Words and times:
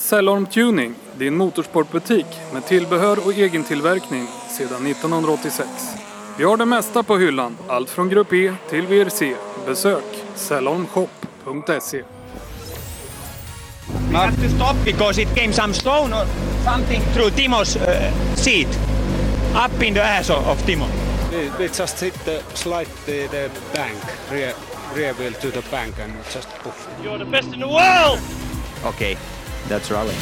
Cellorm 0.00 0.46
Tuning, 0.46 0.94
din 1.18 1.36
motorsportbutik 1.36 2.26
med 2.52 2.66
tillbehör 2.66 3.26
och 3.26 3.32
egentillverkning 3.34 4.26
sedan 4.48 4.86
1986. 4.86 5.68
Vi 6.38 6.44
har 6.44 6.56
det 6.56 6.66
mesta 6.66 7.02
på 7.02 7.18
hyllan, 7.18 7.56
allt 7.68 7.90
från 7.90 8.08
Grupp 8.08 8.32
E 8.32 8.54
till 8.70 8.86
VRC. 8.86 9.34
Besök 9.66 10.04
cellormshop.se. 10.34 12.02
We 14.10 14.16
have 14.16 14.36
to 14.36 14.48
stop 14.56 14.76
because 14.84 15.22
it 15.22 15.28
came 15.34 15.52
some 15.52 15.74
stone 15.74 16.14
or 16.14 16.26
something 16.64 17.00
through 17.14 17.30
Timo's 17.30 17.76
uh, 17.76 18.34
seat, 18.34 18.68
up 19.66 19.82
in 19.82 19.94
the 19.94 20.02
ass 20.02 20.30
of, 20.30 20.66
Timo. 20.66 20.86
We 21.58 21.68
just 21.68 22.02
hit 22.02 22.14
the 22.24 22.42
slide 22.54 22.88
the, 23.06 23.26
the 23.26 23.50
bank, 23.74 23.98
rear, 24.32 24.54
rear 24.96 25.14
wheel 25.14 25.32
to 25.32 25.50
the 25.50 25.62
bank 25.70 25.94
and 25.98 26.12
just 26.34 26.48
poof. 26.62 26.88
You're 27.04 27.18
the 27.18 27.30
best 27.30 27.52
in 27.52 27.60
the 27.60 27.68
world! 27.68 28.18
Okay, 28.84 29.16
that's 29.68 29.92
rally. 29.92 30.14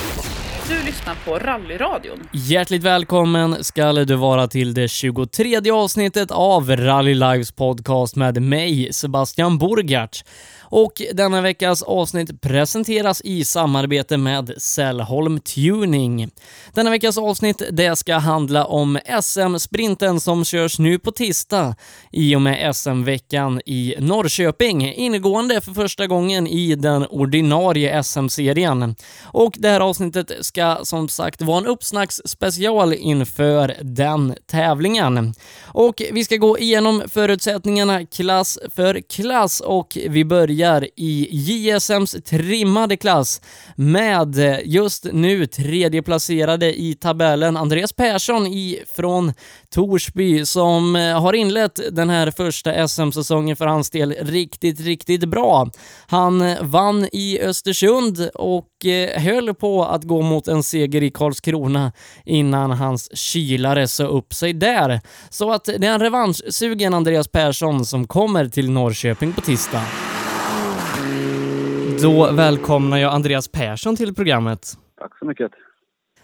Du 0.69 0.87
lyssnar 0.87 1.15
på 1.25 1.39
Rallyradion. 1.39 2.29
Hjärtligt 2.33 2.83
välkommen 2.83 3.65
ska 3.65 3.93
du 3.93 4.15
vara 4.15 4.49
till 4.49 4.75
det 4.75 4.89
23 4.89 5.71
avsnittet 5.71 6.31
av 6.31 6.77
Rally 6.77 7.15
Lives 7.15 7.53
podcast 7.53 8.17
med 8.17 8.43
mig, 8.43 8.93
Sebastian 8.93 9.59
Borgart. 9.59 10.25
Och 10.71 11.03
denna 11.13 11.41
veckas 11.41 11.83
avsnitt 11.83 12.41
presenteras 12.41 13.21
i 13.25 13.45
samarbete 13.45 14.17
med 14.17 14.55
Sällholm 14.59 15.41
Tuning. 15.41 16.31
Denna 16.75 16.91
veckas 16.91 17.19
avsnitt 17.19 17.63
det 17.71 17.97
ska 17.97 18.15
handla 18.15 18.65
om 18.65 18.99
SM-sprinten 19.23 20.21
som 20.21 20.45
körs 20.45 20.79
nu 20.79 20.99
på 20.99 21.13
tisdag 21.13 21.75
i 22.13 22.37
och 22.37 22.43
med 22.43 22.77
SM-veckan 22.77 23.61
i 23.67 23.95
Norrköping, 23.99 24.95
ingående 24.95 25.61
för 25.61 25.73
första 25.73 26.07
gången 26.07 26.47
i 26.47 26.75
den 26.75 27.07
ordinarie 27.07 28.03
SM-serien. 28.03 28.95
Och 29.25 29.55
det 29.59 29.69
här 29.69 29.81
avsnittet 29.81 30.33
ska 30.41 30.79
som 30.83 31.09
sagt 31.09 31.43
vara 31.43 31.59
en 31.59 31.67
uppsnacksspecial 31.67 32.95
inför 32.95 33.77
den 33.83 34.35
tävlingen. 34.47 35.35
Och 35.65 36.03
vi 36.13 36.25
ska 36.25 36.37
gå 36.37 36.59
igenom 36.59 37.03
förutsättningarna 37.09 38.07
klass 38.07 38.59
för 38.75 39.01
klass 39.01 39.61
och 39.61 39.99
vi 40.09 40.25
börjar 40.25 40.58
i 40.97 41.29
JSMs 41.31 42.17
trimmade 42.25 42.97
klass 42.97 43.41
med 43.77 44.61
just 44.65 45.07
nu 45.13 45.47
tredje 45.47 46.03
placerade 46.03 46.81
i 46.81 46.95
tabellen 46.95 47.57
Andreas 47.57 47.93
Persson 47.93 48.47
från 48.97 49.33
Torsby 49.75 50.47
som 50.47 50.97
eh, 50.97 51.21
har 51.21 51.33
inlett 51.33 51.81
den 51.93 52.11
här 52.11 52.31
första 52.31 52.89
SM-säsongen 52.89 53.57
för 53.57 53.67
hans 53.67 53.91
del 53.91 54.15
riktigt, 54.21 54.81
riktigt 54.81 55.25
bra. 55.25 55.71
Han 56.07 56.43
eh, 56.43 56.63
vann 56.63 57.09
i 57.13 57.41
Östersund 57.41 58.31
och 58.35 58.87
eh, 58.87 59.23
höll 59.23 59.55
på 59.55 59.85
att 59.85 60.05
gå 60.05 60.23
mot 60.23 60.49
en 60.49 60.63
seger 60.63 61.03
i 61.03 61.11
Karlskrona 61.11 61.93
innan 62.25 62.71
hans 62.71 63.17
kylare 63.17 63.89
sa 63.89 64.05
upp 64.05 64.35
sig 64.35 64.53
där. 64.53 65.01
Så 65.31 65.53
att 65.53 65.65
det 65.65 65.87
är 65.87 65.95
en 65.95 66.01
revanschsugen 66.01 66.95
Andreas 66.95 67.29
Persson 67.29 67.85
som 67.85 68.07
kommer 68.07 68.49
till 68.49 68.71
Norrköping 68.71 69.33
på 69.33 69.41
tisdag. 69.41 70.08
Då 72.03 72.33
välkomnar 72.33 72.99
jag 72.99 73.13
Andreas 73.13 73.49
Persson 73.49 73.97
till 73.97 74.15
programmet. 74.15 74.61
Tack 75.01 75.19
så 75.19 75.25
mycket. 75.25 75.53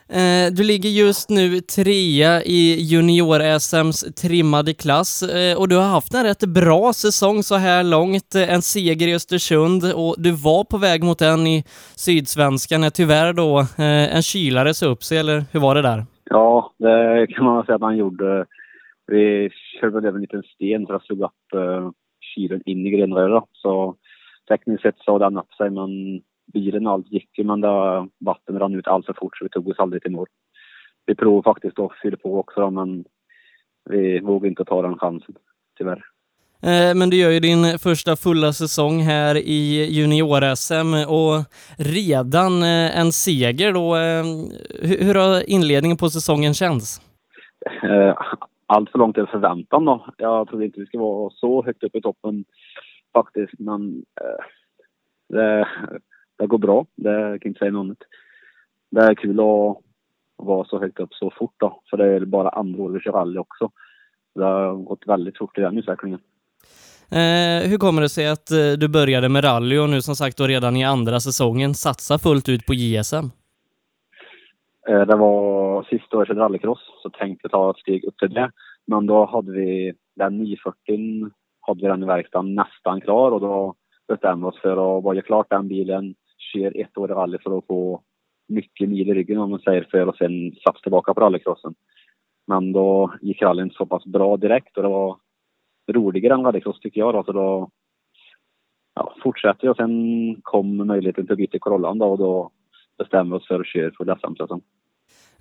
Eh, 0.08 0.52
du 0.56 0.62
ligger 0.64 0.90
just 0.90 1.30
nu 1.30 1.60
trea 1.60 2.42
i 2.42 2.76
junior-SMs 2.92 4.14
trimmade 4.22 4.74
klass 4.74 5.22
eh, 5.22 5.58
och 5.58 5.68
du 5.68 5.76
har 5.76 5.88
haft 5.88 6.14
en 6.14 6.24
rätt 6.24 6.44
bra 6.44 6.92
säsong 6.92 7.42
så 7.42 7.54
här 7.54 7.84
långt. 7.84 8.34
En 8.34 8.62
seger 8.62 9.08
i 9.08 9.14
Östersund 9.14 9.82
och 9.94 10.14
du 10.18 10.30
var 10.30 10.64
på 10.64 10.78
väg 10.78 11.04
mot 11.04 11.22
en 11.22 11.46
i 11.46 11.64
Sydsvenskan 11.96 12.80
när 12.80 12.90
tyvärr 12.90 13.32
då 13.32 13.58
eh, 13.58 14.16
en 14.16 14.22
kylare 14.22 14.74
sa 14.74 14.86
upp 14.86 15.02
sig, 15.02 15.18
eller 15.18 15.44
hur 15.52 15.60
var 15.60 15.74
det 15.74 15.82
där? 15.82 16.04
Ja, 16.24 16.72
det 16.78 17.26
kan 17.26 17.44
man 17.44 17.64
säga 17.64 17.76
att 17.76 17.82
han 17.82 17.96
gjorde. 17.96 18.46
Vi 19.06 19.50
körde 19.80 20.00
väl 20.00 20.14
en 20.14 20.20
liten 20.20 20.42
sten 20.42 20.86
för 20.86 20.94
att 20.94 21.04
slå 21.04 21.24
upp 21.24 21.32
kylen 22.20 22.60
in 22.66 22.86
i 22.86 22.90
grenröret 22.90 23.44
så 23.52 23.96
tekniskt 24.48 24.82
sett 24.82 24.98
så 24.98 25.12
hade 25.12 25.24
han 25.24 25.38
upp 25.38 25.54
sig 25.54 25.70
men 25.70 26.22
bilen 26.52 26.86
allt 26.86 27.12
gick 27.12 27.28
men 27.44 27.60
det, 27.60 28.08
vatten 28.20 28.58
rann 28.58 28.74
ut 28.74 28.86
allt 28.86 29.06
för 29.06 29.12
fort 29.12 29.36
så 29.36 29.44
vi 29.44 29.48
tog 29.48 29.68
oss 29.68 29.78
aldrig 29.78 30.02
till 30.02 30.12
mål. 30.12 30.26
Vi 31.06 31.14
provade 31.14 31.42
faktiskt 31.42 31.78
att 31.78 31.92
fylla 32.02 32.16
på 32.16 32.38
också 32.38 32.70
men 32.70 33.04
vi 33.90 34.20
vågade 34.20 34.48
inte 34.48 34.64
ta 34.64 34.82
den 34.82 34.98
chansen, 34.98 35.34
tyvärr. 35.78 36.04
Men 36.94 37.10
du 37.10 37.16
gör 37.16 37.30
ju 37.30 37.40
din 37.40 37.78
första 37.78 38.16
fulla 38.16 38.52
säsong 38.52 39.00
här 39.00 39.36
i 39.36 39.86
junior-SM 39.90 40.94
och 41.08 41.44
redan 41.78 42.62
en 42.62 43.12
seger 43.12 43.72
då. 43.72 43.94
Hur 44.82 45.14
har 45.14 45.50
inledningen 45.50 45.96
på 45.96 46.08
säsongen 46.10 46.54
känts? 46.54 47.00
Allt 48.66 48.90
för 48.90 48.98
långt 48.98 49.18
över 49.18 49.30
förväntan 49.30 49.84
då. 49.84 50.06
Jag 50.18 50.48
trodde 50.48 50.64
inte 50.64 50.80
vi 50.80 50.86
skulle 50.86 51.02
vara 51.02 51.30
så 51.30 51.64
högt 51.64 51.82
upp 51.82 51.96
i 51.96 52.00
toppen 52.00 52.44
faktiskt, 53.14 53.52
men 53.58 54.04
det, 55.28 55.68
det 56.38 56.46
går 56.46 56.58
bra. 56.58 56.86
Det 56.96 57.38
kan 57.40 57.48
inte 57.48 57.58
säga 57.58 57.70
något 57.70 57.80
annat. 57.80 57.98
Det 58.90 59.00
är 59.00 59.14
kul 59.14 59.40
att 59.40 59.76
vara 60.36 60.64
så 60.64 60.80
högt 60.80 61.00
upp 61.00 61.14
så 61.14 61.30
fort 61.38 61.54
då, 61.56 61.80
för 61.90 61.96
det 61.96 62.04
är 62.06 62.24
bara 62.24 62.48
andra 62.48 62.82
året 62.82 62.96
vi 62.96 63.00
kör 63.00 63.12
rally 63.12 63.38
också. 63.38 63.70
Det 64.34 64.44
har 64.44 64.74
gått 64.74 65.06
väldigt 65.06 65.38
fort 65.38 65.58
i 65.58 65.60
den 65.60 65.78
utvecklingen. 65.78 66.20
Eh, 67.10 67.70
hur 67.70 67.78
kommer 67.78 68.02
det 68.02 68.08
sig 68.08 68.28
att 68.28 68.50
eh, 68.50 68.72
du 68.78 68.88
började 68.88 69.28
med 69.28 69.44
rally 69.44 69.78
och 69.78 69.90
nu 69.90 70.02
som 70.02 70.16
sagt 70.16 70.38
då 70.38 70.46
redan 70.46 70.76
i 70.76 70.84
andra 70.84 71.20
säsongen 71.20 71.74
satsar 71.74 72.18
fullt 72.18 72.48
ut 72.48 72.66
på 72.66 72.74
JSM? 72.74 73.26
Eh, 74.88 75.06
det 75.06 75.16
var 75.16 75.82
sista 75.82 75.96
året 75.96 76.10
jag 76.10 76.26
körde 76.26 76.40
rallycross 76.40 76.80
så 77.02 77.10
tänkte 77.10 77.40
jag 77.42 77.50
ta 77.50 77.70
ett 77.70 77.76
steg 77.76 78.04
upp 78.04 78.18
till 78.18 78.34
det. 78.34 78.50
Men 78.86 79.06
då 79.06 79.26
hade 79.26 79.52
vi 79.52 79.94
den 80.16 80.38
940 80.38 81.30
hade 81.66 81.80
vi 81.80 81.88
den 81.88 82.02
i 82.02 82.06
verkstaden 82.06 82.54
nästan 82.54 83.00
klar 83.00 83.30
och 83.30 83.40
då 83.40 83.74
bestämde 84.08 84.46
oss 84.46 84.60
för 84.60 84.98
att 84.98 85.04
vara 85.04 85.22
klart 85.22 85.50
den 85.50 85.68
bilen, 85.68 86.14
kör 86.38 86.80
ett 86.80 86.98
år 86.98 87.10
i 87.10 87.14
rally 87.14 87.38
för 87.38 87.58
att 87.58 87.66
få 87.66 88.02
mycket 88.48 88.88
mil 88.88 89.08
i 89.08 89.14
ryggen 89.14 89.38
om 89.38 89.50
man 89.50 89.60
säger 89.60 89.88
för 89.90 90.08
och 90.08 90.16
sen 90.16 90.52
satsa 90.64 90.80
tillbaka 90.82 91.14
på 91.14 91.20
rallycrossen. 91.20 91.74
Men 92.46 92.72
då 92.72 93.14
gick 93.20 93.42
rallyn 93.42 93.70
så 93.70 93.86
pass 93.86 94.04
bra 94.04 94.36
direkt 94.36 94.76
och 94.76 94.82
det 94.82 94.88
var 94.88 95.16
roligare 95.92 96.34
än 96.34 96.44
rallycross 96.44 96.80
tycker 96.80 97.00
jag 97.00 97.14
då. 97.14 97.24
Så 97.24 97.32
då 97.32 97.70
ja, 98.94 99.14
fortsatte 99.22 99.70
och 99.70 99.76
sen 99.76 99.90
kom 100.42 100.76
möjligheten 100.76 101.26
till 101.26 101.32
att 101.32 101.38
byta 101.38 101.58
Corollan 101.58 101.98
då 101.98 102.06
och 102.06 102.18
då 102.18 102.50
bestämde 102.98 103.36
vi 103.36 103.40
oss 103.40 103.48
för 103.48 103.60
att 103.60 103.66
köra 103.66 103.90
för 103.90 104.16
SM-säsong. 104.16 104.62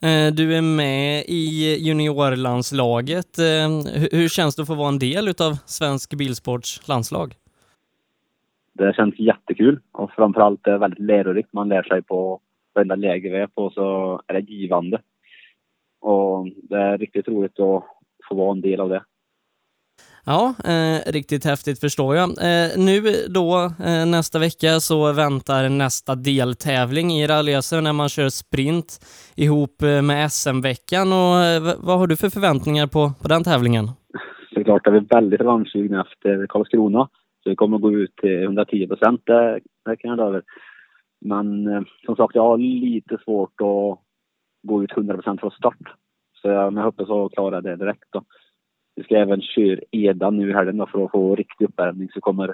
Eh, 0.03 0.33
du 0.33 0.55
är 0.55 0.61
med 0.61 1.23
i 1.27 1.75
juniorlandslaget. 1.79 3.39
Eh, 3.39 3.69
hur 4.11 4.27
känns 4.27 4.55
det 4.55 4.61
att 4.61 4.67
få 4.67 4.75
vara 4.75 4.87
en 4.87 4.99
del 4.99 5.27
av 5.27 5.53
svensk 5.65 6.13
bilsports 6.13 6.87
landslag? 6.87 7.33
Det 8.73 8.95
känns 8.95 9.19
jättekul 9.19 9.79
och 9.91 10.11
framförallt 10.11 10.67
är 10.67 10.71
det 10.71 10.77
väldigt 10.77 10.99
lärorikt. 10.99 11.53
Man 11.53 11.69
lär 11.69 11.83
sig 11.83 12.01
på 12.01 12.39
varenda 12.73 12.95
läge 12.95 13.29
vi 13.29 13.37
är 13.37 13.47
på 13.47 13.69
så 13.69 14.21
är 14.27 14.33
det 14.33 14.51
givande. 14.51 15.01
Och 15.99 16.47
det 16.63 16.77
är 16.77 16.97
riktigt 16.97 17.27
roligt 17.27 17.59
att 17.59 17.83
få 18.29 18.35
vara 18.35 18.51
en 18.51 18.61
del 18.61 18.79
av 18.79 18.89
det. 18.89 19.03
Ja, 20.25 20.53
eh, 20.65 21.11
riktigt 21.11 21.45
häftigt 21.45 21.79
förstår 21.79 22.15
jag. 22.15 22.29
Eh, 22.29 22.69
nu 22.77 22.99
då 23.29 23.55
eh, 23.89 24.05
nästa 24.15 24.39
vecka 24.39 24.79
så 24.79 25.13
väntar 25.13 25.69
nästa 25.69 26.15
deltävling 26.15 27.11
i 27.11 27.27
rally 27.27 27.51
när 27.51 27.93
man 27.93 28.09
kör 28.09 28.29
sprint 28.29 28.89
ihop 29.35 29.81
eh, 29.81 30.01
med 30.01 30.31
SM-veckan. 30.31 31.07
Och 31.13 31.35
eh, 31.47 31.61
vad 31.87 31.99
har 31.99 32.07
du 32.07 32.15
för 32.17 32.29
förväntningar 32.29 32.87
på, 32.87 33.11
på 33.21 33.27
den 33.27 33.43
tävlingen? 33.43 33.85
Såklart 34.53 34.87
är 34.87 34.91
vi 34.91 34.99
väldigt 34.99 35.41
revanschsugna 35.41 36.01
efter 36.01 36.41
eh, 36.41 36.47
Karlskrona. 36.49 37.09
Så 37.43 37.49
vi 37.49 37.55
kommer 37.55 37.75
att 37.77 37.81
gå 37.81 37.91
ut 37.91 38.15
till 38.15 38.43
110 38.43 38.87
procent, 38.87 39.21
det, 39.25 39.59
det 39.85 39.95
kan 39.97 40.09
jag 40.09 40.17
lova. 40.17 40.41
Men 41.21 41.47
som 42.05 42.15
sagt, 42.15 42.35
jag 42.35 42.43
har 42.43 42.57
lite 42.57 43.17
svårt 43.25 43.61
att 43.61 43.99
gå 44.67 44.83
ut 44.83 44.91
100 44.91 45.13
procent 45.13 45.39
från 45.39 45.51
start. 45.51 45.83
Så 46.41 46.47
jag, 46.47 46.73
jag 46.73 46.83
hoppas 46.83 47.09
att 47.09 47.31
klara 47.31 47.61
det 47.61 47.75
direkt 47.75 48.03
då. 48.11 48.23
Vi 48.95 49.03
ska 49.03 49.15
även 49.15 49.41
köra 49.41 49.79
Eda 49.91 50.29
nu 50.29 50.49
i 50.49 50.53
helgen 50.53 50.87
för 50.91 51.05
att 51.05 51.11
få 51.11 51.35
riktig 51.35 51.65
uppvärmning 51.65 52.09
så 52.13 52.21
kommer 52.21 52.53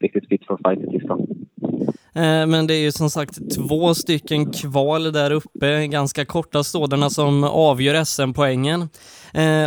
riktigt 0.00 0.28
fit 0.28 0.46
för 0.46 0.56
fight 0.56 0.90
tisdag. 0.90 1.18
Men 2.48 2.66
det 2.66 2.74
är 2.74 2.82
ju 2.82 2.92
som 2.92 3.10
sagt 3.10 3.56
två 3.56 3.94
stycken 3.94 4.52
kval 4.52 5.12
där 5.12 5.32
uppe, 5.32 5.86
ganska 5.86 6.24
korta 6.24 6.62
sådana 6.62 7.10
som 7.10 7.44
avgör 7.44 8.04
SM-poängen. 8.04 8.80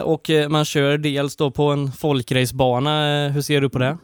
Och 0.04 0.30
man 0.50 0.66
kör 0.66 0.98
dels 0.98 1.36
då 1.36 1.52
på 1.52 1.64
en 1.64 1.88
folkracebana. 1.88 3.28
Hur 3.30 3.42
ser 3.42 3.62
du 3.62 3.70
på 3.70 3.80
det? 3.80 3.98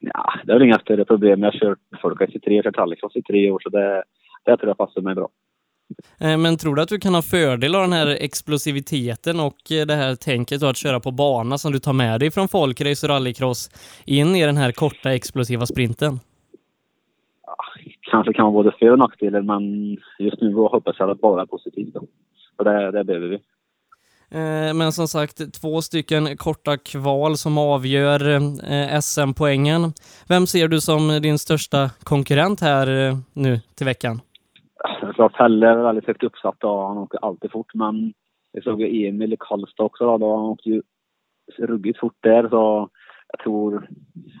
Ja, 0.00 0.32
det 0.44 0.52
är 0.52 0.56
väl 0.56 0.66
inga 0.66 0.78
större 0.78 1.04
problem. 1.04 1.42
Jag 1.42 1.52
har 1.52 1.58
kört 1.58 1.78
folkrace 2.02 2.32
i 2.32 2.40
tre, 2.40 2.54
jag 2.54 2.64
har 2.64 2.96
kört 2.96 3.16
i 3.16 3.22
tre 3.22 3.50
år 3.50 3.60
så 3.62 3.68
det, 3.68 4.02
det 4.44 4.56
tror 4.56 4.68
jag 4.68 4.78
passar 4.78 5.00
mig 5.00 5.14
bra. 5.14 5.28
Men 6.18 6.56
tror 6.56 6.74
du 6.74 6.82
att 6.82 6.88
du 6.88 6.98
kan 6.98 7.14
ha 7.14 7.22
fördel 7.22 7.74
av 7.74 7.80
den 7.82 7.92
här 7.92 8.06
explosiviteten 8.06 9.40
och 9.40 9.56
det 9.68 9.94
här 9.94 10.14
tänket 10.14 10.62
att 10.62 10.76
köra 10.76 11.00
på 11.00 11.10
bana 11.10 11.58
som 11.58 11.72
du 11.72 11.78
tar 11.78 11.92
med 11.92 12.20
dig 12.20 12.30
från 12.30 12.48
folkrace 12.48 13.06
och 13.06 13.10
rallycross 13.10 13.70
in 14.04 14.36
i 14.36 14.46
den 14.46 14.56
här 14.56 14.72
korta 14.72 15.14
explosiva 15.14 15.66
sprinten? 15.66 16.20
kanske 18.10 18.32
kan 18.32 18.44
vara 18.44 18.52
både 18.52 18.72
för 18.78 18.90
och 18.90 18.98
nackdelar 18.98 19.42
men 19.42 19.90
just 20.18 20.40
nu 20.40 20.54
hoppas 20.54 20.96
jag 20.98 21.10
att 21.10 21.20
bara 21.20 21.42
är 21.42 21.46
positivt. 21.46 21.94
För 22.56 22.64
det, 22.64 22.90
det 22.90 23.04
behöver 23.04 23.28
vi. 23.28 23.34
Eh, 24.30 24.74
Men 24.74 24.92
som 24.92 25.08
sagt, 25.08 25.60
två 25.60 25.82
stycken 25.82 26.36
korta 26.36 26.76
kval 26.76 27.36
som 27.36 27.58
avgör 27.58 28.28
eh, 28.72 29.00
SM-poängen. 29.00 29.92
Vem 30.28 30.46
ser 30.46 30.68
du 30.68 30.80
som 30.80 31.22
din 31.22 31.38
största 31.38 31.90
konkurrent 32.02 32.60
här 32.60 33.08
eh, 33.08 33.16
nu 33.32 33.60
till 33.74 33.86
veckan? 33.86 34.20
Det 35.20 35.24
är 35.24 35.28
klart 35.28 35.84
väldigt 35.84 36.06
högt 36.06 36.22
uppsatt 36.22 36.64
och 36.64 36.88
han 36.88 36.98
åker 36.98 37.18
alltid 37.24 37.50
fort 37.50 37.74
men 37.74 38.12
jag 38.52 38.64
såg 38.64 38.80
ju 38.80 39.08
Emil 39.08 39.32
i 39.32 39.36
Karlstad 39.40 39.82
också 39.82 40.04
då, 40.04 40.18
då 40.18 40.36
han 40.36 40.44
åkte 40.44 40.68
ju 40.68 40.82
ruggigt 41.58 42.00
fort 42.00 42.16
där 42.20 42.48
så 42.48 42.88
jag 43.32 43.40
tror 43.40 43.88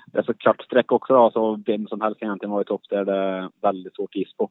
det 0.06 0.18
är 0.18 0.22
så 0.22 0.34
kort 0.34 0.62
streck 0.62 0.92
också 0.92 1.12
då 1.12 1.30
så 1.30 1.62
vem 1.66 1.86
som 1.86 2.00
helst 2.00 2.20
kan 2.20 2.26
egentligen 2.26 2.50
vara 2.50 2.62
i 2.62 2.64
topp 2.64 2.82
där 2.90 3.04
det 3.04 3.16
är 3.16 3.50
väldigt 3.62 3.94
svårt 3.94 4.10
att 4.10 4.16
gissa 4.16 4.34
på. 4.38 4.50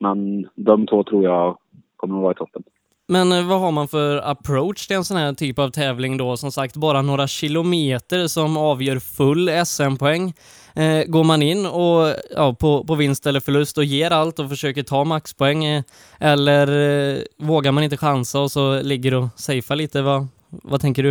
Men 0.00 0.48
de 0.54 0.86
två 0.86 1.04
tror 1.04 1.24
jag 1.24 1.58
kommer 1.96 2.16
att 2.16 2.22
vara 2.22 2.32
i 2.32 2.36
toppen. 2.36 2.62
Men 3.08 3.32
eh, 3.32 3.48
vad 3.48 3.60
har 3.60 3.72
man 3.72 3.88
för 3.88 4.30
approach 4.30 4.86
till 4.86 4.96
en 4.96 5.04
sån 5.04 5.16
här 5.16 5.32
typ 5.32 5.58
av 5.58 5.68
tävling 5.68 6.16
då? 6.16 6.36
Som 6.36 6.52
sagt, 6.52 6.76
bara 6.76 7.02
några 7.02 7.26
kilometer 7.26 8.26
som 8.26 8.56
avgör 8.56 8.98
full 8.98 9.50
SM-poäng. 9.66 10.32
Eh, 10.82 11.04
går 11.06 11.24
man 11.24 11.42
in 11.42 11.66
och 11.66 12.14
ja, 12.30 12.56
på, 12.60 12.84
på 12.84 12.94
vinst 12.94 13.26
eller 13.26 13.40
förlust 13.40 13.78
och 13.78 13.84
ger 13.84 14.10
allt 14.10 14.38
och 14.38 14.48
försöker 14.48 14.82
ta 14.82 15.04
maxpoäng 15.04 15.64
eh, 15.64 15.82
eller 16.20 16.66
eh, 16.66 17.18
vågar 17.38 17.72
man 17.72 17.84
inte 17.84 17.96
chansa 17.96 18.40
och 18.40 18.50
så 18.50 18.82
ligger 18.82 19.14
och 19.14 19.26
safear 19.36 19.76
lite? 19.76 20.02
Vad, 20.02 20.26
vad 20.48 20.80
tänker 20.80 21.02
du? 21.02 21.10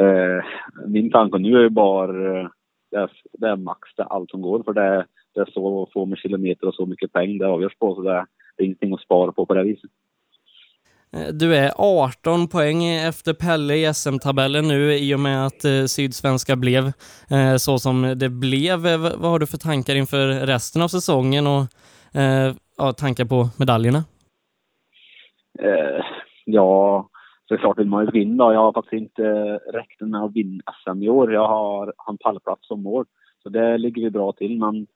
Eh, 0.00 0.44
min 0.86 1.10
tanke 1.10 1.38
nu 1.38 1.56
är 1.56 1.62
ju 1.62 1.70
bara 1.70 2.40
eh, 2.40 2.48
det 2.90 2.96
är, 2.96 3.10
det 3.32 3.48
är 3.48 3.56
max 3.56 3.80
det 3.96 4.02
är 4.02 4.12
allt 4.12 4.30
som 4.30 4.42
går 4.42 4.62
för 4.62 4.72
det, 4.72 5.06
det 5.34 5.40
är 5.40 5.50
så 5.52 5.88
få 5.92 6.06
med 6.06 6.18
kilometer 6.18 6.66
och 6.66 6.74
så 6.74 6.86
mycket 6.86 7.12
pengar 7.12 7.38
det 7.38 7.52
avgörs 7.52 7.78
på 7.78 7.94
så 7.94 8.02
det, 8.02 8.26
det 8.56 8.62
är 8.62 8.64
ingenting 8.64 8.94
att 8.94 9.00
spara 9.00 9.32
på 9.32 9.46
på 9.46 9.54
det 9.54 9.62
viset. 9.62 9.90
Eh, 11.12 11.32
du 11.32 11.56
är 11.56 11.70
18 11.76 12.48
poäng 12.48 12.84
efter 12.84 13.34
Pelle 13.34 13.74
i 13.74 13.94
SM-tabellen 13.94 14.68
nu 14.68 14.94
i 14.94 15.14
och 15.14 15.20
med 15.20 15.46
att 15.46 15.64
eh, 15.64 15.84
Sydsvenska 15.84 16.56
blev 16.56 16.84
eh, 17.30 17.56
så 17.56 17.78
som 17.78 18.14
det 18.16 18.28
blev. 18.28 18.86
Eh, 18.86 18.98
vad 18.98 19.12
vad 19.18 19.30
har 19.30 19.38
du 19.38 19.46
för 19.46 19.58
tankar 19.58 19.94
inför 19.94 20.46
resten 20.46 20.82
av 20.82 20.88
säsongen 20.88 21.46
och 21.46 21.62
eh, 22.20 22.54
ja, 22.78 22.92
tankar 22.92 23.24
på 23.24 23.48
medaljerna? 23.58 23.98
Eh, 25.58 26.04
ja, 26.44 27.08
såklart 27.48 27.78
vill 27.78 27.86
man 27.86 28.04
ju 28.04 28.10
vinna. 28.10 28.52
Jag 28.52 28.60
har 28.60 28.72
faktiskt 28.72 29.02
inte 29.02 29.22
räknat 29.72 30.10
med 30.10 30.22
att 30.22 30.36
vinna 30.36 30.62
SM 30.84 31.02
i 31.02 31.08
år. 31.08 31.32
Jag 31.32 31.48
har 31.48 31.92
en 32.08 32.18
pallplats 32.18 32.68
som 32.68 32.82
mål. 32.82 33.04
Så 33.42 33.48
det 33.48 33.78
ligger 33.78 34.02
vi 34.02 34.10
bra 34.10 34.32
till. 34.32 34.58
Men 34.58 34.86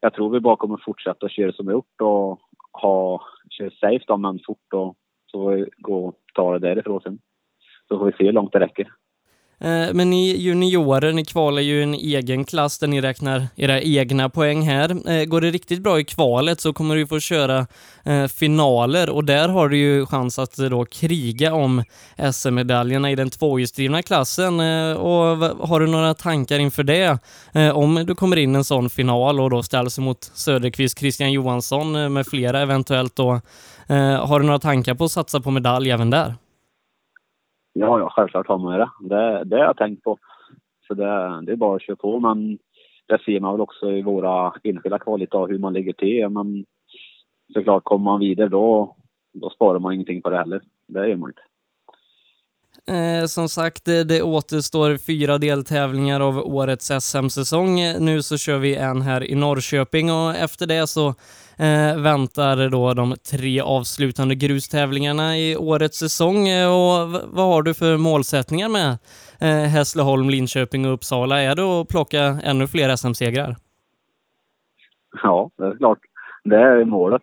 jag 0.00 0.14
tror 0.14 0.30
vi 0.30 0.40
bara 0.40 0.56
kommer 0.56 0.80
fortsätta 0.84 1.28
köra 1.28 1.52
som 1.52 1.66
vi 1.66 1.72
gjort 1.72 2.00
och 2.00 2.40
ha, 2.72 3.22
köra 3.50 3.70
safe 3.70 4.04
då, 4.06 4.16
men 4.16 4.38
fort 4.46 4.72
och 4.72 4.96
så 5.32 5.38
får 5.38 5.52
vi 5.52 5.70
gå 5.78 6.06
och 6.06 6.14
ta 6.34 6.52
det 6.52 6.68
därifrån 6.68 7.00
sen. 7.00 7.18
Så 7.88 7.98
får 7.98 8.06
vi 8.06 8.12
se 8.12 8.24
hur 8.24 8.32
långt 8.32 8.52
det 8.52 8.60
räcker. 8.60 8.92
Eh, 9.64 9.92
men 9.92 10.10
ni 10.10 10.36
juniorer, 10.36 11.12
ni 11.12 11.24
kvalar 11.24 11.62
ju 11.62 11.82
en 11.82 11.94
egen 11.94 12.44
klass 12.44 12.78
där 12.78 12.86
ni 12.86 13.00
räknar 13.00 13.46
era 13.56 13.80
egna 13.80 14.28
poäng 14.28 14.62
här. 14.62 15.10
Eh, 15.10 15.24
går 15.24 15.40
det 15.40 15.50
riktigt 15.50 15.82
bra 15.82 16.00
i 16.00 16.04
kvalet 16.04 16.60
så 16.60 16.72
kommer 16.72 16.96
du 16.96 17.06
få 17.06 17.20
köra 17.20 17.66
eh, 18.04 18.26
finaler 18.26 19.10
och 19.10 19.24
där 19.24 19.48
har 19.48 19.68
du 19.68 19.76
ju 19.76 20.06
chans 20.06 20.38
att 20.38 20.56
då 20.56 20.84
kriga 20.84 21.54
om 21.54 21.84
SM-medaljerna 22.32 23.10
i 23.10 23.14
den 23.14 23.30
tvåhjulsdrivna 23.30 24.02
klassen. 24.02 24.60
Och 24.96 25.38
har 25.68 25.80
du 25.80 25.86
några 25.86 26.14
tankar 26.14 26.58
inför 26.58 26.82
det? 26.82 27.18
Om 27.74 28.04
du 28.06 28.14
kommer 28.14 28.36
in 28.36 28.54
i 28.54 28.58
en 28.58 28.64
sån 28.64 28.90
final 28.90 29.40
och 29.40 29.50
då 29.50 29.62
ställs 29.62 29.98
mot 29.98 30.30
Söderqvist, 30.34 30.98
Christian 30.98 31.32
Johansson 31.32 32.12
med 32.12 32.26
flera 32.26 32.60
eventuellt 32.60 33.16
då. 33.16 33.40
Har 34.20 34.40
du 34.40 34.46
några 34.46 34.58
tankar 34.58 34.94
på 34.94 35.04
att 35.04 35.12
satsa 35.12 35.40
på 35.40 35.50
medalj 35.50 35.90
även 35.90 36.10
där? 36.10 36.34
Ja, 37.72 37.98
ja, 37.98 38.10
självklart 38.10 38.48
har 38.48 38.58
man 38.58 38.74
ju 38.74 38.78
det. 38.78 38.90
Det, 39.00 39.44
det 39.44 39.56
har 39.56 39.64
jag 39.64 39.76
tänkt 39.76 40.02
på. 40.02 40.18
Så 40.86 40.94
det, 40.94 41.42
det 41.46 41.52
är 41.52 41.56
bara 41.56 41.76
att 41.76 41.82
köra 41.82 41.96
på. 41.96 42.20
Men 42.20 42.58
det 43.06 43.18
ser 43.24 43.40
man 43.40 43.52
väl 43.52 43.60
också 43.60 43.90
i 43.90 44.02
våra 44.02 44.54
enskilda 44.62 44.98
kval 44.98 45.26
av 45.30 45.48
hur 45.48 45.58
man 45.58 45.72
ligger 45.72 45.92
till. 45.92 46.28
Men 46.28 46.64
såklart, 47.52 47.84
kommer 47.84 48.04
man 48.04 48.20
vidare 48.20 48.48
då, 48.48 48.96
då 49.32 49.50
sparar 49.50 49.78
man 49.78 49.92
ingenting 49.92 50.22
på 50.22 50.30
det 50.30 50.38
heller. 50.38 50.60
Det 50.86 51.08
gör 51.08 51.16
man 51.16 51.30
inte. 51.30 51.42
Eh, 52.86 53.26
som 53.26 53.48
sagt, 53.48 53.84
det, 53.84 54.04
det 54.04 54.22
återstår 54.22 54.96
fyra 54.96 55.38
deltävlingar 55.38 56.20
av 56.20 56.38
årets 56.38 56.90
SM-säsong. 57.00 57.76
Nu 57.98 58.22
så 58.22 58.36
kör 58.36 58.58
vi 58.58 58.76
en 58.76 59.02
här 59.02 59.24
i 59.24 59.34
Norrköping 59.34 60.12
och 60.12 60.30
efter 60.36 60.66
det 60.66 60.86
så 60.86 61.14
eh, 61.58 62.02
väntar 62.02 62.68
då 62.68 62.94
de 62.94 63.14
tre 63.30 63.60
avslutande 63.60 64.34
grustävlingarna 64.34 65.38
i 65.38 65.56
årets 65.56 65.98
säsong. 65.98 66.48
Eh, 66.48 66.68
och 66.68 67.10
vad 67.26 67.46
har 67.46 67.62
du 67.62 67.74
för 67.74 67.96
målsättningar 67.96 68.68
med 68.68 68.90
eh, 69.40 69.68
Hässleholm, 69.68 70.30
Linköping 70.30 70.86
och 70.86 70.92
Uppsala? 70.92 71.42
Är 71.42 71.54
det 71.54 71.62
att 71.62 71.88
plocka 71.88 72.22
ännu 72.44 72.66
fler 72.66 72.96
SM-segrar? 72.96 73.56
Ja, 75.22 75.50
det 75.56 75.64
är 75.64 75.76
klart. 75.76 75.98
Det 76.44 76.56
är 76.56 76.84
målet. 76.84 77.22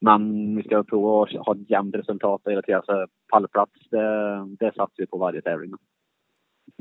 Men 0.00 0.56
vi 0.56 0.62
ska 0.62 0.82
prova 0.82 1.22
att 1.22 1.46
ha 1.46 1.54
ett 1.54 1.70
jämnt 1.70 1.94
resultat 1.94 2.42
hela 2.46 2.62
tiden. 2.62 2.82
Så 2.86 3.06
pallplats, 3.28 3.72
det, 3.90 4.46
det 4.58 4.66
satsar 4.66 4.94
vi 4.96 5.06
på 5.06 5.18
varje 5.18 5.42
tävling. 5.42 5.72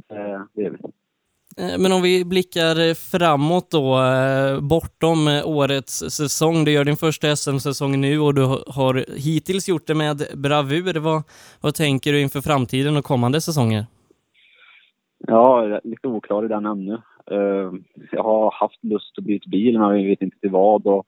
Det, 0.07 0.47
det 0.53 0.61
gör 0.61 0.69
vi. 0.71 0.77
Eh, 1.59 1.77
men 1.79 1.91
om 1.91 2.01
vi 2.01 2.25
blickar 2.25 2.75
framåt 3.11 3.71
då, 3.71 3.85
eh, 3.95 4.61
bortom 4.61 5.27
eh, 5.27 5.47
årets 5.47 5.93
säsong. 6.19 6.65
Du 6.65 6.71
gör 6.71 6.85
din 6.85 6.95
första 6.95 7.35
SM-säsong 7.35 8.01
nu 8.01 8.19
och 8.19 8.33
du 8.33 8.41
har 8.67 8.93
hittills 9.27 9.69
gjort 9.69 9.87
det 9.87 9.95
med 9.95 10.17
bravur. 10.35 10.99
Vad, 10.99 11.23
vad 11.61 11.73
tänker 11.75 12.13
du 12.13 12.21
inför 12.21 12.41
framtiden 12.41 12.97
och 12.97 13.05
kommande 13.05 13.41
säsonger? 13.41 13.85
Ja, 15.17 15.63
jag 15.63 15.71
är 15.71 15.81
lite 15.83 16.07
oklar 16.07 16.45
i 16.45 16.47
den 16.47 16.65
ännu. 16.65 17.01
Jag 18.11 18.23
har 18.23 18.51
haft 18.51 18.83
lust 18.83 19.17
att 19.17 19.23
byta 19.23 19.49
bil, 19.49 19.79
men 19.79 19.99
jag 19.99 20.09
vet 20.09 20.21
inte 20.21 20.39
till 20.39 20.49
vad. 20.49 20.87
Och 20.87 21.05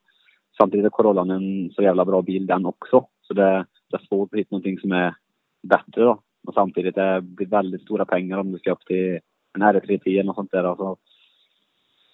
samtidigt 0.57 0.85
är 0.85 0.89
Corollan 0.89 1.29
en 1.29 1.71
så 1.75 1.81
jävla 1.81 2.05
bra 2.05 2.21
bil 2.21 2.45
den 2.45 2.65
också. 2.65 3.05
Så 3.21 3.33
det, 3.33 3.65
det 3.89 3.97
är 3.97 4.07
svårt 4.07 4.33
att 4.33 4.39
hitta 4.39 4.55
någonting 4.55 4.79
som 4.79 4.91
är 4.91 5.15
bättre 5.63 6.03
då. 6.03 6.21
Och 6.47 6.53
samtidigt 6.53 6.95
det 6.95 7.21
blir 7.21 7.47
väldigt 7.47 7.81
stora 7.81 8.05
pengar 8.05 8.37
om 8.37 8.51
du 8.51 8.57
ska 8.57 8.71
upp 8.71 8.85
till 8.85 9.19
en 9.53 9.63
R310 9.63 10.19
eller 10.19 10.33
sånt 10.33 10.51
där. 10.51 10.63
Alltså, 10.63 10.97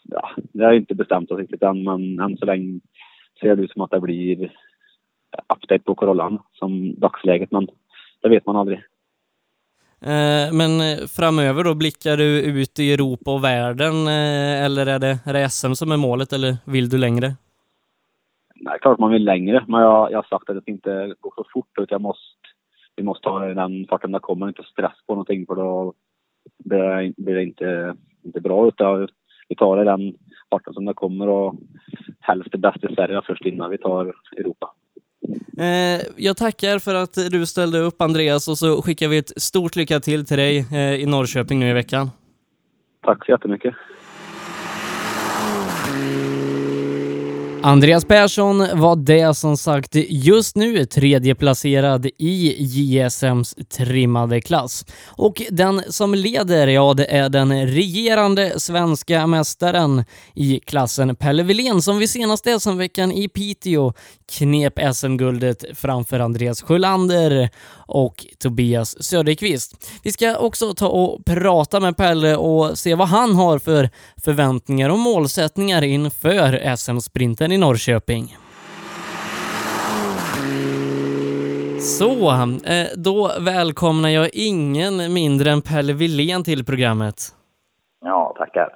ja, 0.03 0.29
det 0.37 0.63
har 0.63 0.73
inte 0.73 0.95
bestämt 0.95 1.31
oss 1.31 1.39
riktigt 1.39 1.63
än, 1.63 1.83
men 1.83 2.19
än 2.19 2.37
så 2.37 2.45
länge 2.45 2.79
ser 3.39 3.55
det 3.55 3.63
ut 3.63 3.71
som 3.71 3.81
att 3.81 3.91
det 3.91 3.99
blir 3.99 4.51
update 5.53 5.83
på 5.83 5.95
Corollan 5.95 6.39
som 6.53 6.99
dagsläget. 6.99 7.51
Men 7.51 7.67
det 8.21 8.29
vet 8.29 8.45
man 8.45 8.55
aldrig. 8.55 8.77
Eh, 10.01 10.53
Men 10.53 10.81
eh, 10.81 11.07
framöver 11.07 11.63
då, 11.63 11.75
blickar 11.75 12.17
du 12.17 12.41
ut 12.41 12.79
i 12.79 12.93
Europa 12.93 13.33
och 13.33 13.43
världen 13.43 14.07
eh, 14.07 14.65
eller 14.65 14.85
är 14.85 14.99
det, 14.99 15.19
är 15.25 15.33
det 15.33 15.49
SM 15.49 15.73
som 15.73 15.91
är 15.91 15.97
målet 15.97 16.33
eller 16.33 16.57
vill 16.65 16.89
du 16.89 16.97
längre? 16.97 17.33
Nej, 18.55 18.77
klart 18.81 18.99
man 18.99 19.11
vill 19.11 19.23
längre, 19.23 19.65
men 19.67 19.81
jag, 19.81 20.11
jag 20.11 20.17
har 20.17 20.23
sagt 20.23 20.49
att 20.49 20.65
det 20.65 20.71
inte 20.71 21.15
går 21.19 21.33
så 21.35 21.45
fort. 21.53 21.79
Utan 21.79 21.87
jag 21.95 22.01
måste, 22.01 22.21
vi 22.95 23.03
måste 23.03 23.29
ha 23.29 23.39
den 23.39 23.87
farten 23.89 24.11
det 24.11 24.19
kommer, 24.19 24.47
inte 24.47 24.63
stress 24.63 24.93
på 25.07 25.13
någonting 25.13 25.45
för 25.45 25.55
då 25.55 25.93
blir 27.17 27.35
det 27.35 27.43
inte, 27.43 27.95
inte 28.23 28.41
bra. 28.41 28.67
Utan 28.67 29.07
vi 29.49 29.55
tar 29.55 29.77
det 29.77 29.83
den 29.83 30.13
farten 30.49 30.73
som 30.73 30.85
det 30.85 30.93
kommer 30.93 31.27
och 31.27 31.55
helst 32.19 32.49
det 32.51 32.57
bästa 32.57 32.89
i 32.89 32.95
Sverige 32.95 33.21
först 33.27 33.45
innan 33.45 33.71
vi 33.71 33.77
tar 33.77 34.13
Europa. 34.37 34.71
Eh, 35.57 36.01
Jag 36.17 36.37
tackar 36.37 36.79
för 36.79 36.95
att 36.95 37.13
du 37.31 37.45
ställde 37.45 37.79
upp 37.79 38.01
Andreas 38.01 38.47
och 38.47 38.57
så 38.57 38.81
skickar 38.81 39.07
vi 39.07 39.17
ett 39.17 39.41
stort 39.41 39.75
lycka 39.75 39.99
till 39.99 40.25
till 40.25 40.37
dig 40.37 40.57
eh, 40.71 40.93
i 41.01 41.05
Norrköping 41.05 41.59
nu 41.59 41.69
i 41.69 41.73
veckan. 41.73 42.09
Tack 43.01 43.25
så 43.25 43.31
jättemycket. 43.31 43.75
Andreas 47.65 48.05
Persson 48.05 48.79
var 48.79 48.95
det 48.95 49.37
som 49.37 49.57
sagt 49.57 49.95
just 50.09 50.55
nu 50.55 50.85
tredjeplacerad 50.85 52.05
i 52.17 52.55
JSMs 52.59 53.55
trimmade 53.69 54.41
klass. 54.41 54.85
Och 55.05 55.41
den 55.49 55.81
som 55.89 56.13
leder, 56.13 56.67
ja 56.67 56.93
det 56.93 57.05
är 57.05 57.29
den 57.29 57.67
regerande 57.67 58.59
svenska 58.59 59.27
mästaren 59.27 60.03
i 60.33 60.59
klassen 60.59 61.15
Pelle 61.15 61.43
Wilén 61.43 61.81
som 61.81 61.97
vid 61.97 62.09
senaste 62.09 62.59
SM-veckan 62.59 63.11
i 63.11 63.27
Piteå 63.27 63.93
knep 64.31 64.79
SM-guldet 64.93 65.65
framför 65.73 66.19
Andreas 66.19 66.61
Sjölander 66.61 67.49
och 67.87 68.25
Tobias 68.39 69.03
Söderqvist. 69.03 69.89
Vi 70.03 70.11
ska 70.11 70.37
också 70.37 70.73
ta 70.73 70.87
och 70.87 71.25
prata 71.25 71.79
med 71.79 71.97
Pelle 71.97 72.35
och 72.35 72.79
se 72.79 72.95
vad 72.95 73.07
han 73.07 73.35
har 73.35 73.59
för 73.59 73.89
förväntningar 74.23 74.89
och 74.89 74.99
målsättningar 74.99 75.81
inför 75.81 76.75
SM-sprinten 76.75 77.54
i 77.55 77.57
Norrköping. 77.57 78.37
Så, 81.79 82.31
eh, 82.65 82.87
då 82.95 83.31
välkomnar 83.39 84.09
jag 84.09 84.29
ingen 84.33 85.13
mindre 85.13 85.51
än 85.51 85.61
Pelle 85.61 85.93
Wilén 85.93 86.43
till 86.43 86.65
programmet. 86.65 87.15
Ja, 88.01 88.35
tackar. 88.37 88.69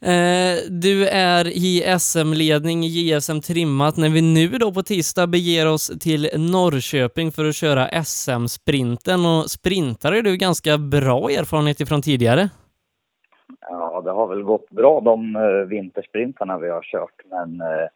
Eh, 0.00 0.56
du 0.68 1.08
är 1.08 1.46
i 1.46 1.98
SM-ledning 1.98 2.84
i 2.84 2.88
JSM 2.88 3.40
trimmat 3.40 3.96
när 3.96 4.08
vi 4.08 4.22
nu 4.22 4.48
då 4.48 4.72
på 4.72 4.82
tisdag 4.82 5.26
beger 5.26 5.66
oss 5.66 5.92
till 6.00 6.30
Norrköping 6.34 7.32
för 7.32 7.44
att 7.44 7.56
köra 7.56 8.04
SM-sprinten 8.04 9.26
och 9.26 9.50
sprintare 9.50 10.18
är 10.18 10.22
du 10.22 10.36
ganska 10.36 10.78
bra 10.78 11.30
erfarenhet 11.30 11.80
ifrån 11.80 12.02
tidigare. 12.02 12.48
Ja, 13.68 14.00
det 14.04 14.10
har 14.10 14.26
väl 14.26 14.42
gått 14.42 14.70
bra 14.70 15.00
de 15.00 15.36
uh, 15.36 15.64
vintersprintarna 15.64 16.58
vi 16.58 16.70
har 16.70 16.82
kört, 16.82 17.22
men 17.30 17.60
uh, 17.60 17.88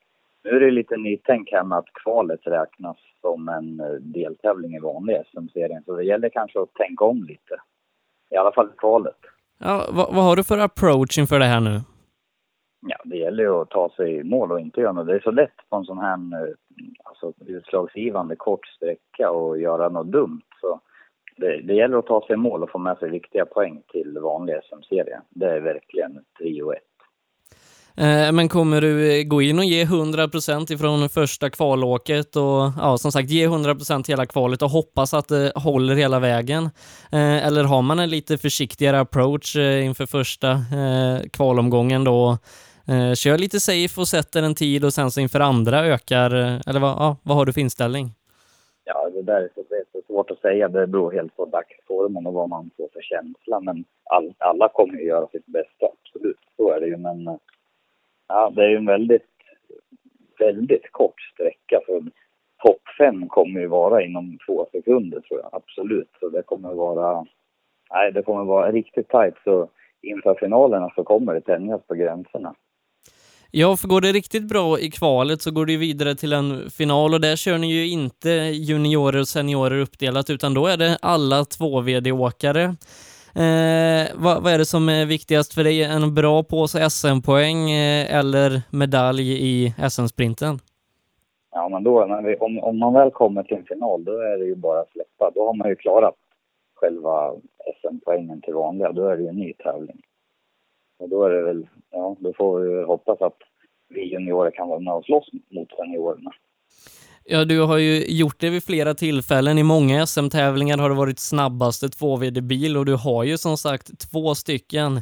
nu 0.44 0.50
är 0.50 0.60
det 0.60 0.70
lite 0.70 0.96
nytänk 0.96 1.48
här 1.52 1.64
med 1.64 1.78
att 1.78 1.92
kvalet 2.04 2.40
räknas 2.46 2.96
som 3.20 3.48
en 3.48 3.80
uh, 3.80 4.00
deltävling 4.00 4.74
i 4.74 4.80
vanlig 4.80 5.22
SM-serien, 5.32 5.82
så 5.86 5.96
det 5.96 6.04
gäller 6.04 6.28
kanske 6.28 6.60
att 6.60 6.74
tänka 6.74 7.04
om 7.04 7.24
lite. 7.24 7.60
I 8.30 8.36
alla 8.36 8.52
fall 8.52 8.68
kvalet. 8.76 9.18
Ja, 9.58 9.86
vad, 9.90 10.14
vad 10.14 10.24
har 10.24 10.36
du 10.36 10.44
för 10.44 10.58
approach 10.58 11.18
inför 11.18 11.38
det 11.38 11.44
här 11.44 11.60
nu? 11.60 11.80
Ja, 12.86 12.96
det 13.04 13.16
gäller 13.16 13.42
ju 13.42 13.54
att 13.54 13.70
ta 13.70 13.90
sig 13.96 14.16
i 14.16 14.24
mål 14.24 14.52
och 14.52 14.60
inte 14.60 14.80
göra 14.80 14.92
något. 14.92 15.06
Det 15.06 15.14
är 15.14 15.20
så 15.20 15.30
lätt 15.30 15.56
på 15.70 15.76
en 15.76 15.84
sån 15.84 15.98
här 15.98 16.18
alltså, 17.04 17.32
utslagsgivande 17.46 18.36
kort 18.36 18.66
sträcka 18.66 19.30
och 19.30 19.60
göra 19.60 19.88
något 19.88 20.06
dumt. 20.06 20.42
Så 20.60 20.80
det, 21.40 21.62
det 21.62 21.74
gäller 21.74 21.98
att 21.98 22.06
ta 22.06 22.26
sig 22.26 22.34
i 22.34 22.36
mål 22.36 22.62
och 22.62 22.70
få 22.70 22.78
med 22.78 22.98
sig 22.98 23.10
viktiga 23.10 23.46
poäng 23.46 23.82
till 23.92 24.18
vanlig 24.22 24.54
SM-serie. 24.54 25.20
Det 25.30 25.46
är 25.46 25.60
verkligen 25.60 26.18
trio 26.38 26.72
ett. 26.72 26.82
Eh, 27.96 28.32
men 28.32 28.48
kommer 28.48 28.80
du 28.80 29.20
eh, 29.20 29.24
gå 29.24 29.42
in 29.42 29.58
och 29.58 29.64
ge 29.64 29.84
100% 29.84 30.72
ifrån 30.72 31.08
första 31.08 31.50
kvalåket 31.50 32.36
och 32.36 32.72
ja, 32.78 32.98
som 32.98 33.12
sagt 33.12 33.30
ge 33.30 33.48
100% 33.48 34.08
hela 34.08 34.26
kvalet 34.26 34.62
och 34.62 34.70
hoppas 34.70 35.14
att 35.14 35.28
det 35.28 35.52
håller 35.54 35.94
hela 35.94 36.18
vägen? 36.18 36.64
Eh, 37.12 37.46
eller 37.46 37.64
har 37.64 37.82
man 37.82 37.98
en 37.98 38.10
lite 38.10 38.38
försiktigare 38.38 39.00
approach 39.00 39.56
eh, 39.56 39.86
inför 39.86 40.06
första 40.06 40.50
eh, 40.50 41.28
kvalomgången 41.32 42.04
då? 42.04 42.38
Eh, 42.86 43.14
kör 43.14 43.38
lite 43.38 43.60
safe 43.60 44.00
och 44.00 44.08
sätter 44.08 44.42
en 44.42 44.54
tid 44.54 44.84
och 44.84 44.94
sen 44.94 45.10
så 45.10 45.20
inför 45.20 45.40
andra 45.40 45.86
ökar, 45.86 46.30
eller 46.66 46.80
vad, 46.80 46.90
ja, 46.90 47.16
vad 47.22 47.36
har 47.36 47.46
du 47.46 47.52
för 47.52 47.60
inställning? 47.60 48.14
Ja, 48.94 49.10
det 49.10 49.22
där 49.22 49.42
är 49.42 49.48
så, 49.54 49.62
det 49.68 49.76
är 49.76 49.84
så 49.92 50.02
svårt 50.06 50.30
att 50.30 50.40
säga. 50.40 50.68
Det 50.68 50.86
beror 50.86 51.12
helt 51.12 51.36
på 51.36 51.44
dagsformen 51.44 52.26
och 52.26 52.32
vad 52.32 52.48
man 52.48 52.70
får 52.76 52.88
för 52.92 53.00
känsla. 53.00 53.60
Men 53.60 53.84
all, 54.04 54.34
alla 54.38 54.68
kommer 54.68 54.98
ju 54.98 55.04
göra 55.04 55.26
sitt 55.26 55.46
bästa, 55.46 55.86
absolut. 55.86 56.38
Så 56.56 56.72
är 56.72 56.80
det 56.80 56.86
ju. 56.86 56.96
Men 56.96 57.28
eh, 57.28 57.36
ja, 58.28 58.50
det 58.50 58.64
är 58.64 58.68
ju 58.68 58.76
en 58.76 58.86
väldigt, 58.86 59.28
väldigt 60.38 60.92
kort 60.92 61.20
sträcka. 61.20 61.80
För 61.86 62.02
topp 62.64 62.82
fem 62.98 63.28
kommer 63.28 63.60
ju 63.60 63.66
vara 63.66 64.02
inom 64.02 64.38
två 64.46 64.66
sekunder 64.72 65.20
tror 65.20 65.40
jag, 65.40 65.48
absolut. 65.52 66.10
Så 66.20 66.28
det 66.28 66.42
kommer 66.42 66.74
vara, 66.74 67.26
nej, 67.90 68.12
det 68.12 68.22
kommer 68.22 68.44
vara 68.44 68.72
riktigt 68.72 69.08
tajt. 69.08 69.34
Så 69.44 69.68
inför 70.02 70.34
finalerna 70.34 70.90
så 70.94 71.04
kommer 71.04 71.34
det 71.34 71.40
tänjas 71.40 71.82
på 71.86 71.94
gränserna. 71.94 72.54
Ja, 73.52 73.76
för 73.76 73.88
går 73.88 74.00
det 74.00 74.12
riktigt 74.12 74.48
bra 74.48 74.78
i 74.78 74.90
kvalet 74.90 75.42
så 75.42 75.50
går 75.50 75.66
det 75.66 75.76
vidare 75.76 76.14
till 76.14 76.32
en 76.32 76.70
final 76.70 77.14
och 77.14 77.20
där 77.20 77.36
kör 77.36 77.58
ni 77.58 77.72
ju 77.72 77.88
inte 77.88 78.28
juniorer 78.68 79.20
och 79.20 79.28
seniorer 79.28 79.80
uppdelat 79.80 80.30
utan 80.30 80.54
då 80.54 80.66
är 80.66 80.76
det 80.76 80.98
alla 81.02 81.44
två 81.44 81.80
VD-åkare. 81.80 82.62
Eh, 83.34 84.06
vad, 84.14 84.42
vad, 84.42 84.52
är 84.52 84.58
det 84.58 84.64
som 84.64 84.88
är 84.88 85.06
viktigast 85.06 85.54
för 85.54 85.64
dig? 85.64 85.82
En 85.82 86.14
bra 86.14 86.42
påse 86.42 86.90
SM-poäng 86.90 87.70
eh, 87.70 88.18
eller 88.18 88.62
medalj 88.70 89.32
i 89.32 89.74
SM-sprinten? 89.90 90.58
Ja, 91.52 91.68
men 91.68 91.84
då, 91.84 92.06
när 92.06 92.22
vi, 92.22 92.36
om, 92.36 92.58
om 92.58 92.78
man 92.78 92.94
väl 92.94 93.10
kommer 93.10 93.42
till 93.42 93.56
en 93.56 93.64
final, 93.64 94.04
då 94.04 94.12
är 94.12 94.38
det 94.38 94.44
ju 94.44 94.54
bara 94.54 94.80
att 94.80 94.90
släppa. 94.90 95.30
Då 95.34 95.46
har 95.46 95.54
man 95.54 95.68
ju 95.68 95.76
klarat 95.76 96.14
själva 96.74 97.32
SM-poängen 97.80 98.40
till 98.40 98.54
vanliga. 98.54 98.92
Då 98.92 99.08
är 99.08 99.16
det 99.16 99.22
ju 99.22 99.28
en 99.28 99.36
ny 99.36 99.52
tävling. 99.52 100.00
Och 101.00 101.08
då 101.08 101.24
är 101.24 101.30
det 101.30 101.42
väl, 101.42 101.66
ja, 101.90 102.16
då 102.20 102.32
får 102.32 102.60
vi 102.60 102.84
hoppas 102.84 103.20
att 103.20 103.36
vi 103.88 104.12
juniorer 104.12 104.50
kan 104.50 104.68
vara 104.68 104.80
med 104.80 104.94
och 104.94 105.04
slåss 105.04 105.28
mot 105.50 105.68
seniorerna. 105.76 106.30
Ja, 107.24 107.44
du 107.44 107.60
har 107.60 107.78
ju 107.78 108.06
gjort 108.06 108.40
det 108.40 108.50
vid 108.50 108.64
flera 108.64 108.94
tillfällen. 108.94 109.58
I 109.58 109.62
många 109.62 110.06
SM-tävlingar 110.06 110.78
har 110.78 110.88
det 110.88 110.94
varit 110.94 111.18
snabbaste 111.18 111.86
2VD-bil 111.86 112.76
och 112.76 112.86
du 112.86 112.94
har 112.94 113.24
ju 113.24 113.38
som 113.38 113.56
sagt 113.56 114.10
två 114.10 114.34
stycken 114.34 115.00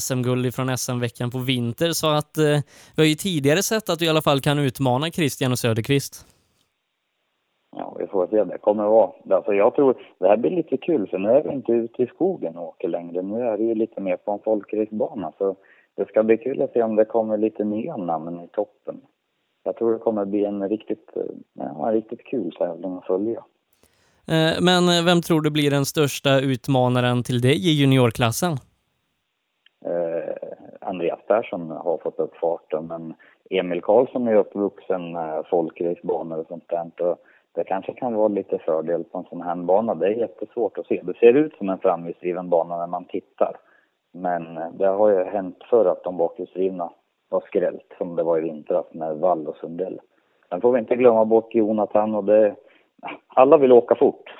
SM-guld 0.00 0.54
från 0.54 0.78
SM-veckan 0.78 1.30
på 1.30 1.38
vinter 1.38 1.92
så 1.92 2.06
att 2.06 2.38
eh, 2.38 2.44
vi 2.94 3.02
har 3.02 3.04
ju 3.04 3.14
tidigare 3.14 3.62
sett 3.62 3.88
att 3.88 3.98
du 3.98 4.04
i 4.04 4.08
alla 4.08 4.22
fall 4.22 4.40
kan 4.40 4.58
utmana 4.58 5.10
Christian 5.10 5.52
och 5.52 5.58
Söderqvist. 5.58 6.26
Ja, 7.76 7.96
vi 7.98 8.06
får 8.06 8.26
se. 8.26 8.44
Det 8.44 8.58
kommer 8.58 8.84
att 8.84 8.90
vara... 8.90 9.36
Alltså 9.36 9.52
jag 9.52 9.74
tror 9.74 9.94
det 10.18 10.28
här 10.28 10.36
blir 10.36 10.50
lite 10.50 10.76
kul 10.76 11.08
för 11.08 11.18
nu 11.18 11.28
är 11.28 11.42
vi 11.42 11.52
inte 11.52 11.72
ute 11.72 12.02
i 12.02 12.06
skogen 12.06 12.56
och 12.56 12.68
åker 12.68 12.88
längre. 12.88 13.22
Nu 13.22 13.42
är 13.42 13.58
det 13.58 13.64
ju 13.64 13.74
lite 13.74 14.00
mer 14.00 14.16
på 14.16 14.32
en 14.32 14.38
folkracebana 14.38 15.32
så 15.38 15.56
det 15.94 16.08
ska 16.08 16.22
bli 16.22 16.38
kul 16.38 16.62
att 16.62 16.72
se 16.72 16.82
om 16.82 16.96
det 16.96 17.04
kommer 17.04 17.36
lite 17.36 17.64
nya 17.64 17.96
namn 17.96 18.40
i 18.40 18.48
toppen 18.48 19.00
jag 19.62 19.76
tror 19.76 19.92
det 19.92 19.98
kommer 19.98 20.24
bli 20.24 20.44
en 20.44 20.68
riktigt, 20.68 21.10
ja, 21.52 21.88
en 21.88 21.94
riktigt 21.94 22.24
kul 22.24 22.52
tävling 22.58 22.96
att 22.96 23.06
följa. 23.06 23.44
Eh, 24.28 24.60
men 24.60 25.04
vem 25.04 25.22
tror 25.22 25.40
du 25.40 25.50
blir 25.50 25.70
den 25.70 25.84
största 25.84 26.40
utmanaren 26.40 27.22
till 27.22 27.40
dig 27.40 27.56
i 27.68 27.70
juniorklassen? 27.80 28.52
Eh, 29.84 30.34
Andreas 30.80 31.20
Persson 31.26 31.70
har 31.70 31.98
fått 31.98 32.18
upp 32.18 32.36
farten, 32.36 32.86
men 32.86 33.14
Emil 33.50 33.80
Karlsson 33.80 34.28
är 34.28 34.34
uppvuxen 34.34 35.12
med 35.12 35.44
folkracebanor 35.50 36.38
och 36.38 36.46
sånt 36.46 36.68
där. 36.68 37.10
Och 37.10 37.18
det 37.54 37.64
kanske 37.64 37.94
kan 37.94 38.14
vara 38.14 38.28
lite 38.28 38.58
fördel 38.58 39.04
på 39.04 39.18
en 39.18 39.24
sån 39.24 39.42
här 39.42 39.56
bana. 39.56 39.94
Det 39.94 40.06
är 40.06 40.10
jättesvårt 40.10 40.78
att 40.78 40.86
se. 40.86 41.00
Det 41.02 41.18
ser 41.18 41.34
ut 41.34 41.56
som 41.58 41.68
en 41.68 41.78
framhjulsdriven 41.78 42.48
bana 42.48 42.76
när 42.76 42.86
man 42.86 43.04
tittar. 43.04 43.56
Men 44.12 44.56
eh, 44.56 44.70
det 44.72 44.86
har 44.86 45.10
ju 45.10 45.24
hänt 45.24 45.58
förr 45.70 45.84
att 45.84 46.04
de 46.04 46.16
bakhjulsdrivna 46.16 46.90
var 47.28 47.40
skrällt 47.46 47.94
som 47.98 48.16
det 48.16 48.22
var 48.22 48.38
i 48.38 48.40
vintras 48.40 48.86
med 48.92 49.16
Wall 49.16 49.46
och 49.46 49.56
Sundell. 49.56 50.00
Sen 50.48 50.60
får 50.60 50.72
vi 50.72 50.78
inte 50.78 50.96
glömma 50.96 51.24
bort 51.24 51.54
Jonathan 51.54 52.14
och 52.14 52.24
det... 52.24 52.56
Alla 53.26 53.56
vill 53.56 53.72
åka 53.72 53.94
fort. 53.94 54.30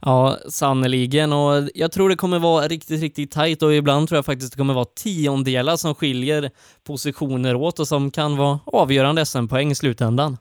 Ja, 0.00 0.36
sannoliken. 0.48 1.32
Och 1.32 1.68
jag 1.74 1.92
tror 1.92 2.08
det 2.08 2.16
kommer 2.16 2.38
vara 2.38 2.64
riktigt, 2.64 3.00
riktigt 3.00 3.30
tajt 3.30 3.62
och 3.62 3.74
ibland 3.74 4.08
tror 4.08 4.16
jag 4.16 4.24
faktiskt 4.24 4.52
det 4.52 4.58
kommer 4.58 4.74
vara 4.74 4.84
tiondelar 4.84 5.76
som 5.76 5.94
skiljer 5.94 6.50
positioner 6.86 7.54
åt 7.54 7.78
och 7.78 7.88
som 7.88 8.10
kan 8.10 8.36
vara 8.36 8.58
avgörande 8.64 9.26
SM-poäng 9.26 9.70
i 9.70 9.74
slutändan. 9.74 10.36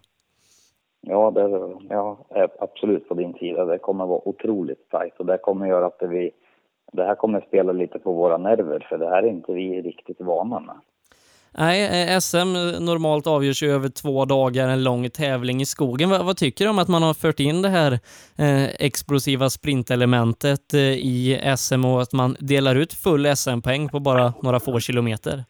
Ja, 1.08 1.32
det, 1.32 1.76
ja, 1.90 2.18
eh, 2.36 2.50
absolut 2.60 3.10
på 3.10 3.14
din 3.14 3.34
sida. 3.34 3.66
Det 3.66 3.78
kommer 3.78 4.06
vara 4.06 4.28
otroligt 4.28 4.90
tajt 4.90 5.20
och 5.20 5.26
det 5.26 5.38
kommer 5.38 5.68
göra 5.68 5.86
att 5.86 6.00
det 6.00 6.08
vi 6.08 6.32
det 6.94 7.04
här 7.04 7.16
kommer 7.16 7.42
spela 7.42 7.72
lite 7.72 8.00
på 8.00 8.14
våra 8.14 8.38
nerver 8.38 8.86
för 8.90 8.98
det 8.98 9.10
här 9.10 9.24
är 9.24 9.28
inte 9.28 9.54
vi 9.54 9.82
riktigt 9.82 10.22
vana 10.22 10.60
med. 10.60 10.76
Nej, 11.58 12.12
eh, 12.14 12.20
SM 12.20 12.54
normalt 12.86 13.28
avgörs 13.28 13.64
ju 13.64 13.72
över 13.72 13.90
två 13.90 14.26
dagar, 14.26 14.68
en 14.68 14.84
lång 14.84 15.10
tävling 15.10 15.62
i 15.62 15.66
skogen. 15.66 16.10
Vad, 16.10 16.26
vad 16.26 16.38
tycker 16.38 16.66
du 16.66 16.72
om 16.72 16.80
att 16.80 16.88
man 16.88 17.04
har 17.04 17.14
fört 17.14 17.40
in 17.40 17.62
det 17.62 17.70
här 17.70 17.92
eh, 18.38 18.64
explosiva 18.64 19.50
sprintelementet 19.50 20.74
eh, 20.74 20.80
i 20.80 21.42
SM 21.58 21.86
och 21.86 22.02
att 22.02 22.14
man 22.14 22.36
delar 22.40 22.76
ut 22.76 22.94
full 22.94 23.36
SM-poäng 23.36 23.90
på 23.90 24.00
bara 24.00 24.34
några 24.42 24.60
få 24.60 24.80
kilometer? 24.80 25.44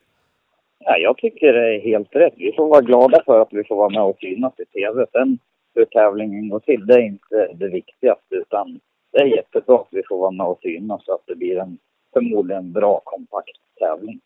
Ja, 0.85 0.97
jag 0.97 1.17
tycker 1.17 1.53
det 1.53 1.75
är 1.75 1.81
helt 1.81 2.15
rätt. 2.15 2.33
Vi 2.37 2.53
får 2.57 2.67
vara 2.67 2.81
glada 2.81 3.23
för 3.25 3.41
att 3.41 3.53
vi 3.53 3.63
får 3.63 3.75
vara 3.75 3.89
med 3.89 4.01
och 4.01 4.17
synas 4.19 4.53
i 4.59 4.65
tv. 4.65 5.05
Sen 5.11 5.37
hur 5.75 5.85
tävlingen 5.85 6.49
går 6.49 6.59
till, 6.59 6.85
det 6.85 6.93
är 6.93 7.01
inte 7.01 7.49
det 7.53 7.67
viktigaste 7.67 8.35
utan 8.35 8.79
det 9.11 9.19
är 9.19 9.25
jättebra 9.25 9.75
att 9.75 9.87
vi 9.91 10.01
får 10.09 10.17
vara 10.17 10.31
med 10.31 10.45
och 10.45 10.59
synas 10.61 11.05
så 11.05 11.13
att 11.13 11.23
det 11.27 11.35
blir 11.35 11.59
en 11.59 11.77
förmodligen 12.13 12.71
bra 12.71 13.01
kompakt 13.03 13.57
tävling. 13.79 14.19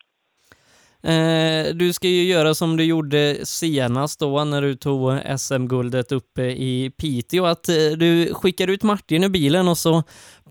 Eh, 1.02 1.74
du 1.74 1.92
ska 1.92 2.08
ju 2.08 2.22
göra 2.22 2.54
som 2.54 2.76
du 2.76 2.84
gjorde 2.84 3.46
senast 3.46 4.20
då 4.20 4.44
när 4.44 4.62
du 4.62 4.74
tog 4.74 5.12
SM-guldet 5.38 6.12
uppe 6.12 6.42
i 6.42 6.92
Piteå, 7.00 7.44
att 7.44 7.68
eh, 7.68 7.98
du 7.98 8.34
skickar 8.34 8.70
ut 8.70 8.82
Martin 8.82 9.24
i 9.24 9.28
bilen 9.28 9.68
och 9.68 9.76
så 9.76 10.02